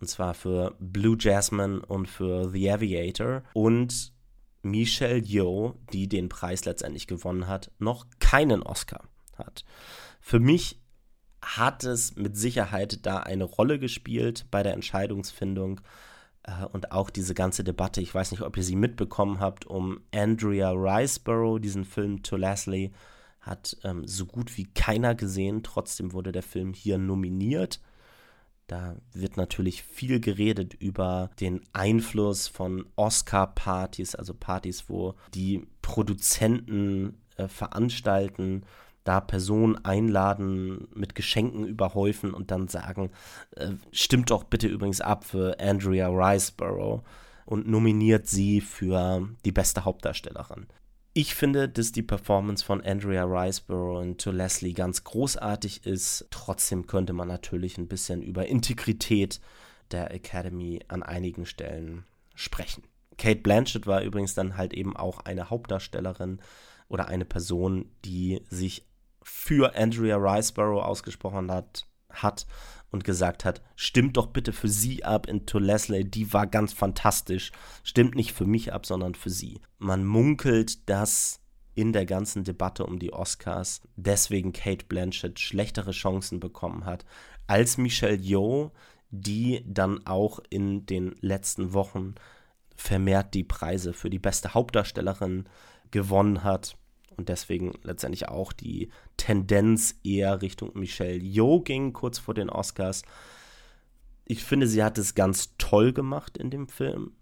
Und 0.00 0.08
zwar 0.08 0.34
für 0.34 0.74
Blue 0.78 1.16
Jasmine 1.18 1.80
und 1.86 2.06
für 2.08 2.50
The 2.50 2.70
Aviator. 2.70 3.42
Und 3.54 4.12
Michelle 4.62 5.22
Yeoh, 5.22 5.74
die 5.92 6.08
den 6.08 6.28
Preis 6.28 6.64
letztendlich 6.64 7.06
gewonnen 7.06 7.46
hat, 7.46 7.70
noch 7.78 8.06
keinen 8.18 8.62
Oscar 8.62 9.04
hat. 9.36 9.64
Für 10.20 10.40
mich 10.40 10.80
hat 11.42 11.84
es 11.84 12.16
mit 12.16 12.36
Sicherheit 12.36 13.04
da 13.04 13.18
eine 13.18 13.44
Rolle 13.44 13.78
gespielt 13.78 14.46
bei 14.50 14.62
der 14.62 14.72
Entscheidungsfindung 14.72 15.80
äh, 16.44 16.64
und 16.72 16.92
auch 16.92 17.10
diese 17.10 17.34
ganze 17.34 17.64
Debatte. 17.64 18.00
Ich 18.00 18.14
weiß 18.14 18.30
nicht, 18.30 18.42
ob 18.42 18.56
ihr 18.56 18.62
sie 18.62 18.76
mitbekommen 18.76 19.40
habt, 19.40 19.66
um 19.66 20.00
Andrea 20.14 20.70
Riceborough, 20.70 21.60
diesen 21.60 21.84
Film 21.84 22.22
To 22.22 22.36
Leslie 22.36 22.90
hat 23.44 23.76
ähm, 23.84 24.06
so 24.06 24.26
gut 24.26 24.56
wie 24.56 24.64
keiner 24.64 25.14
gesehen. 25.14 25.62
Trotzdem 25.62 26.12
wurde 26.12 26.32
der 26.32 26.42
Film 26.42 26.72
hier 26.72 26.98
nominiert. 26.98 27.80
Da 28.66 28.96
wird 29.12 29.36
natürlich 29.36 29.82
viel 29.82 30.20
geredet 30.20 30.74
über 30.74 31.30
den 31.40 31.60
Einfluss 31.74 32.48
von 32.48 32.86
Oscar-Partys, 32.96 34.14
also 34.14 34.32
Partys, 34.32 34.88
wo 34.88 35.14
die 35.34 35.66
Produzenten 35.82 37.18
äh, 37.36 37.46
veranstalten, 37.46 38.64
da 39.04 39.20
Personen 39.20 39.84
einladen, 39.84 40.88
mit 40.94 41.14
Geschenken 41.14 41.66
überhäufen 41.66 42.32
und 42.32 42.50
dann 42.50 42.68
sagen, 42.68 43.10
äh, 43.50 43.72
stimmt 43.92 44.30
doch 44.30 44.44
bitte 44.44 44.66
übrigens 44.66 45.02
ab 45.02 45.24
für 45.24 45.60
Andrea 45.60 46.08
Riceborough 46.08 47.02
und 47.44 47.68
nominiert 47.68 48.26
sie 48.26 48.62
für 48.62 49.28
die 49.44 49.52
beste 49.52 49.84
Hauptdarstellerin. 49.84 50.66
Ich 51.16 51.36
finde, 51.36 51.68
dass 51.68 51.92
die 51.92 52.02
Performance 52.02 52.64
von 52.64 52.80
Andrea 52.80 53.22
Riceborough 53.22 54.00
und 54.00 54.20
To 54.20 54.32
Leslie 54.32 54.72
ganz 54.72 55.04
großartig 55.04 55.86
ist. 55.86 56.26
Trotzdem 56.30 56.88
könnte 56.88 57.12
man 57.12 57.28
natürlich 57.28 57.78
ein 57.78 57.86
bisschen 57.86 58.20
über 58.20 58.46
Integrität 58.46 59.40
der 59.92 60.12
Academy 60.12 60.80
an 60.88 61.04
einigen 61.04 61.46
Stellen 61.46 62.04
sprechen. 62.34 62.82
Kate 63.16 63.42
Blanchett 63.42 63.86
war 63.86 64.02
übrigens 64.02 64.34
dann 64.34 64.56
halt 64.56 64.74
eben 64.74 64.96
auch 64.96 65.20
eine 65.20 65.50
Hauptdarstellerin 65.50 66.40
oder 66.88 67.06
eine 67.06 67.24
Person, 67.24 67.92
die 68.04 68.42
sich 68.50 68.84
für 69.22 69.76
Andrea 69.76 70.16
Riceborough 70.16 70.84
ausgesprochen 70.84 71.48
hat, 71.52 71.86
hat 72.10 72.44
und 72.94 73.02
gesagt 73.02 73.44
hat, 73.44 73.60
stimmt 73.74 74.16
doch 74.16 74.28
bitte 74.28 74.52
für 74.52 74.68
sie 74.68 75.04
ab 75.04 75.26
in 75.26 75.46
To 75.46 75.58
Leslie, 75.58 76.04
die 76.04 76.32
war 76.32 76.46
ganz 76.46 76.72
fantastisch. 76.72 77.50
Stimmt 77.82 78.14
nicht 78.14 78.32
für 78.32 78.46
mich 78.46 78.72
ab, 78.72 78.86
sondern 78.86 79.16
für 79.16 79.30
sie. 79.30 79.60
Man 79.78 80.06
munkelt, 80.06 80.88
dass 80.88 81.40
in 81.74 81.92
der 81.92 82.06
ganzen 82.06 82.44
Debatte 82.44 82.86
um 82.86 83.00
die 83.00 83.12
Oscars 83.12 83.80
deswegen 83.96 84.52
Kate 84.52 84.86
Blanchett 84.86 85.40
schlechtere 85.40 85.90
Chancen 85.90 86.38
bekommen 86.38 86.86
hat 86.86 87.04
als 87.48 87.78
Michelle 87.78 88.16
Yeoh, 88.16 88.70
die 89.10 89.64
dann 89.66 90.06
auch 90.06 90.38
in 90.48 90.86
den 90.86 91.16
letzten 91.20 91.72
Wochen 91.72 92.14
vermehrt 92.76 93.34
die 93.34 93.44
Preise 93.44 93.92
für 93.92 94.08
die 94.08 94.20
beste 94.20 94.54
Hauptdarstellerin 94.54 95.46
gewonnen 95.90 96.44
hat 96.44 96.76
und 97.16 97.28
deswegen 97.28 97.72
letztendlich 97.82 98.28
auch 98.28 98.52
die 98.52 98.90
Tendenz 99.16 99.96
eher 100.04 100.42
Richtung 100.42 100.70
Michelle 100.74 101.18
Yeoh 101.18 101.60
ging, 101.60 101.92
kurz 101.92 102.18
vor 102.18 102.34
den 102.34 102.50
Oscars. 102.50 103.02
Ich 104.24 104.44
finde, 104.44 104.66
sie 104.66 104.82
hat 104.82 104.98
es 104.98 105.14
ganz 105.14 105.54
toll 105.58 105.92
gemacht 105.92 106.38
in 106.38 106.50
dem 106.50 106.68
Film. 106.68 107.12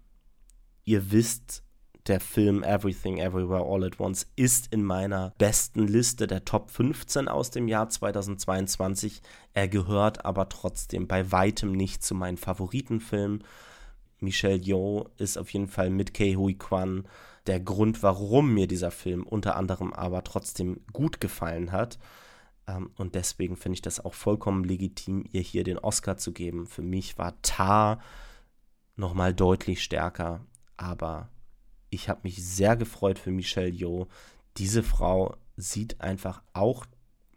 Ihr 0.85 1.11
wisst, 1.11 1.63
der 2.07 2.19
Film 2.19 2.63
Everything 2.63 3.17
Everywhere 3.17 3.63
All 3.65 3.85
at 3.85 3.99
Once 3.99 4.27
ist 4.35 4.73
in 4.73 4.83
meiner 4.83 5.33
besten 5.37 5.87
Liste 5.87 6.27
der 6.27 6.43
Top 6.43 6.69
15 6.69 7.27
aus 7.27 7.49
dem 7.49 7.67
Jahr 7.67 7.87
2022. 7.89 9.21
Er 9.53 9.67
gehört 9.67 10.25
aber 10.25 10.49
trotzdem 10.49 11.07
bei 11.07 11.31
weitem 11.31 11.71
nicht 11.71 12.03
zu 12.03 12.15
meinen 12.15 12.37
Favoritenfilmen. 12.37 13.43
Michelle 14.19 14.57
Yeoh 14.57 15.09
ist 15.17 15.37
auf 15.37 15.49
jeden 15.51 15.67
Fall 15.67 15.89
mit 15.89 16.13
Kei 16.13 16.33
Hui 16.33 16.55
Kwan 16.55 17.07
der 17.47 17.59
Grund, 17.59 18.03
warum 18.03 18.53
mir 18.53 18.67
dieser 18.67 18.91
Film 18.91 19.23
unter 19.23 19.55
anderem 19.55 19.93
aber 19.93 20.23
trotzdem 20.23 20.81
gut 20.93 21.19
gefallen 21.19 21.71
hat. 21.71 21.99
Ähm, 22.67 22.91
und 22.95 23.15
deswegen 23.15 23.55
finde 23.57 23.75
ich 23.75 23.81
das 23.81 24.03
auch 24.03 24.13
vollkommen 24.13 24.63
legitim, 24.63 25.25
ihr 25.31 25.41
hier 25.41 25.63
den 25.63 25.77
Oscar 25.77 26.17
zu 26.17 26.31
geben. 26.31 26.67
Für 26.67 26.81
mich 26.81 27.17
war 27.17 27.41
Tar 27.41 27.99
nochmal 28.95 29.33
deutlich 29.33 29.83
stärker, 29.83 30.45
aber 30.77 31.29
ich 31.89 32.09
habe 32.09 32.21
mich 32.23 32.43
sehr 32.43 32.75
gefreut 32.75 33.19
für 33.19 33.31
Michelle 33.31 33.69
Yeoh. 33.69 34.07
Diese 34.57 34.83
Frau 34.83 35.35
sieht 35.57 36.01
einfach 36.01 36.41
auch 36.53 36.85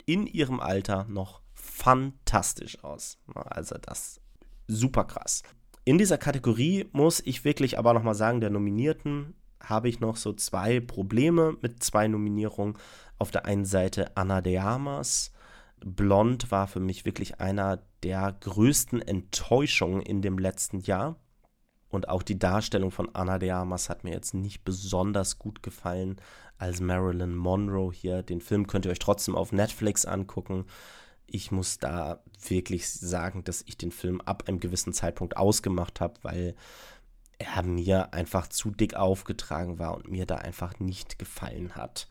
in 0.06 0.26
ihrem 0.26 0.60
Alter 0.60 1.04
noch 1.08 1.40
fantastisch 1.52 2.82
aus. 2.84 3.18
Also 3.34 3.76
das 3.80 4.20
super 4.68 5.04
krass. 5.04 5.42
In 5.84 5.98
dieser 5.98 6.18
Kategorie 6.18 6.88
muss 6.92 7.20
ich 7.24 7.44
wirklich 7.44 7.78
aber 7.78 7.92
nochmal 7.92 8.14
sagen, 8.14 8.40
der 8.40 8.50
Nominierten 8.50 9.34
habe 9.60 9.88
ich 9.88 10.00
noch 10.00 10.16
so 10.16 10.32
zwei 10.32 10.80
Probleme 10.80 11.56
mit 11.60 11.82
zwei 11.82 12.08
Nominierungen. 12.08 12.76
Auf 13.18 13.30
der 13.30 13.46
einen 13.46 13.64
Seite 13.64 14.16
Anna 14.16 14.40
de 14.40 14.58
Armas. 14.58 15.32
Blond 15.84 16.50
war 16.50 16.66
für 16.68 16.80
mich 16.80 17.04
wirklich 17.04 17.40
einer 17.40 17.82
der 18.02 18.36
größten 18.40 19.02
Enttäuschungen 19.02 20.02
in 20.02 20.22
dem 20.22 20.38
letzten 20.38 20.80
Jahr. 20.80 21.16
Und 21.88 22.08
auch 22.08 22.22
die 22.22 22.38
Darstellung 22.38 22.90
von 22.90 23.14
Anna 23.14 23.38
de 23.38 23.50
Armas 23.50 23.88
hat 23.88 24.04
mir 24.04 24.12
jetzt 24.12 24.34
nicht 24.34 24.64
besonders 24.64 25.38
gut 25.38 25.62
gefallen 25.62 26.16
als 26.58 26.80
Marilyn 26.80 27.34
Monroe 27.34 27.92
hier. 27.92 28.22
Den 28.22 28.40
Film 28.40 28.66
könnt 28.66 28.84
ihr 28.84 28.90
euch 28.90 28.98
trotzdem 28.98 29.34
auf 29.34 29.52
Netflix 29.52 30.04
angucken. 30.04 30.66
Ich 31.26 31.50
muss 31.50 31.78
da 31.78 32.22
wirklich 32.48 32.88
sagen, 32.88 33.44
dass 33.44 33.62
ich 33.66 33.76
den 33.76 33.92
Film 33.92 34.20
ab 34.20 34.44
einem 34.46 34.60
gewissen 34.60 34.92
Zeitpunkt 34.92 35.36
ausgemacht 35.36 36.00
habe, 36.00 36.14
weil 36.22 36.54
er 37.38 37.62
mir 37.62 38.14
einfach 38.14 38.48
zu 38.48 38.70
dick 38.70 38.94
aufgetragen 38.94 39.78
war 39.78 39.94
und 39.94 40.10
mir 40.10 40.24
da 40.26 40.36
einfach 40.36 40.80
nicht 40.80 41.18
gefallen 41.18 41.74
hat. 41.74 42.08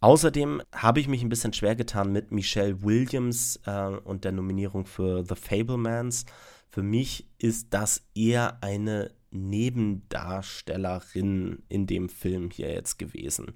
Außerdem 0.00 0.62
habe 0.74 0.98
ich 0.98 1.06
mich 1.06 1.22
ein 1.22 1.28
bisschen 1.28 1.52
schwer 1.52 1.76
getan 1.76 2.10
mit 2.10 2.32
Michelle 2.32 2.82
Williams 2.82 3.60
äh, 3.66 3.86
und 3.86 4.24
der 4.24 4.32
Nominierung 4.32 4.84
für 4.84 5.24
The 5.24 5.36
Fablemans. 5.36 6.26
Für 6.70 6.82
mich 6.82 7.28
ist 7.38 7.68
das 7.70 8.02
eher 8.14 8.60
eine 8.62 9.12
Nebendarstellerin 9.30 11.62
in 11.68 11.86
dem 11.86 12.08
Film 12.08 12.50
hier 12.50 12.72
jetzt 12.72 12.98
gewesen. 12.98 13.54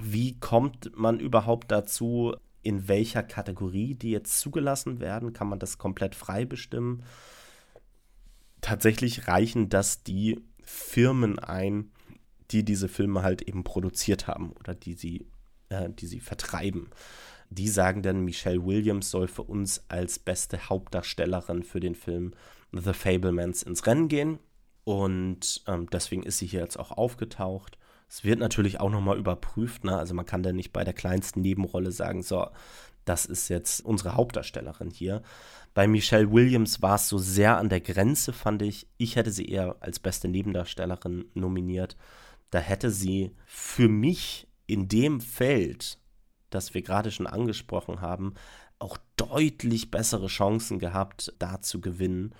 Wie 0.00 0.38
kommt 0.38 0.96
man 0.96 1.18
überhaupt 1.18 1.72
dazu, 1.72 2.34
in 2.62 2.88
welcher 2.88 3.22
Kategorie 3.22 3.94
die 3.94 4.10
jetzt 4.10 4.38
zugelassen 4.38 5.00
werden? 5.00 5.32
Kann 5.32 5.48
man 5.48 5.58
das 5.58 5.78
komplett 5.78 6.14
frei 6.14 6.44
bestimmen? 6.44 7.02
Tatsächlich 8.64 9.28
reichen 9.28 9.68
das 9.68 10.04
die 10.04 10.40
Firmen 10.62 11.38
ein, 11.38 11.90
die 12.50 12.64
diese 12.64 12.88
Filme 12.88 13.22
halt 13.22 13.42
eben 13.42 13.62
produziert 13.62 14.26
haben 14.26 14.52
oder 14.52 14.74
die 14.74 14.94
sie, 14.94 15.26
äh, 15.68 15.90
die 15.90 16.06
sie 16.06 16.20
vertreiben. 16.20 16.88
Die 17.50 17.68
sagen 17.68 18.00
dann, 18.00 18.24
Michelle 18.24 18.64
Williams 18.64 19.10
soll 19.10 19.28
für 19.28 19.42
uns 19.42 19.84
als 19.88 20.18
beste 20.18 20.70
Hauptdarstellerin 20.70 21.62
für 21.62 21.78
den 21.78 21.94
Film 21.94 22.32
The 22.72 22.94
Fablemans 22.94 23.62
ins 23.64 23.84
Rennen 23.84 24.08
gehen. 24.08 24.38
Und 24.84 25.62
ähm, 25.66 25.90
deswegen 25.90 26.22
ist 26.22 26.38
sie 26.38 26.46
hier 26.46 26.60
jetzt 26.60 26.78
auch 26.78 26.90
aufgetaucht. 26.90 27.76
Es 28.08 28.24
wird 28.24 28.38
natürlich 28.38 28.80
auch 28.80 28.90
nochmal 28.90 29.18
überprüft. 29.18 29.84
Ne? 29.84 29.94
Also 29.94 30.14
man 30.14 30.24
kann 30.24 30.42
da 30.42 30.54
nicht 30.54 30.72
bei 30.72 30.84
der 30.84 30.94
kleinsten 30.94 31.42
Nebenrolle 31.42 31.92
sagen, 31.92 32.22
so, 32.22 32.46
das 33.04 33.26
ist 33.26 33.48
jetzt 33.48 33.84
unsere 33.84 34.14
Hauptdarstellerin 34.14 34.90
hier. 34.90 35.22
Bei 35.74 35.86
Michelle 35.86 36.30
Williams 36.30 36.82
war 36.82 36.96
es 36.96 37.08
so 37.08 37.18
sehr 37.18 37.58
an 37.58 37.68
der 37.68 37.80
Grenze, 37.80 38.32
fand 38.32 38.62
ich. 38.62 38.86
Ich 38.96 39.16
hätte 39.16 39.30
sie 39.30 39.46
eher 39.46 39.76
als 39.80 39.98
beste 39.98 40.28
Nebendarstellerin 40.28 41.26
nominiert. 41.34 41.96
Da 42.50 42.60
hätte 42.60 42.90
sie 42.90 43.32
für 43.46 43.88
mich 43.88 44.46
in 44.66 44.88
dem 44.88 45.20
Feld, 45.20 45.98
das 46.50 46.74
wir 46.74 46.82
gerade 46.82 47.10
schon 47.10 47.26
angesprochen 47.26 48.00
haben, 48.00 48.34
auch 48.78 48.98
deutlich 49.16 49.90
bessere 49.90 50.28
Chancen 50.28 50.78
gehabt, 50.78 51.34
da 51.38 51.60
zu 51.60 51.80
gewinnen. 51.80 52.34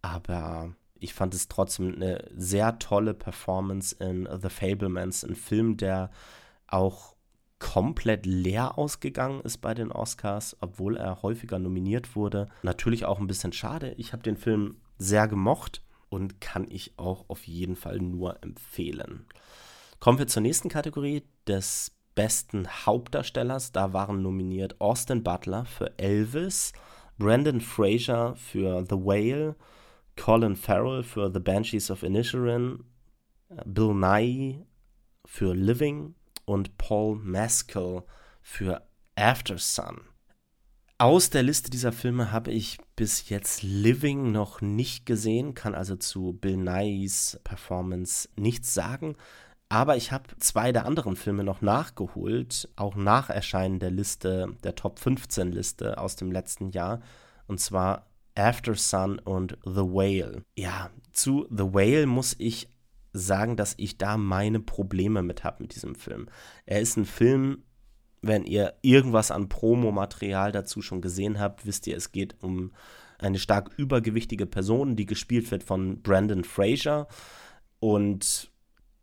Aber 0.00 0.74
ich 0.98 1.14
fand 1.14 1.34
es 1.34 1.48
trotzdem 1.48 1.94
eine 1.94 2.28
sehr 2.34 2.78
tolle 2.78 3.14
Performance 3.14 3.94
in 3.94 4.28
The 4.40 4.48
Fablemans, 4.48 5.24
ein 5.24 5.34
Film, 5.34 5.76
der 5.76 6.10
auch 6.66 7.16
komplett 7.62 8.26
leer 8.26 8.76
ausgegangen 8.76 9.40
ist 9.42 9.58
bei 9.58 9.72
den 9.72 9.92
Oscars, 9.92 10.56
obwohl 10.60 10.96
er 10.96 11.22
häufiger 11.22 11.60
nominiert 11.60 12.16
wurde. 12.16 12.48
Natürlich 12.64 13.04
auch 13.04 13.20
ein 13.20 13.28
bisschen 13.28 13.52
schade. 13.52 13.94
Ich 13.98 14.12
habe 14.12 14.24
den 14.24 14.36
Film 14.36 14.78
sehr 14.98 15.28
gemocht 15.28 15.80
und 16.08 16.40
kann 16.40 16.66
ich 16.68 16.98
auch 16.98 17.24
auf 17.28 17.46
jeden 17.46 17.76
Fall 17.76 17.98
nur 17.98 18.42
empfehlen. 18.42 19.26
Kommen 20.00 20.18
wir 20.18 20.26
zur 20.26 20.42
nächsten 20.42 20.68
Kategorie 20.70 21.22
des 21.46 21.96
besten 22.16 22.66
Hauptdarstellers. 22.66 23.70
Da 23.70 23.92
waren 23.92 24.22
nominiert 24.22 24.80
Austin 24.80 25.22
Butler 25.22 25.64
für 25.64 25.96
Elvis, 26.00 26.72
Brandon 27.16 27.60
Fraser 27.60 28.34
für 28.34 28.84
The 28.90 28.96
Whale, 28.96 29.54
Colin 30.16 30.56
Farrell 30.56 31.04
für 31.04 31.30
The 31.32 31.38
Banshees 31.40 31.92
of 31.92 32.02
Inisherin, 32.02 32.82
Bill 33.64 33.94
Nye 33.94 34.66
für 35.24 35.54
Living 35.54 36.16
und 36.52 36.76
Paul 36.78 37.16
Mescal 37.16 38.04
für 38.42 38.82
After 39.16 39.58
Sun. 39.58 40.00
Aus 40.98 41.30
der 41.30 41.42
Liste 41.42 41.70
dieser 41.70 41.92
Filme 41.92 42.30
habe 42.30 42.52
ich 42.52 42.78
bis 42.94 43.28
jetzt 43.28 43.62
Living 43.62 44.30
noch 44.30 44.60
nicht 44.60 45.04
gesehen, 45.04 45.54
kann 45.54 45.74
also 45.74 45.96
zu 45.96 46.34
Bill 46.34 46.58
Nyes 46.58 47.40
Performance 47.42 48.28
nichts 48.36 48.72
sagen. 48.72 49.16
Aber 49.68 49.96
ich 49.96 50.12
habe 50.12 50.24
zwei 50.38 50.70
der 50.70 50.84
anderen 50.84 51.16
Filme 51.16 51.42
noch 51.42 51.62
nachgeholt, 51.62 52.68
auch 52.76 52.94
nach 52.94 53.30
Erscheinen 53.30 53.78
der 53.80 53.90
Liste, 53.90 54.54
der 54.62 54.74
Top 54.74 54.98
15 54.98 55.50
Liste 55.50 55.98
aus 55.98 56.14
dem 56.14 56.30
letzten 56.30 56.70
Jahr. 56.70 57.00
Und 57.46 57.58
zwar 57.58 58.06
After 58.34 58.74
Sun 58.74 59.18
und 59.18 59.58
The 59.64 59.80
Whale. 59.80 60.44
Ja, 60.56 60.90
zu 61.12 61.46
The 61.50 61.74
Whale 61.74 62.06
muss 62.06 62.36
ich 62.38 62.68
sagen, 63.12 63.56
dass 63.56 63.74
ich 63.76 63.98
da 63.98 64.16
meine 64.16 64.60
Probleme 64.60 65.22
mit 65.22 65.44
habe 65.44 65.62
mit 65.62 65.74
diesem 65.74 65.94
Film. 65.94 66.28
Er 66.66 66.80
ist 66.80 66.96
ein 66.96 67.04
Film, 67.04 67.64
wenn 68.22 68.44
ihr 68.44 68.74
irgendwas 68.82 69.30
an 69.30 69.48
Promomaterial 69.48 70.52
dazu 70.52 70.80
schon 70.82 71.00
gesehen 71.00 71.38
habt, 71.38 71.66
wisst 71.66 71.86
ihr, 71.86 71.96
es 71.96 72.12
geht 72.12 72.36
um 72.42 72.72
eine 73.18 73.38
stark 73.38 73.70
übergewichtige 73.76 74.46
Person, 74.46 74.96
die 74.96 75.06
gespielt 75.06 75.50
wird 75.50 75.62
von 75.62 76.02
Brandon 76.02 76.44
Fraser. 76.44 77.08
Und 77.80 78.50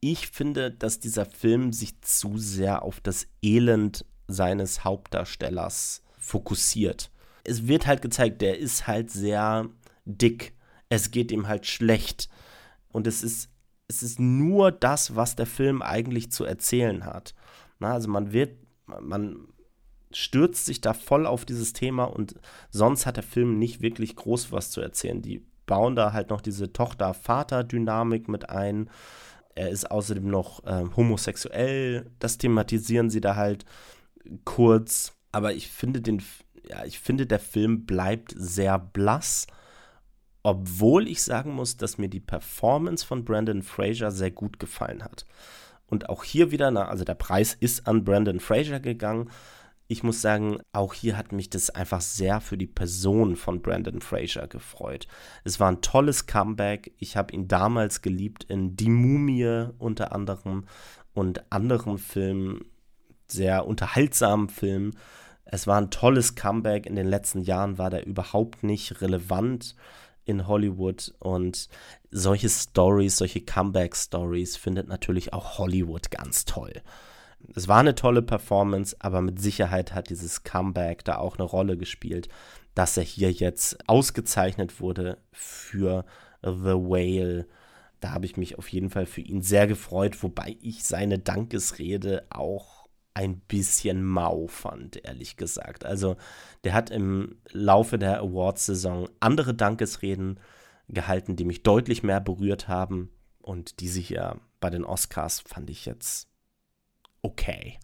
ich 0.01 0.28
finde, 0.28 0.72
dass 0.72 0.99
dieser 0.99 1.26
Film 1.26 1.74
sich 1.74 2.01
zu 2.01 2.38
sehr 2.38 2.84
auf 2.84 3.01
das 3.01 3.28
Elend 3.41 4.05
seines 4.28 4.84
Hauptdarstellers 4.84 6.03
fokussiert 6.18 7.12
es 7.49 7.68
wird 7.68 7.88
halt 7.88 8.01
gezeigt, 8.01 8.41
der 8.41 8.60
ist 8.60 8.88
halt 8.88 9.10
sehr 9.10 9.68
dick. 10.05 10.53
Es 10.89 11.12
geht 11.12 11.32
ihm 11.32 11.47
halt 11.47 11.66
schlecht. 11.66 12.30
Und 12.91 13.07
es 13.07 13.24
ist, 13.24 13.49
es 13.90 14.04
ist 14.04 14.20
nur 14.20 14.72
das, 14.72 15.16
was 15.16 15.36
der 15.36 15.48
Film 15.48 15.82
eigentlich 15.82 16.32
zu 16.32 16.46
erzählen 16.46 17.06
hat. 17.06 17.34
Na, 17.80 17.94
also 17.94 18.08
man 18.08 18.32
wird, 18.32 18.56
man 18.86 19.48
stürzt 20.12 20.66
sich 20.66 20.80
da 20.80 20.94
voll 20.94 21.26
auf 21.26 21.44
dieses 21.44 21.74
Thema 21.74 22.06
und 22.06 22.36
sonst 22.70 23.06
hat 23.06 23.18
der 23.18 23.24
Film 23.24 23.58
nicht 23.58 23.82
wirklich 23.82 24.16
groß 24.16 24.52
was 24.52 24.72
zu 24.72 24.80
erzählen. 24.80 25.22
Die 25.22 25.44
bauen 25.66 25.96
da 25.96 26.14
halt 26.14 26.30
noch 26.30 26.42
diese 26.42 26.72
Tochter-Vater-Dynamik 26.72 28.28
mit 28.28 28.50
ein. 28.50 28.90
Er 29.56 29.70
ist 29.70 29.90
außerdem 29.90 30.28
noch 30.28 30.64
äh, 30.66 30.86
homosexuell. 30.96 32.12
Das 32.20 32.38
thematisieren 32.38 33.10
sie 33.10 33.22
da 33.22 33.36
halt 33.36 33.66
kurz. 34.46 35.14
Aber 35.32 35.54
ich 35.54 35.68
finde 35.68 36.02
den, 36.02 36.22
ja, 36.68 36.86
ich 36.86 37.00
finde, 37.00 37.26
der 37.26 37.40
Film 37.40 37.86
bleibt 37.86 38.34
sehr 38.36 38.78
blass, 38.80 39.48
obwohl 40.44 41.08
ich 41.08 41.22
sagen 41.22 41.54
muss, 41.54 41.78
dass 41.78 41.98
mir 41.98 42.10
die 42.10 42.20
Performance 42.20 43.06
von 43.06 43.26
Brandon 43.26 43.62
Fraser 43.62 44.12
sehr 44.12 44.32
gut 44.32 44.60
gefallen 44.60 45.04
hat. 45.04 45.26
Und 45.88 46.10
auch 46.10 46.24
hier 46.24 46.52
wieder, 46.52 46.72
na, 46.72 46.88
also 46.88 47.04
der 47.04 47.16
Preis 47.16 47.56
ist 47.60 47.88
an 47.88 48.04
Brandon 48.04 48.40
Fraser 48.40 48.80
gegangen. 48.80 49.30
Ich 49.88 50.04
muss 50.04 50.22
sagen, 50.22 50.60
auch 50.72 50.94
hier 50.94 51.18
hat 51.18 51.32
mich 51.32 51.50
das 51.50 51.72
einfach 51.72 52.02
sehr 52.02 52.42
für 52.42 52.58
die 52.58 52.68
Person 52.68 53.36
von 53.36 53.64
Brandon 53.64 54.02
Fraser 54.02 54.48
gefreut. 54.48 55.08
Es 55.44 55.60
war 55.60 55.72
ein 55.72 55.82
tolles 55.82 56.28
Comeback. 56.28 56.94
Ich 57.00 57.18
habe 57.18 57.34
ihn 57.34 57.48
damals 57.48 58.04
geliebt 58.04 58.44
in 58.44 58.76
Die 58.76 58.90
Mumie 58.90 59.70
unter 59.80 60.14
anderem 60.14 60.66
und 61.14 61.52
anderen 61.52 61.98
Filmen, 61.98 62.66
sehr 63.28 63.66
unterhaltsamen 63.66 64.50
Filmen. 64.50 64.96
Es 65.46 65.66
war 65.66 65.82
ein 65.82 65.90
tolles 65.90 66.36
Comeback. 66.36 66.86
In 66.86 66.96
den 66.96 67.08
letzten 67.08 67.42
Jahren 67.42 67.80
war 67.80 67.90
der 67.90 68.06
überhaupt 68.06 68.62
nicht 68.62 69.02
relevant 69.02 69.76
in 70.26 70.48
Hollywood 70.48 71.14
und 71.20 71.70
solche 72.12 72.50
Stories, 72.50 73.18
solche 73.18 73.42
Comeback-Stories 73.42 74.58
findet 74.58 74.88
natürlich 74.88 75.34
auch 75.34 75.58
Hollywood 75.58 76.12
ganz 76.12 76.46
toll. 76.46 76.82
Es 77.56 77.68
war 77.68 77.80
eine 77.80 77.96
tolle 77.96 78.22
Performance, 78.22 78.96
aber 79.00 79.22
mit 79.22 79.40
Sicherheit 79.40 79.94
hat 79.94 80.10
dieses 80.10 80.44
Comeback 80.44 81.04
da 81.06 81.18
auch 81.18 81.38
eine 81.38 81.48
Rolle 81.48 81.78
gespielt, 81.78 82.30
dass 82.76 82.98
er 82.98 83.04
hier 83.04 83.32
jetzt 83.32 83.78
ausgezeichnet 83.88 84.80
wurde 84.80 85.18
für 85.32 86.06
The 86.42 86.76
Whale. 86.76 87.48
Da 88.00 88.12
habe 88.12 88.26
ich 88.26 88.38
mich 88.38 88.58
auf 88.58 88.68
jeden 88.70 88.90
Fall 88.90 89.06
für 89.06 89.22
ihn 89.22 89.42
sehr 89.42 89.68
gefreut, 89.68 90.22
wobei 90.24 90.58
ich 90.62 90.84
seine 90.84 91.20
Dankesrede 91.20 92.26
auch 92.30 92.79
ein 93.20 93.42
bisschen 93.42 94.06
mau 94.06 94.48
fand, 94.48 95.04
ehrlich 95.04 95.36
gesagt. 95.36 95.86
Also 95.86 96.16
der 96.64 96.72
hat 96.74 96.90
im 96.90 97.36
Laufe 97.52 98.00
der 98.00 98.22
Awards-Saison 98.22 99.10
andere 99.20 99.54
Dankesreden 99.54 100.40
gehalten, 100.88 101.36
die 101.36 101.44
mich 101.44 101.62
deutlich 101.62 102.02
mehr 102.02 102.22
berührt 102.22 102.70
haben. 102.70 103.10
Und 103.42 103.82
diese 103.82 104.00
hier 104.00 104.40
bei 104.62 104.70
den 104.70 104.86
Oscars 104.86 105.42
fand 105.42 105.70
ich 105.70 105.86
jetzt 105.86 106.30
okay. 107.22 107.78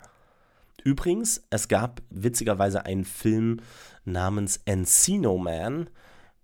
Übrigens, 0.85 1.45
es 1.49 1.67
gab 1.67 2.01
witzigerweise 2.09 2.85
einen 2.85 3.03
Film 3.03 3.59
namens 4.05 4.61
Encino 4.63 5.37
Man. 5.37 5.89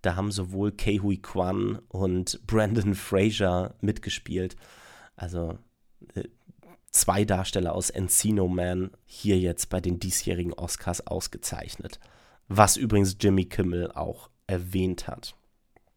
Da 0.01 0.17
haben 0.17 0.31
sowohl 0.31 0.73
Kei 0.73 0.97
Hui 0.97 1.15
Kwan 1.15 1.79
und 1.87 2.45
Brandon 2.45 2.93
Fraser 2.93 3.75
mitgespielt. 3.79 4.57
Also 5.15 5.57
äh, 6.13 6.23
zwei 6.91 7.25
Darsteller 7.25 7.73
aus 7.73 7.89
Encino 7.89 8.47
Man 8.47 8.91
hier 9.05 9.39
jetzt 9.39 9.69
bei 9.69 9.81
den 9.81 9.99
diesjährigen 9.99 10.53
Oscars 10.53 11.07
ausgezeichnet. 11.07 11.99
Was 12.47 12.77
übrigens 12.77 13.17
Jimmy 13.19 13.45
Kimmel 13.45 13.91
auch 13.91 14.29
erwähnt 14.47 15.07
hat. 15.07 15.35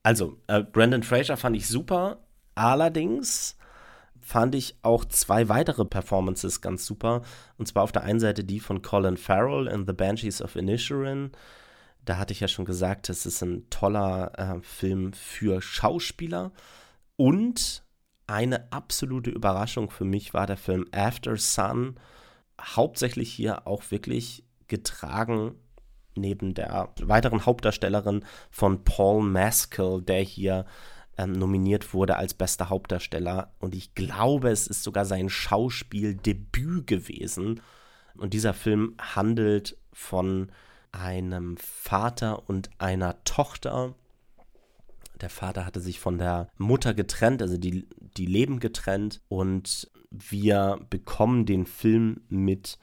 Also, 0.02 0.38
äh, 0.46 0.62
Brandon 0.62 1.02
Fraser 1.02 1.36
fand 1.36 1.56
ich 1.56 1.66
super. 1.66 2.18
Allerdings 2.54 3.56
fand 4.20 4.54
ich 4.54 4.76
auch 4.82 5.04
zwei 5.04 5.48
weitere 5.48 5.84
Performances 5.84 6.60
ganz 6.60 6.86
super. 6.86 7.22
Und 7.58 7.66
zwar 7.66 7.82
auf 7.82 7.92
der 7.92 8.04
einen 8.04 8.20
Seite 8.20 8.44
die 8.44 8.60
von 8.60 8.80
Colin 8.80 9.16
Farrell 9.16 9.66
in 9.66 9.86
The 9.86 9.92
Banshees 9.92 10.40
of 10.40 10.56
Inisherin. 10.56 11.32
Da 12.04 12.18
hatte 12.18 12.32
ich 12.32 12.40
ja 12.40 12.48
schon 12.48 12.64
gesagt, 12.64 13.08
es 13.08 13.26
ist 13.26 13.42
ein 13.42 13.68
toller 13.70 14.32
äh, 14.38 14.62
Film 14.62 15.12
für 15.12 15.60
Schauspieler. 15.60 16.52
Und 17.16 17.83
eine 18.26 18.72
absolute 18.72 19.30
Überraschung 19.30 19.90
für 19.90 20.04
mich 20.04 20.34
war 20.34 20.46
der 20.46 20.56
Film 20.56 20.86
After 20.92 21.36
Sun 21.36 21.96
hauptsächlich 22.60 23.32
hier 23.32 23.66
auch 23.66 23.90
wirklich 23.90 24.44
getragen 24.68 25.56
neben 26.16 26.54
der 26.54 26.90
weiteren 27.00 27.44
Hauptdarstellerin 27.44 28.24
von 28.50 28.84
Paul 28.84 29.22
Maskell, 29.22 30.00
der 30.02 30.20
hier 30.20 30.64
ähm, 31.18 31.32
nominiert 31.32 31.94
wurde 31.94 32.16
als 32.16 32.34
bester 32.34 32.68
Hauptdarsteller. 32.68 33.52
Und 33.58 33.74
ich 33.74 33.94
glaube, 33.94 34.50
es 34.50 34.66
ist 34.66 34.82
sogar 34.82 35.04
sein 35.04 35.28
Schauspieldebüt 35.28 36.86
gewesen. 36.86 37.60
Und 38.16 38.32
dieser 38.32 38.54
Film 38.54 38.94
handelt 38.98 39.76
von 39.92 40.50
einem 40.92 41.56
Vater 41.56 42.48
und 42.48 42.70
einer 42.78 43.22
Tochter. 43.24 43.94
Der 45.20 45.30
Vater 45.30 45.64
hatte 45.64 45.80
sich 45.80 46.00
von 46.00 46.18
der 46.18 46.48
Mutter 46.58 46.94
getrennt, 46.94 47.42
also 47.42 47.56
die, 47.56 47.88
die 48.16 48.26
leben 48.26 48.60
getrennt. 48.60 49.20
Und 49.28 49.90
wir 50.10 50.80
bekommen 50.90 51.46
den 51.46 51.66
Film 51.66 52.22
mit, 52.28 52.78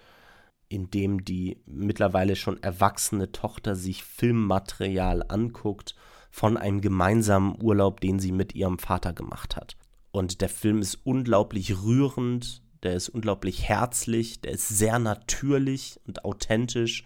in 0.69 0.89
dem 0.89 1.23
die 1.23 1.61
mittlerweile 1.65 2.35
schon 2.35 2.61
erwachsene 2.61 3.31
Tochter 3.31 3.75
sich 3.75 4.03
Filmmaterial 4.03 5.23
anguckt 5.27 5.95
von 6.29 6.57
einem 6.57 6.81
gemeinsamen 6.81 7.61
Urlaub, 7.61 7.99
den 7.99 8.19
sie 8.19 8.31
mit 8.31 8.55
ihrem 8.55 8.79
Vater 8.79 9.13
gemacht 9.13 9.55
hat. 9.55 9.75
Und 10.11 10.41
der 10.41 10.49
Film 10.49 10.79
ist 10.79 10.99
unglaublich 11.03 11.83
rührend, 11.83 12.63
der 12.83 12.95
ist 12.95 13.09
unglaublich 13.09 13.67
herzlich, 13.67 14.41
der 14.41 14.51
ist 14.51 14.67
sehr 14.67 14.99
natürlich 14.99 15.99
und 16.07 16.25
authentisch. 16.25 17.03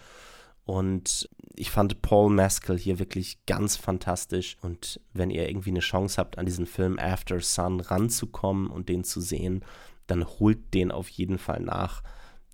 Und 0.66 1.30
ich 1.56 1.72
fand 1.72 2.02
Paul 2.02 2.32
Maskell 2.32 2.78
hier 2.78 3.00
wirklich 3.00 3.46
ganz 3.46 3.78
fantastisch. 3.78 4.58
Und 4.62 5.00
wenn 5.14 5.30
ihr 5.30 5.48
irgendwie 5.48 5.70
eine 5.70 5.80
Chance 5.80 6.18
habt, 6.18 6.38
an 6.38 6.46
diesen 6.46 6.66
Film 6.66 7.00
After 7.00 7.40
Sun 7.40 7.80
ranzukommen 7.80 8.68
und 8.68 8.90
den 8.90 9.04
zu 9.04 9.22
sehen, 9.22 9.64
dann 10.08 10.26
holt 10.26 10.74
den 10.74 10.92
auf 10.92 11.08
jeden 11.10 11.38
Fall 11.38 11.62
nach 11.62 12.04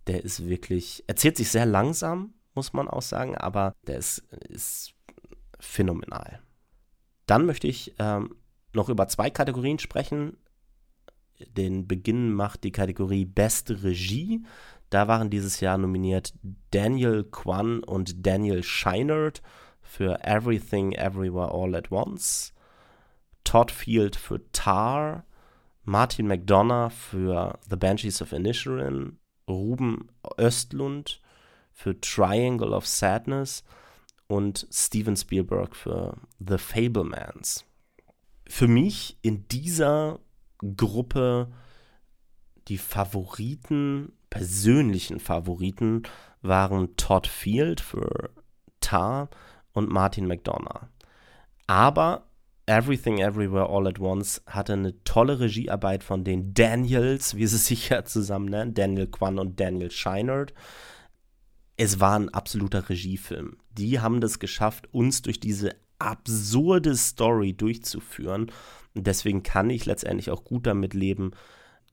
der 0.07 0.23
ist 0.23 0.47
wirklich, 0.47 1.03
erzählt 1.07 1.37
sich 1.37 1.49
sehr 1.49 1.65
langsam, 1.65 2.33
muss 2.53 2.73
man 2.73 2.87
auch 2.87 3.01
sagen, 3.01 3.37
aber 3.37 3.73
der 3.87 3.97
ist, 3.97 4.19
ist 4.49 4.93
phänomenal. 5.59 6.41
Dann 7.27 7.45
möchte 7.45 7.67
ich 7.67 7.93
ähm, 7.99 8.35
noch 8.73 8.89
über 8.89 9.07
zwei 9.07 9.29
Kategorien 9.29 9.79
sprechen. 9.79 10.37
Den 11.55 11.87
Beginn 11.87 12.33
macht 12.33 12.63
die 12.63 12.71
Kategorie 12.71 13.25
Beste 13.25 13.83
Regie. 13.83 14.43
Da 14.91 15.07
waren 15.07 15.29
dieses 15.29 15.61
Jahr 15.61 15.77
nominiert 15.77 16.33
Daniel 16.71 17.23
Kwan 17.23 17.81
und 17.81 18.27
Daniel 18.27 18.61
Scheinert 18.61 19.41
für 19.81 20.23
Everything 20.23 20.91
Everywhere 20.91 21.51
All 21.51 21.73
at 21.75 21.91
Once, 21.91 22.53
Todd 23.45 23.71
Field 23.71 24.17
für 24.17 24.41
Tar, 24.51 25.23
Martin 25.83 26.27
McDonough 26.27 26.91
für 26.91 27.57
The 27.69 27.77
Banshees 27.77 28.21
of 28.21 28.33
Inisherin, 28.33 29.17
Ruben 29.47 30.09
Östlund 30.37 31.21
für 31.71 31.99
Triangle 31.99 32.73
of 32.73 32.85
Sadness. 32.85 33.63
Und 34.27 34.65
Steven 34.71 35.17
Spielberg 35.17 35.75
für 35.75 36.15
The 36.39 36.57
Fablemans. 36.57 37.65
Für 38.47 38.69
mich 38.69 39.17
in 39.21 39.45
dieser 39.49 40.19
Gruppe 40.77 41.51
die 42.69 42.77
Favoriten, 42.77 44.13
persönlichen 44.31 45.19
Favoriten, 45.19 46.01
waren 46.41 46.95
Todd 46.97 47.27
Field 47.27 47.79
für 47.79 48.31
Tar 48.79 49.29
und 49.73 49.89
Martin 49.89 50.25
McDonough. 50.25 50.87
Aber 51.67 52.25
Everything 52.65 53.19
Everywhere 53.19 53.69
All 53.69 53.87
at 53.87 53.99
Once 53.99 54.41
hatte 54.45 54.73
eine 54.73 55.03
tolle 55.03 55.39
Regiearbeit 55.39 56.03
von 56.03 56.23
den 56.23 56.53
Daniels, 56.53 57.35
wie 57.35 57.45
sie 57.45 57.57
sich 57.57 57.89
ja 57.89 58.05
zusammen 58.05 58.45
nennen, 58.45 58.73
Daniel 58.73 59.07
Kwan 59.07 59.39
und 59.39 59.59
Daniel 59.59 59.91
Scheinert. 59.91 60.53
Es 61.77 61.99
war 61.99 62.17
ein 62.17 62.29
absoluter 62.29 62.89
Regiefilm. 62.89 63.57
Die 63.71 63.99
haben 63.99 64.21
das 64.21 64.39
geschafft, 64.39 64.93
uns 64.93 65.21
durch 65.21 65.39
diese 65.39 65.75
absurde 65.99 66.95
Story 66.95 67.53
durchzuführen. 67.53 68.51
Und 68.93 69.07
deswegen 69.07 69.43
kann 69.43 69.69
ich 69.69 69.85
letztendlich 69.85 70.29
auch 70.31 70.43
gut 70.43 70.67
damit 70.67 70.93
leben, 70.93 71.31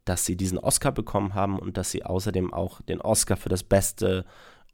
dass 0.08 0.24
sie 0.24 0.36
diesen 0.36 0.58
Oscar 0.58 0.92
bekommen 0.92 1.34
haben 1.34 1.58
und 1.58 1.76
dass 1.76 1.90
sie 1.90 2.04
außerdem 2.04 2.52
auch 2.52 2.80
den 2.82 3.00
Oscar 3.00 3.36
für 3.36 3.48
das 3.48 3.62
beste 3.62 4.24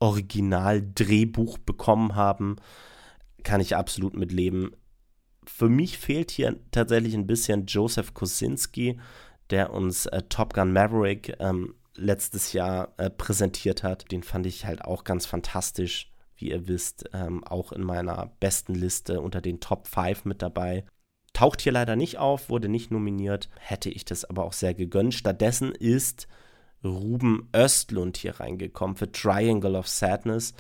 Originaldrehbuch 0.00 1.58
bekommen 1.58 2.14
haben. 2.14 2.56
Kann 3.42 3.60
ich 3.60 3.76
absolut 3.76 4.16
mit 4.16 4.32
leben 4.32 4.72
für 5.46 5.68
mich 5.68 5.98
fehlt 5.98 6.30
hier 6.30 6.58
tatsächlich 6.70 7.14
ein 7.14 7.26
bisschen 7.26 7.66
Joseph 7.66 8.14
Kosinski, 8.14 8.98
der 9.50 9.72
uns 9.72 10.06
äh, 10.06 10.22
Top 10.28 10.54
Gun 10.54 10.72
Maverick 10.72 11.36
ähm, 11.38 11.74
letztes 11.94 12.52
Jahr 12.52 12.94
äh, 12.96 13.10
präsentiert 13.10 13.82
hat. 13.82 14.10
Den 14.10 14.22
fand 14.22 14.46
ich 14.46 14.66
halt 14.66 14.84
auch 14.84 15.04
ganz 15.04 15.26
fantastisch, 15.26 16.10
wie 16.36 16.50
ihr 16.50 16.66
wisst, 16.66 17.04
ähm, 17.12 17.44
auch 17.44 17.72
in 17.72 17.82
meiner 17.82 18.32
besten 18.40 18.74
Liste 18.74 19.20
unter 19.20 19.40
den 19.40 19.60
Top 19.60 19.86
5 19.86 20.24
mit 20.24 20.42
dabei. 20.42 20.84
Taucht 21.34 21.60
hier 21.60 21.72
leider 21.72 21.96
nicht 21.96 22.16
auf, 22.16 22.48
wurde 22.48 22.70
nicht 22.70 22.90
nominiert, 22.90 23.50
hätte 23.58 23.90
ich 23.90 24.06
das 24.06 24.24
aber 24.24 24.44
auch 24.44 24.54
sehr 24.54 24.72
gegönnt. 24.72 25.12
Stattdessen 25.12 25.72
ist 25.72 26.26
Ruben 26.82 27.50
Östlund 27.54 28.16
hier 28.16 28.40
reingekommen 28.40 28.96
für 28.96 29.12
Triangle 29.12 29.76
of 29.76 29.88
Sadness 29.88 30.54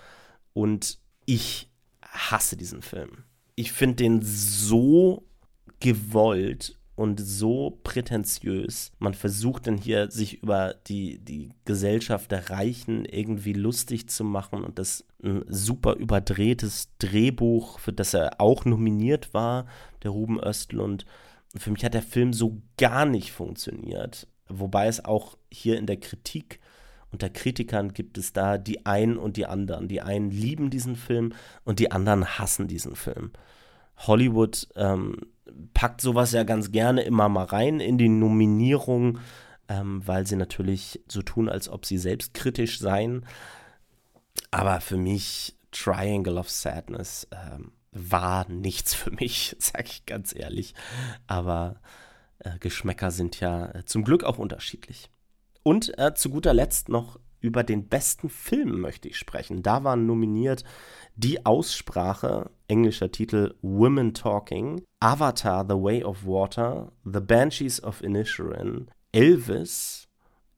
und 0.52 0.98
ich 1.24 1.70
hasse 2.02 2.58
diesen 2.58 2.82
Film 2.82 3.24
ich 3.56 3.72
finde 3.72 3.96
den 3.96 4.22
so 4.22 5.26
gewollt 5.80 6.78
und 6.96 7.20
so 7.20 7.78
prätentiös. 7.82 8.92
Man 8.98 9.14
versucht 9.14 9.66
dann 9.66 9.76
hier, 9.76 10.10
sich 10.10 10.42
über 10.42 10.74
die, 10.86 11.18
die 11.18 11.50
Gesellschaft 11.64 12.30
der 12.30 12.50
Reichen 12.50 13.04
irgendwie 13.04 13.52
lustig 13.52 14.08
zu 14.08 14.24
machen 14.24 14.62
und 14.64 14.78
das 14.78 15.04
ein 15.22 15.44
super 15.48 15.94
überdrehtes 15.94 16.88
Drehbuch, 16.98 17.78
für 17.78 17.92
das 17.92 18.14
er 18.14 18.40
auch 18.40 18.64
nominiert 18.64 19.34
war, 19.34 19.66
der 20.02 20.12
Ruben 20.12 20.38
Östlund. 20.38 21.04
Für 21.56 21.70
mich 21.70 21.84
hat 21.84 21.94
der 21.94 22.02
Film 22.02 22.32
so 22.32 22.60
gar 22.76 23.06
nicht 23.06 23.32
funktioniert. 23.32 24.28
Wobei 24.48 24.86
es 24.86 25.04
auch 25.04 25.36
hier 25.50 25.78
in 25.78 25.86
der 25.86 25.98
Kritik 25.98 26.60
unter 27.14 27.30
Kritikern 27.30 27.92
gibt 27.92 28.18
es 28.18 28.32
da 28.32 28.58
die 28.58 28.86
einen 28.86 29.18
und 29.18 29.36
die 29.36 29.46
anderen. 29.46 29.86
Die 29.86 30.00
einen 30.00 30.32
lieben 30.32 30.68
diesen 30.68 30.96
Film 30.96 31.32
und 31.62 31.78
die 31.78 31.92
anderen 31.92 32.26
hassen 32.26 32.66
diesen 32.66 32.96
Film. 32.96 33.30
Hollywood 33.98 34.66
ähm, 34.74 35.18
packt 35.72 36.00
sowas 36.00 36.32
ja 36.32 36.42
ganz 36.44 36.72
gerne 36.72 37.02
immer 37.02 37.28
mal 37.28 37.44
rein 37.44 37.80
in 37.80 37.98
die 37.98 38.08
Nominierung, 38.08 39.18
ähm, 39.68 40.06
weil 40.06 40.26
sie 40.26 40.36
natürlich 40.36 41.02
so 41.08 41.22
tun, 41.22 41.48
als 41.48 41.68
ob 41.68 41.86
sie 41.86 41.98
selbstkritisch 41.98 42.78
seien. 42.78 43.26
Aber 44.50 44.80
für 44.80 44.96
mich 44.96 45.56
Triangle 45.70 46.38
of 46.38 46.50
Sadness 46.50 47.28
ähm, 47.32 47.72
war 47.92 48.48
nichts 48.48 48.94
für 48.94 49.10
mich, 49.10 49.56
sage 49.58 49.86
ich 49.86 50.06
ganz 50.06 50.34
ehrlich. 50.34 50.74
Aber 51.26 51.80
äh, 52.38 52.58
Geschmäcker 52.58 53.10
sind 53.10 53.40
ja 53.40 53.70
äh, 53.70 53.84
zum 53.84 54.04
Glück 54.04 54.24
auch 54.24 54.38
unterschiedlich. 54.38 55.10
Und 55.62 55.98
äh, 55.98 56.14
zu 56.14 56.30
guter 56.30 56.54
Letzt 56.54 56.88
noch 56.88 57.18
über 57.40 57.62
den 57.62 57.88
besten 57.88 58.30
Film 58.30 58.80
möchte 58.80 59.08
ich 59.08 59.18
sprechen. 59.18 59.62
Da 59.62 59.84
waren 59.84 60.06
nominiert 60.06 60.64
Die 61.14 61.44
Aussprache, 61.44 62.50
englischer 62.68 63.10
Titel 63.10 63.54
Women 63.62 64.14
Talking, 64.14 64.82
Avatar 65.00 65.64
The 65.64 65.76
Way 65.76 66.02
of 66.02 66.24
Water, 66.24 66.92
The 67.04 67.20
Banshees 67.20 67.80
of 67.80 68.00
Inisherin, 68.00 68.88
Elvis, 69.12 70.06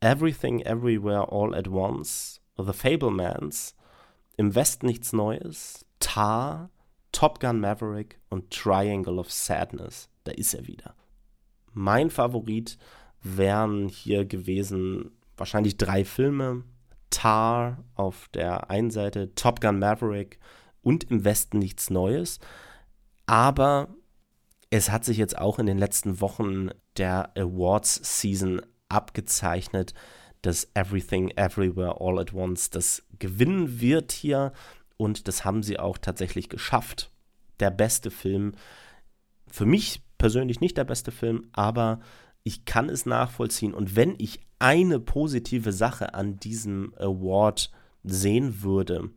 Everything 0.01 0.63
Everywhere 0.63 1.25
All 1.33 1.55
at 1.55 1.69
Once, 1.69 2.41
The 2.57 2.73
Fablemans, 2.73 3.75
Im 4.37 4.55
Westen 4.55 4.87
nichts 4.87 5.13
Neues, 5.13 5.85
Tar, 6.01 6.71
Top 7.13 7.41
Gun 7.41 7.61
Maverick 7.61 8.19
und 8.29 8.51
Triangle 8.51 9.19
of 9.19 9.33
Sadness. 9.33 10.09
Da 10.25 10.33
ist 10.33 10.53
er 10.55 10.67
wieder. 10.67 10.95
Mein 11.73 12.11
Favorit 12.11 12.77
wären 13.23 13.89
hier 13.89 14.25
gewesen 14.25 15.17
wahrscheinlich 15.37 15.77
drei 15.79 16.05
Filme. 16.05 16.65
Tar 17.11 17.85
auf 17.95 18.29
der 18.35 18.71
einen 18.71 18.91
Seite, 18.91 19.35
Top 19.35 19.61
Gun 19.61 19.79
Maverick 19.79 20.39
und 20.87 21.11
im 21.11 21.25
Westen 21.25 21.59
nichts 21.59 21.91
Neues. 21.91 22.39
Aber 23.27 23.89
es 24.71 24.93
hat 24.93 25.05
sich 25.05 25.17
jetzt 25.17 25.37
auch 25.37 25.59
in 25.59 25.67
den 25.67 25.79
letzten 25.79 26.21
Wochen 26.21 26.69
der 26.97 27.37
Awards 27.37 28.21
Season 28.21 28.63
abgezeichnet, 28.89 29.95
dass 30.43 30.71
Everything 30.75 31.31
Everywhere 31.31 32.01
All 32.01 32.21
at 32.21 32.33
Once 32.33 32.71
das 32.71 33.03
gewinnen 33.19 33.81
wird 33.81 34.13
hier. 34.13 34.53
Und 34.97 35.27
das 35.27 35.45
haben 35.45 35.65
sie 35.65 35.77
auch 35.81 35.99
tatsächlich 35.99 36.49
geschafft. 36.49 37.11
Der 37.59 37.73
beste 37.73 38.13
Film, 38.13 38.53
für 39.49 39.67
mich 39.67 40.03
persönlich 40.19 40.61
nicht 40.61 40.77
der 40.77 40.85
beste 40.85 41.11
Film, 41.11 41.49
aber 41.51 41.99
ich 42.45 42.65
kann 42.65 42.89
es 42.91 43.07
nachvollziehen. 43.07 43.75
Und 43.75 43.97
wenn 43.97 44.15
ich 44.19 44.39
eine 44.61 45.01
positive 45.01 45.73
Sache 45.73 46.15
an 46.15 46.37
diesem 46.37 46.95
Award 46.97 47.73
sehen 48.05 48.63
würde, 48.63 49.11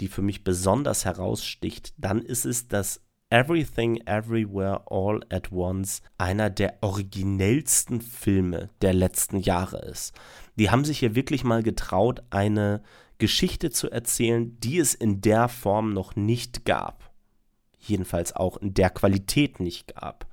die 0.00 0.08
für 0.08 0.22
mich 0.22 0.44
besonders 0.44 1.04
heraussticht, 1.04 1.94
dann 1.96 2.22
ist 2.22 2.44
es, 2.44 2.68
dass 2.68 3.00
Everything 3.28 3.96
Everywhere 4.06 4.82
All 4.88 5.20
at 5.30 5.50
Once 5.50 6.00
einer 6.16 6.48
der 6.48 6.78
originellsten 6.80 8.00
Filme 8.00 8.70
der 8.82 8.94
letzten 8.94 9.38
Jahre 9.40 9.78
ist. 9.78 10.14
Die 10.54 10.70
haben 10.70 10.84
sich 10.84 11.00
hier 11.00 11.16
wirklich 11.16 11.42
mal 11.42 11.62
getraut, 11.62 12.22
eine 12.30 12.82
Geschichte 13.18 13.70
zu 13.70 13.90
erzählen, 13.90 14.58
die 14.60 14.78
es 14.78 14.94
in 14.94 15.20
der 15.22 15.48
Form 15.48 15.92
noch 15.92 16.14
nicht 16.14 16.64
gab. 16.64 17.10
Jedenfalls 17.78 18.34
auch 18.34 18.58
in 18.58 18.74
der 18.74 18.90
Qualität 18.90 19.58
nicht 19.58 19.94
gab. 19.96 20.26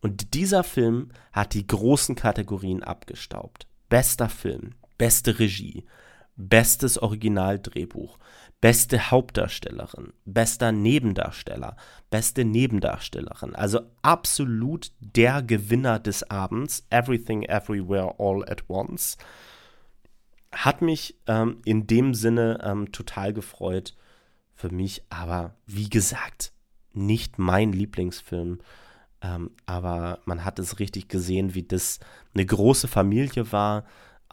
Und 0.00 0.34
dieser 0.34 0.64
Film 0.64 1.10
hat 1.32 1.54
die 1.54 1.66
großen 1.66 2.14
Kategorien 2.14 2.82
abgestaubt. 2.82 3.66
Bester 3.88 4.28
Film, 4.28 4.74
beste 4.98 5.38
Regie, 5.38 5.84
bestes 6.36 6.98
Originaldrehbuch, 6.98 8.18
beste 8.60 9.10
Hauptdarstellerin, 9.10 10.12
bester 10.24 10.72
Nebendarsteller, 10.72 11.76
beste 12.10 12.44
Nebendarstellerin. 12.44 13.54
Also 13.54 13.80
absolut 14.02 14.92
der 15.00 15.42
Gewinner 15.42 15.98
des 15.98 16.28
Abends. 16.30 16.86
Everything, 16.90 17.42
Everywhere, 17.42 18.14
All 18.18 18.44
at 18.48 18.64
Once. 18.68 19.18
Hat 20.52 20.82
mich 20.82 21.16
ähm, 21.26 21.58
in 21.64 21.86
dem 21.86 22.14
Sinne 22.14 22.60
ähm, 22.62 22.92
total 22.92 23.32
gefreut. 23.32 23.94
Für 24.54 24.70
mich 24.70 25.02
aber, 25.10 25.56
wie 25.66 25.90
gesagt, 25.90 26.52
nicht 26.92 27.38
mein 27.38 27.72
Lieblingsfilm. 27.72 28.60
Ähm, 29.20 29.50
aber 29.66 30.20
man 30.24 30.44
hat 30.44 30.58
es 30.58 30.78
richtig 30.78 31.08
gesehen, 31.08 31.54
wie 31.54 31.64
das 31.64 31.98
eine 32.34 32.46
große 32.46 32.88
Familie 32.88 33.50
war 33.52 33.84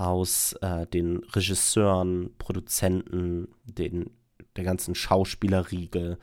aus 0.02 0.54
äh, 0.62 0.88
den 0.88 1.18
Regisseuren, 1.18 2.36
Produzenten, 2.40 3.50
den, 3.66 4.10
der 4.56 4.64
ganzen 4.64 4.96
Schauspielerriege. 4.96 6.18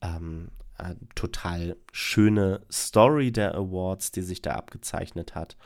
Ähm, 0.00 0.48
äh, 0.78 0.94
total 1.14 1.76
schöne 1.92 2.62
Story 2.72 3.30
der 3.30 3.54
Awards, 3.54 4.10
die 4.10 4.22
sich 4.22 4.40
da 4.40 4.52
abgezeichnet 4.52 5.34
hat. 5.34 5.58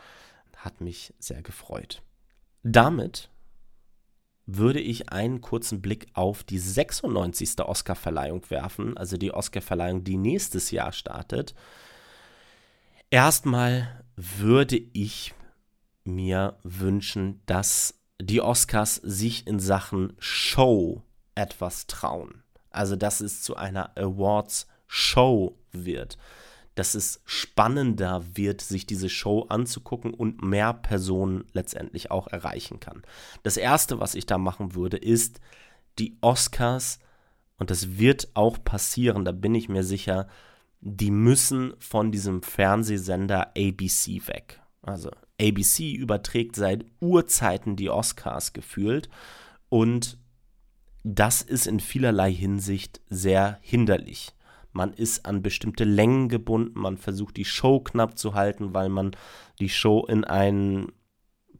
Hat 0.56 0.80
mich 0.80 1.14
sehr 1.20 1.42
gefreut. 1.42 2.02
Damit 2.64 3.30
würde 4.46 4.80
ich 4.80 5.10
einen 5.10 5.40
kurzen 5.40 5.80
Blick 5.80 6.08
auf 6.12 6.42
die 6.42 6.58
96. 6.58 7.60
Oscarverleihung 7.60 8.50
werfen, 8.50 8.96
also 8.96 9.16
die 9.16 9.32
Oscarverleihung, 9.32 10.02
die 10.02 10.16
nächstes 10.16 10.72
Jahr 10.72 10.90
startet. 10.90 11.54
Erstmal 13.10 14.04
würde 14.16 14.76
ich 14.76 15.34
mir 16.04 16.58
wünschen, 16.62 17.42
dass 17.46 18.00
die 18.20 18.40
Oscars 18.40 18.96
sich 18.96 19.46
in 19.46 19.58
Sachen 19.58 20.14
Show 20.18 21.02
etwas 21.34 21.86
trauen. 21.86 22.42
Also, 22.70 22.96
dass 22.96 23.20
es 23.20 23.42
zu 23.42 23.56
einer 23.56 23.96
Awards-Show 23.96 25.56
wird 25.72 26.18
dass 26.74 26.94
es 26.94 27.20
spannender 27.24 28.24
wird, 28.34 28.60
sich 28.60 28.86
diese 28.86 29.08
Show 29.08 29.46
anzugucken 29.48 30.12
und 30.12 30.42
mehr 30.42 30.72
Personen 30.72 31.44
letztendlich 31.52 32.10
auch 32.10 32.26
erreichen 32.26 32.80
kann. 32.80 33.02
Das 33.42 33.56
Erste, 33.56 34.00
was 34.00 34.14
ich 34.14 34.26
da 34.26 34.38
machen 34.38 34.74
würde, 34.74 34.96
ist 34.96 35.40
die 35.98 36.16
Oscars, 36.20 36.98
und 37.56 37.70
das 37.70 37.98
wird 37.98 38.28
auch 38.34 38.62
passieren, 38.64 39.24
da 39.24 39.30
bin 39.30 39.54
ich 39.54 39.68
mir 39.68 39.84
sicher, 39.84 40.26
die 40.80 41.12
müssen 41.12 41.74
von 41.78 42.10
diesem 42.10 42.42
Fernsehsender 42.42 43.52
ABC 43.56 44.26
weg. 44.26 44.60
Also 44.82 45.10
ABC 45.44 45.92
überträgt 45.92 46.56
seit 46.56 46.84
Urzeiten 47.00 47.76
die 47.76 47.90
Oscars 47.90 48.52
gefühlt 48.52 49.08
und 49.68 50.18
das 51.02 51.42
ist 51.42 51.66
in 51.66 51.80
vielerlei 51.80 52.32
Hinsicht 52.32 53.02
sehr 53.10 53.58
hinderlich 53.60 54.34
man 54.74 54.92
ist 54.92 55.24
an 55.24 55.40
bestimmte 55.40 55.84
Längen 55.84 56.28
gebunden, 56.28 56.78
man 56.78 56.98
versucht 56.98 57.36
die 57.36 57.44
Show 57.44 57.80
knapp 57.80 58.18
zu 58.18 58.34
halten, 58.34 58.74
weil 58.74 58.88
man 58.88 59.12
die 59.60 59.68
Show 59.68 60.04
in 60.04 60.24
ein 60.24 60.92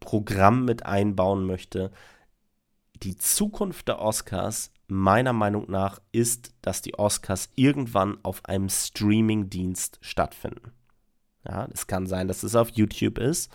Programm 0.01 0.64
mit 0.64 0.85
einbauen 0.85 1.47
möchte. 1.47 1.93
Die 3.03 3.16
Zukunft 3.16 3.87
der 3.87 4.01
Oscars, 4.01 4.72
meiner 4.89 5.32
Meinung 5.32 5.70
nach, 5.70 6.01
ist, 6.11 6.55
dass 6.61 6.82
die 6.82 6.99
Oscars 6.99 7.51
irgendwann 7.55 8.18
auf 8.24 8.45
einem 8.47 8.68
Streaming-Dienst 8.68 9.99
stattfinden. 10.01 10.72
Ja, 11.47 11.68
es 11.72 11.86
kann 11.86 12.07
sein, 12.07 12.28
dass 12.28 12.42
es 12.42 12.57
auf 12.57 12.70
YouTube 12.70 13.18
ist. 13.18 13.53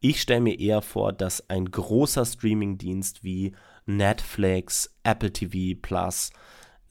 Ich 0.00 0.20
stelle 0.20 0.40
mir 0.40 0.58
eher 0.58 0.82
vor, 0.82 1.12
dass 1.12 1.48
ein 1.48 1.70
großer 1.70 2.26
Streaming-Dienst 2.26 3.22
wie 3.24 3.54
Netflix, 3.86 4.94
Apple 5.02 5.32
TV 5.32 5.78
Plus 5.80 6.30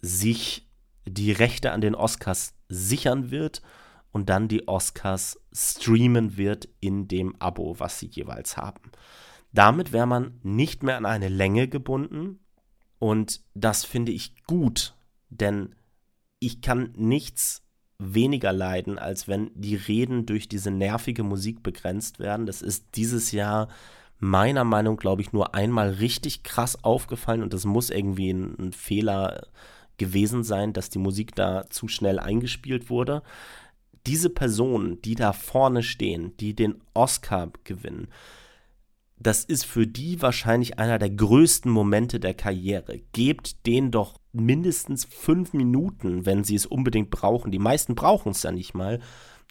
sich 0.01 0.67
die 1.05 1.31
Rechte 1.31 1.71
an 1.71 1.81
den 1.81 1.95
Oscars 1.95 2.53
sichern 2.69 3.31
wird 3.31 3.61
und 4.11 4.29
dann 4.29 4.47
die 4.47 4.67
Oscars 4.67 5.39
streamen 5.53 6.37
wird 6.37 6.67
in 6.79 7.07
dem 7.07 7.35
Abo, 7.39 7.79
was 7.79 7.99
sie 7.99 8.07
jeweils 8.07 8.57
haben. 8.57 8.91
Damit 9.53 9.91
wäre 9.91 10.07
man 10.07 10.39
nicht 10.43 10.83
mehr 10.83 10.97
an 10.97 11.05
eine 11.05 11.29
Länge 11.29 11.67
gebunden 11.67 12.39
und 12.99 13.41
das 13.53 13.83
finde 13.83 14.11
ich 14.11 14.43
gut, 14.45 14.95
denn 15.29 15.75
ich 16.39 16.61
kann 16.61 16.93
nichts 16.95 17.63
weniger 18.01 18.51
leiden, 18.51 18.97
als 18.97 19.27
wenn 19.27 19.51
die 19.53 19.75
Reden 19.75 20.25
durch 20.25 20.49
diese 20.49 20.71
nervige 20.71 21.23
Musik 21.23 21.61
begrenzt 21.61 22.19
werden. 22.19 22.45
Das 22.45 22.61
ist 22.61 22.95
dieses 22.95 23.31
Jahr 23.31 23.67
meiner 24.19 24.63
Meinung, 24.63 24.97
glaube 24.97 25.21
ich, 25.21 25.33
nur 25.33 25.55
einmal 25.55 25.89
richtig 25.89 26.43
krass 26.43 26.83
aufgefallen 26.83 27.43
und 27.43 27.53
das 27.53 27.65
muss 27.65 27.89
irgendwie 27.89 28.31
ein, 28.31 28.55
ein 28.59 28.73
Fehler 28.73 29.47
gewesen 29.97 30.43
sein, 30.43 30.73
dass 30.73 30.89
die 30.89 30.99
Musik 30.99 31.35
da 31.35 31.69
zu 31.69 31.87
schnell 31.87 32.19
eingespielt 32.19 32.89
wurde. 32.89 33.21
Diese 34.07 34.31
Personen, 34.31 35.01
die 35.03 35.15
da 35.15 35.31
vorne 35.31 35.83
stehen, 35.83 36.35
die 36.37 36.55
den 36.55 36.81
Oscar 36.95 37.51
gewinnen, 37.63 38.07
das 39.21 39.43
ist 39.43 39.65
für 39.65 39.87
die 39.87 40.21
wahrscheinlich 40.21 40.79
einer 40.79 40.99
der 40.99 41.09
größten 41.09 41.71
Momente 41.71 42.19
der 42.19 42.33
Karriere. 42.33 42.99
Gebt 43.13 43.65
denen 43.65 43.91
doch 43.91 44.19
mindestens 44.31 45.05
fünf 45.05 45.53
Minuten, 45.53 46.25
wenn 46.25 46.43
sie 46.43 46.55
es 46.55 46.65
unbedingt 46.65 47.09
brauchen. 47.09 47.51
Die 47.51 47.59
meisten 47.59 47.95
brauchen 47.95 48.31
es 48.31 48.43
ja 48.43 48.51
nicht 48.51 48.73
mal, 48.73 48.99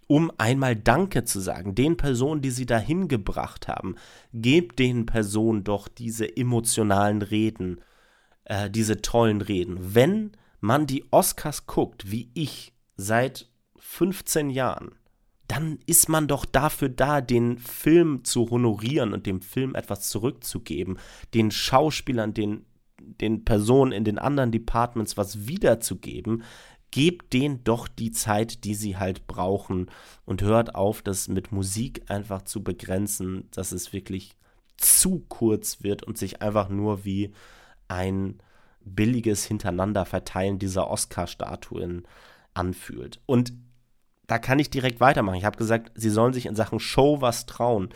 um 0.07 0.33
einmal 0.39 0.75
Danke 0.75 1.25
zu 1.25 1.41
sagen. 1.41 1.75
Den 1.75 1.97
Personen, 1.97 2.43
die 2.43 2.51
sie 2.51 2.66
dahin 2.66 3.07
gebracht 3.09 3.68
haben. 3.68 3.95
Gebt 4.33 4.79
den 4.79 5.07
Personen 5.07 5.62
doch 5.62 5.89
diese 5.89 6.37
emotionalen 6.37 7.23
Reden, 7.23 7.81
äh, 8.45 8.68
diese 8.71 9.03
tollen 9.03 9.41
Reden. 9.41 9.77
Wenn 9.95 10.33
man 10.61 10.87
die 10.87 11.05
Oscars 11.11 11.66
guckt, 11.66 12.11
wie 12.11 12.31
ich, 12.35 12.73
seit 12.97 13.49
15 13.79 14.51
Jahren, 14.51 14.97
dann 15.51 15.81
ist 15.85 16.09
man 16.09 16.29
doch 16.29 16.45
dafür 16.45 16.89
da, 16.89 17.21
den 17.21 17.59
Film 17.59 18.23
zu 18.25 18.51
honorieren 18.51 19.13
und 19.13 19.27
dem 19.27 19.43
Film 19.43 19.75
etwas 19.75 20.09
zurückzugeben, 20.09 21.01
den 21.35 21.51
Schauspielern, 21.51 22.33
den, 22.33 22.65
den 23.01 23.45
Personen 23.45 23.91
in 23.91 24.05
den 24.05 24.21
anderen 24.21 24.53
Departments 24.53 25.17
was 25.17 25.49
wiederzugeben. 25.49 26.45
Gebt 26.93 27.33
denen 27.33 27.65
doch 27.65 27.89
die 27.89 28.13
Zeit, 28.13 28.63
die 28.63 28.77
sie 28.77 28.97
halt 28.97 29.27
brauchen 29.27 29.91
und 30.25 30.43
hört 30.43 30.77
auf, 30.77 31.03
das 31.03 31.27
mit 31.27 31.51
Musik 31.51 32.03
einfach 32.09 32.43
zu 32.43 32.63
begrenzen, 32.63 33.49
dass 33.51 33.73
es 33.73 33.93
wirklich 33.93 34.37
zu 34.77 35.25
kurz 35.29 35.83
wird 35.83 36.05
und 36.05 36.17
sich 36.17 36.43
einfach 36.43 36.69
nur 36.69 37.05
wie 37.05 37.33
ein 37.89 38.39
billiges 38.85 39.47
Hintereinander-Verteilen 39.47 40.61
dieser 40.61 40.89
Oscar-Statuen 40.89 42.07
anfühlt. 42.55 43.21
Und 43.27 43.53
da 44.31 44.39
kann 44.39 44.61
ich 44.61 44.70
direkt 44.70 45.01
weitermachen. 45.01 45.39
Ich 45.39 45.45
habe 45.45 45.59
gesagt, 45.59 45.91
sie 45.97 46.09
sollen 46.09 46.33
sich 46.33 46.47
in 46.47 46.55
Sachen 46.55 46.78
Show 46.78 47.20
was 47.20 47.47
trauen. 47.47 47.89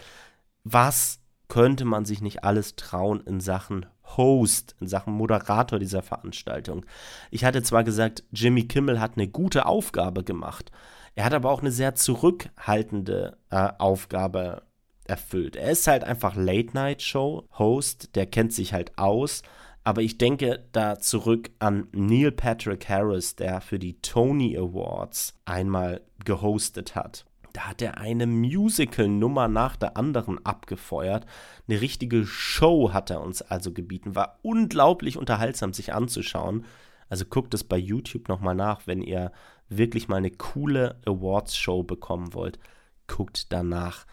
Was 0.64 1.20
könnte 1.46 1.84
man 1.84 2.04
sich 2.04 2.22
nicht 2.22 2.42
alles 2.42 2.74
trauen 2.74 3.20
in 3.20 3.38
Sachen 3.38 3.86
Host, 4.16 4.74
in 4.80 4.88
Sachen 4.88 5.12
Moderator 5.12 5.78
dieser 5.78 6.02
Veranstaltung? 6.02 6.86
Ich 7.30 7.44
hatte 7.44 7.62
zwar 7.62 7.84
gesagt, 7.84 8.24
Jimmy 8.32 8.66
Kimmel 8.66 9.00
hat 9.00 9.12
eine 9.14 9.28
gute 9.28 9.66
Aufgabe 9.66 10.24
gemacht. 10.24 10.72
Er 11.14 11.24
hat 11.24 11.34
aber 11.34 11.50
auch 11.50 11.60
eine 11.60 11.70
sehr 11.70 11.94
zurückhaltende 11.94 13.38
äh, 13.50 13.68
Aufgabe 13.78 14.62
erfüllt. 15.04 15.54
Er 15.54 15.70
ist 15.70 15.86
halt 15.86 16.02
einfach 16.02 16.34
Late-Night-Show-Host, 16.34 18.16
der 18.16 18.26
kennt 18.26 18.52
sich 18.52 18.72
halt 18.72 18.98
aus 18.98 19.42
aber 19.84 20.00
ich 20.00 20.16
denke 20.16 20.64
da 20.72 20.98
zurück 20.98 21.50
an 21.58 21.88
Neil 21.92 22.32
Patrick 22.32 22.88
Harris, 22.88 23.36
der 23.36 23.60
für 23.60 23.78
die 23.78 24.00
Tony 24.00 24.56
Awards 24.56 25.34
einmal 25.44 26.00
gehostet 26.24 26.96
hat. 26.96 27.26
Da 27.52 27.68
hat 27.68 27.82
er 27.82 27.98
eine 27.98 28.26
Musical-Nummer 28.26 29.46
nach 29.46 29.76
der 29.76 29.96
anderen 29.96 30.44
abgefeuert. 30.44 31.26
Eine 31.68 31.80
richtige 31.82 32.26
Show 32.26 32.92
hat 32.92 33.10
er 33.10 33.20
uns 33.20 33.42
also 33.42 33.72
gebieten. 33.72 34.16
War 34.16 34.40
unglaublich 34.42 35.18
unterhaltsam 35.18 35.72
sich 35.72 35.92
anzuschauen. 35.92 36.64
Also 37.08 37.26
guckt 37.26 37.54
es 37.54 37.62
bei 37.62 37.76
YouTube 37.76 38.28
nochmal 38.28 38.56
nach, 38.56 38.86
wenn 38.86 39.02
ihr 39.02 39.30
wirklich 39.68 40.08
mal 40.08 40.16
eine 40.16 40.32
coole 40.32 40.98
Awards-Show 41.06 41.84
bekommen 41.84 42.34
wollt. 42.34 42.58
Guckt 43.06 43.52
danach. 43.52 44.06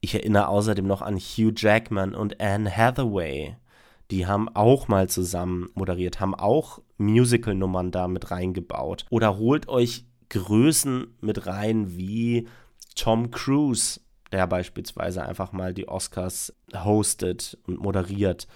Ich 0.00 0.14
erinnere 0.14 0.48
außerdem 0.48 0.86
noch 0.86 1.02
an 1.02 1.18
Hugh 1.18 1.52
Jackman 1.54 2.14
und 2.14 2.40
Anne 2.40 2.74
Hathaway 2.74 3.56
die 4.12 4.26
haben 4.26 4.50
auch 4.50 4.88
mal 4.88 5.08
zusammen 5.08 5.70
moderiert, 5.74 6.20
haben 6.20 6.34
auch 6.34 6.82
Musical-Nummern 6.98 7.90
da 7.90 8.08
mit 8.08 8.30
reingebaut. 8.30 9.06
Oder 9.08 9.38
holt 9.38 9.68
euch 9.68 10.04
Größen 10.28 11.16
mit 11.22 11.46
rein 11.46 11.96
wie 11.96 12.46
Tom 12.94 13.30
Cruise, 13.30 14.00
der 14.30 14.46
beispielsweise 14.46 15.24
einfach 15.24 15.52
mal 15.52 15.72
die 15.72 15.88
Oscars 15.88 16.54
hostet 16.74 17.56
und 17.66 17.80
moderiert. 17.80 18.48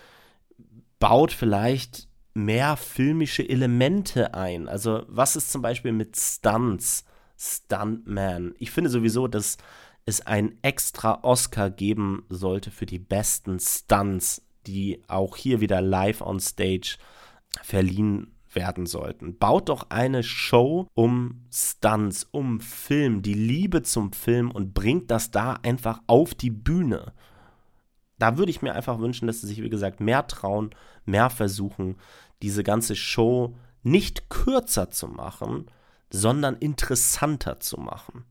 Baut 0.98 1.32
vielleicht 1.32 2.06
mehr 2.34 2.76
filmische 2.76 3.48
Elemente 3.48 4.34
ein. 4.34 4.68
Also 4.68 5.04
was 5.08 5.36
ist 5.36 5.50
zum 5.50 5.62
Beispiel 5.62 5.92
mit 5.92 6.18
Stunts, 6.18 7.06
Stuntman? 7.38 8.54
Ich 8.58 8.70
finde 8.70 8.90
sowieso, 8.90 9.26
dass 9.26 9.56
es 10.04 10.20
einen 10.20 10.58
extra 10.60 11.20
Oscar 11.22 11.70
geben 11.70 12.26
sollte 12.28 12.70
für 12.70 12.86
die 12.86 12.98
besten 12.98 13.58
Stunts, 13.58 14.45
die 14.66 15.02
auch 15.08 15.36
hier 15.36 15.60
wieder 15.60 15.80
live 15.80 16.20
on 16.20 16.40
stage 16.40 16.96
verliehen 17.62 18.34
werden 18.52 18.86
sollten. 18.86 19.38
Baut 19.38 19.68
doch 19.68 19.90
eine 19.90 20.22
Show 20.22 20.88
um 20.94 21.46
Stunts, 21.52 22.26
um 22.30 22.60
Film, 22.60 23.22
die 23.22 23.34
Liebe 23.34 23.82
zum 23.82 24.12
Film 24.12 24.50
und 24.50 24.74
bringt 24.74 25.10
das 25.10 25.30
da 25.30 25.54
einfach 25.62 26.00
auf 26.06 26.34
die 26.34 26.50
Bühne. 26.50 27.12
Da 28.18 28.38
würde 28.38 28.50
ich 28.50 28.62
mir 28.62 28.74
einfach 28.74 28.98
wünschen, 28.98 29.26
dass 29.26 29.42
sie 29.42 29.46
sich, 29.46 29.62
wie 29.62 29.68
gesagt, 29.68 30.00
mehr 30.00 30.26
trauen, 30.26 30.70
mehr 31.04 31.28
versuchen, 31.28 31.96
diese 32.42 32.64
ganze 32.64 32.96
Show 32.96 33.54
nicht 33.82 34.30
kürzer 34.30 34.90
zu 34.90 35.06
machen, 35.06 35.66
sondern 36.10 36.56
interessanter 36.56 37.60
zu 37.60 37.78
machen 37.78 38.24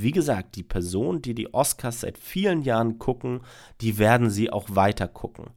wie 0.00 0.12
gesagt, 0.12 0.56
die 0.56 0.62
Personen, 0.62 1.22
die 1.22 1.34
die 1.34 1.52
Oscars 1.52 2.00
seit 2.00 2.18
vielen 2.18 2.62
Jahren 2.62 2.98
gucken, 2.98 3.40
die 3.80 3.98
werden 3.98 4.30
sie 4.30 4.50
auch 4.50 4.68
weiter 4.70 5.08
gucken. 5.08 5.50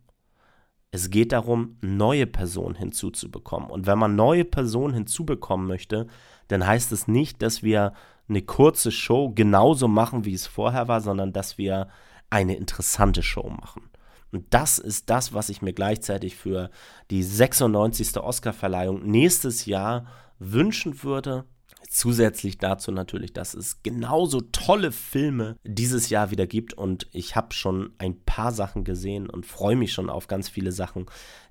Es 0.92 1.10
geht 1.10 1.32
darum, 1.32 1.78
neue 1.82 2.28
Personen 2.28 2.76
hinzuzubekommen. 2.76 3.70
Und 3.70 3.88
wenn 3.88 3.98
man 3.98 4.16
neue 4.16 4.44
Personen 4.44 4.94
hinzubekommen 4.94 5.66
möchte, 5.66 6.08
dann 6.50 6.68
heißt 6.68 6.92
es 6.92 7.08
nicht, 7.08 7.42
dass 7.42 7.64
wir 7.64 7.94
eine 8.28 8.42
kurze 8.42 8.92
Show 8.92 9.30
genauso 9.30 9.88
machen, 9.88 10.26
wie 10.26 10.34
es 10.34 10.48
vorher 10.48 10.88
war, 10.88 11.00
sondern 11.02 11.32
dass 11.32 11.58
wir 11.58 11.88
eine 12.30 12.56
interessante 12.56 13.24
Show 13.24 13.50
machen. 13.50 13.89
Und 14.32 14.46
das 14.54 14.80
ist 14.80 15.10
das, 15.10 15.34
was 15.34 15.50
ich 15.50 15.62
mir 15.62 15.74
gleichzeitig 15.74 16.36
für 16.36 16.70
die 17.10 17.24
96. 17.24 18.18
Oscarverleihung 18.18 19.04
nächstes 19.04 19.66
Jahr 19.66 20.06
wünschen 20.39 21.04
würde. 21.04 21.46
Zusätzlich 21.90 22.58
dazu 22.58 22.92
natürlich, 22.92 23.34
dass 23.34 23.54
es 23.54 23.84
genauso 23.84 24.42
tolle 24.42 24.92
Filme 24.92 25.58
dieses 25.64 26.10
Jahr 26.10 26.32
wieder 26.32 26.48
gibt 26.48 26.74
und 26.74 27.08
ich 27.12 27.36
habe 27.36 27.54
schon 27.54 27.94
ein 27.98 28.24
paar 28.24 28.52
Sachen 28.52 28.84
gesehen 28.84 29.30
und 29.30 29.46
freue 29.46 29.76
mich 29.76 29.92
schon 29.92 30.10
auf 30.10 30.28
ganz 30.28 30.48
viele 30.48 30.72
Sachen, 30.72 31.08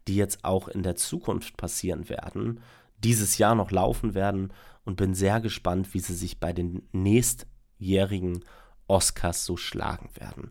die 0.08 0.16
jetzt 0.16 0.44
auch 0.44 0.68
in 0.68 0.82
der 0.82 0.96
Zukunft 0.96 1.56
passieren 1.56 2.08
werden, 2.08 2.60
dieses 2.98 3.38
Jahr 3.38 3.54
noch 3.54 3.70
laufen 3.70 4.14
werden 4.14 4.52
und 4.84 4.96
bin 4.96 5.14
sehr 5.14 5.40
gespannt, 5.40 5.94
wie 5.94 6.00
sie 6.00 6.14
sich 6.14 6.40
bei 6.40 6.52
den 6.52 6.88
nächstjährigen 6.92 8.44
Oscars 8.86 9.44
so 9.44 9.56
schlagen 9.56 10.10
werden. 10.14 10.50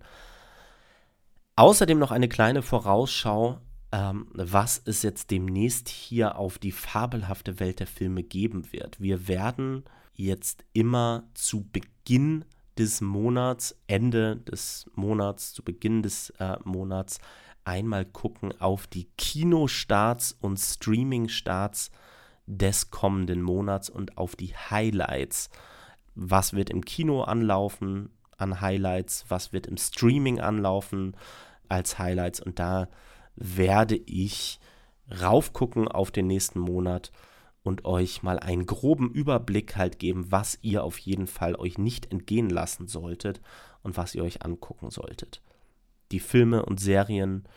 Außerdem 1.56 2.00
noch 2.00 2.12
eine 2.12 2.30
kleine 2.30 2.62
Vorausschau 2.62 3.60
ähm, 3.92 4.28
was 4.34 4.82
es 4.86 5.02
jetzt 5.02 5.32
demnächst 5.32 5.90
hier 5.90 6.38
auf 6.38 6.60
die 6.60 6.72
fabelhafte 6.72 7.60
Welt 7.60 7.80
der 7.80 7.88
Filme 7.88 8.24
geben 8.24 8.72
wird. 8.72 9.00
Wir 9.02 9.28
werden 9.28 9.84
jetzt 10.14 10.66
immer 10.74 11.24
zu 11.34 11.68
Beginn 11.72 12.46
des 12.78 13.02
Monats, 13.02 13.76
Ende 13.88 14.38
des 14.38 14.90
Monats, 14.96 15.54
zu 15.54 15.64
Beginn 15.64 16.04
des 16.04 16.30
äh, 16.40 16.58
Monats 16.64 17.20
einmal 17.66 18.06
gucken 18.06 18.54
auf 18.60 18.88
die 18.88 19.06
Kinostarts 19.18 20.36
und 20.40 20.58
Streamingstarts 20.58 21.92
des 22.46 22.90
kommenden 22.90 23.42
Monats 23.42 23.90
und 23.90 24.18
auf 24.18 24.36
die 24.36 24.56
Highlights. 24.56 25.50
Was 26.16 26.54
wird 26.54 26.70
im 26.70 26.84
Kino 26.84 27.22
anlaufen 27.22 28.10
an 28.38 28.60
Highlights? 28.60 29.26
Was 29.30 29.54
wird 29.54 29.68
im 29.68 29.78
Streaming 29.78 30.40
anlaufen 30.40 31.16
als 31.68 32.00
Highlights? 32.00 32.40
Und 32.40 32.60
da 32.60 32.88
werde 33.36 33.96
ich 33.96 34.60
raufgucken 35.22 35.88
auf 35.88 36.12
den 36.12 36.28
nächsten 36.28 36.60
Monat 36.60 37.12
und 37.64 37.86
euch 37.86 38.24
mal 38.24 38.40
einen 38.40 38.66
groben 38.66 39.12
Überblick 39.12 39.76
halt 39.76 40.00
geben, 40.00 40.32
was 40.32 40.58
ihr 40.62 40.84
auf 40.84 40.98
jeden 40.98 41.28
Fall 41.28 41.56
euch 41.56 41.78
nicht 41.78 42.12
entgehen 42.12 42.50
lassen 42.50 42.88
solltet 42.88 43.42
und 43.84 43.98
was 43.98 44.16
ihr 44.16 44.24
euch 44.24 44.44
angucken 44.44 44.92
solltet. 44.92 45.42
Die 46.12 46.20
Filme 46.20 46.66
und 46.66 46.80
Serien, 46.80 47.48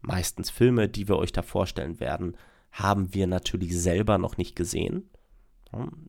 meistens 0.00 0.50
Filme, 0.50 0.88
die 0.88 1.08
wir 1.08 1.16
euch 1.16 1.32
da 1.32 1.42
vorstellen 1.42 2.00
werden, 2.00 2.36
haben 2.72 3.14
wir 3.14 3.26
natürlich 3.26 3.78
selber 3.78 4.18
noch 4.18 4.36
nicht 4.36 4.56
gesehen. 4.56 5.10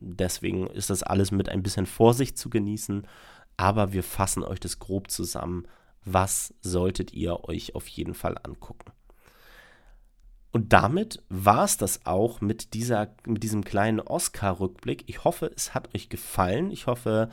Deswegen 0.00 0.66
ist 0.66 0.90
das 0.90 1.02
alles 1.02 1.30
mit 1.30 1.48
ein 1.48 1.62
bisschen 1.62 1.86
Vorsicht 1.86 2.36
zu 2.36 2.50
genießen, 2.50 3.06
aber 3.56 3.92
wir 3.92 4.02
fassen 4.02 4.42
euch 4.42 4.60
das 4.60 4.78
grob 4.78 5.10
zusammen. 5.10 5.66
Was 6.04 6.54
solltet 6.62 7.12
ihr 7.12 7.44
euch 7.44 7.74
auf 7.74 7.86
jeden 7.86 8.14
Fall 8.14 8.36
angucken? 8.42 8.90
Und 10.52 10.74
damit 10.74 11.22
war 11.30 11.64
es 11.64 11.78
das 11.78 12.04
auch 12.04 12.42
mit, 12.42 12.74
dieser, 12.74 13.08
mit 13.26 13.42
diesem 13.42 13.64
kleinen 13.64 14.00
Oscar-Rückblick. 14.00 15.04
Ich 15.06 15.24
hoffe, 15.24 15.50
es 15.54 15.74
hat 15.74 15.94
euch 15.94 16.10
gefallen. 16.10 16.70
Ich 16.70 16.86
hoffe, 16.86 17.30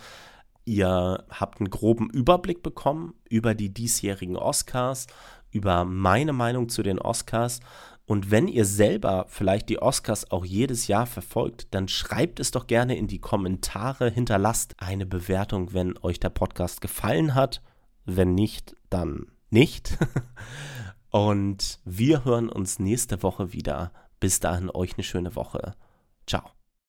ihr 0.63 1.25
habt 1.29 1.59
einen 1.59 1.69
groben 1.69 2.09
Überblick 2.09 2.63
bekommen 2.63 3.13
über 3.29 3.55
die 3.55 3.73
diesjährigen 3.73 4.37
Oscars, 4.37 5.07
über 5.51 5.83
meine 5.83 6.31
Meinung 6.31 6.69
zu 6.69 6.81
den 6.81 6.97
Oscars. 6.97 7.59
Und 8.05 8.31
wenn 8.31 8.47
ihr 8.47 8.65
selber 8.65 9.25
vielleicht 9.27 9.67
die 9.67 9.81
Oscars 9.81 10.31
auch 10.31 10.45
jedes 10.45 10.87
Jahr 10.87 11.05
verfolgt, 11.05 11.67
dann 11.71 11.89
schreibt 11.89 12.39
es 12.39 12.51
doch 12.51 12.67
gerne 12.67 12.97
in 12.97 13.07
die 13.07 13.19
Kommentare, 13.19 14.09
hinterlasst 14.09 14.75
eine 14.79 15.05
Bewertung, 15.05 15.73
wenn 15.73 15.97
euch 16.01 16.19
der 16.19 16.29
Podcast 16.29 16.79
gefallen 16.79 17.35
hat. 17.35 17.61
Wenn 18.05 18.33
nicht, 18.33 18.75
dann 18.89 19.27
nicht. 19.49 19.97
Und 21.09 21.79
wir 21.85 22.25
hören 22.25 22.49
uns 22.49 22.79
nächste 22.79 23.23
Woche 23.23 23.53
wieder. 23.53 23.91
Bis 24.19 24.39
dahin 24.39 24.69
euch 24.69 24.93
eine 24.95 25.03
schöne 25.03 25.35
Woche. 25.35 25.75
Ciao. 26.27 26.51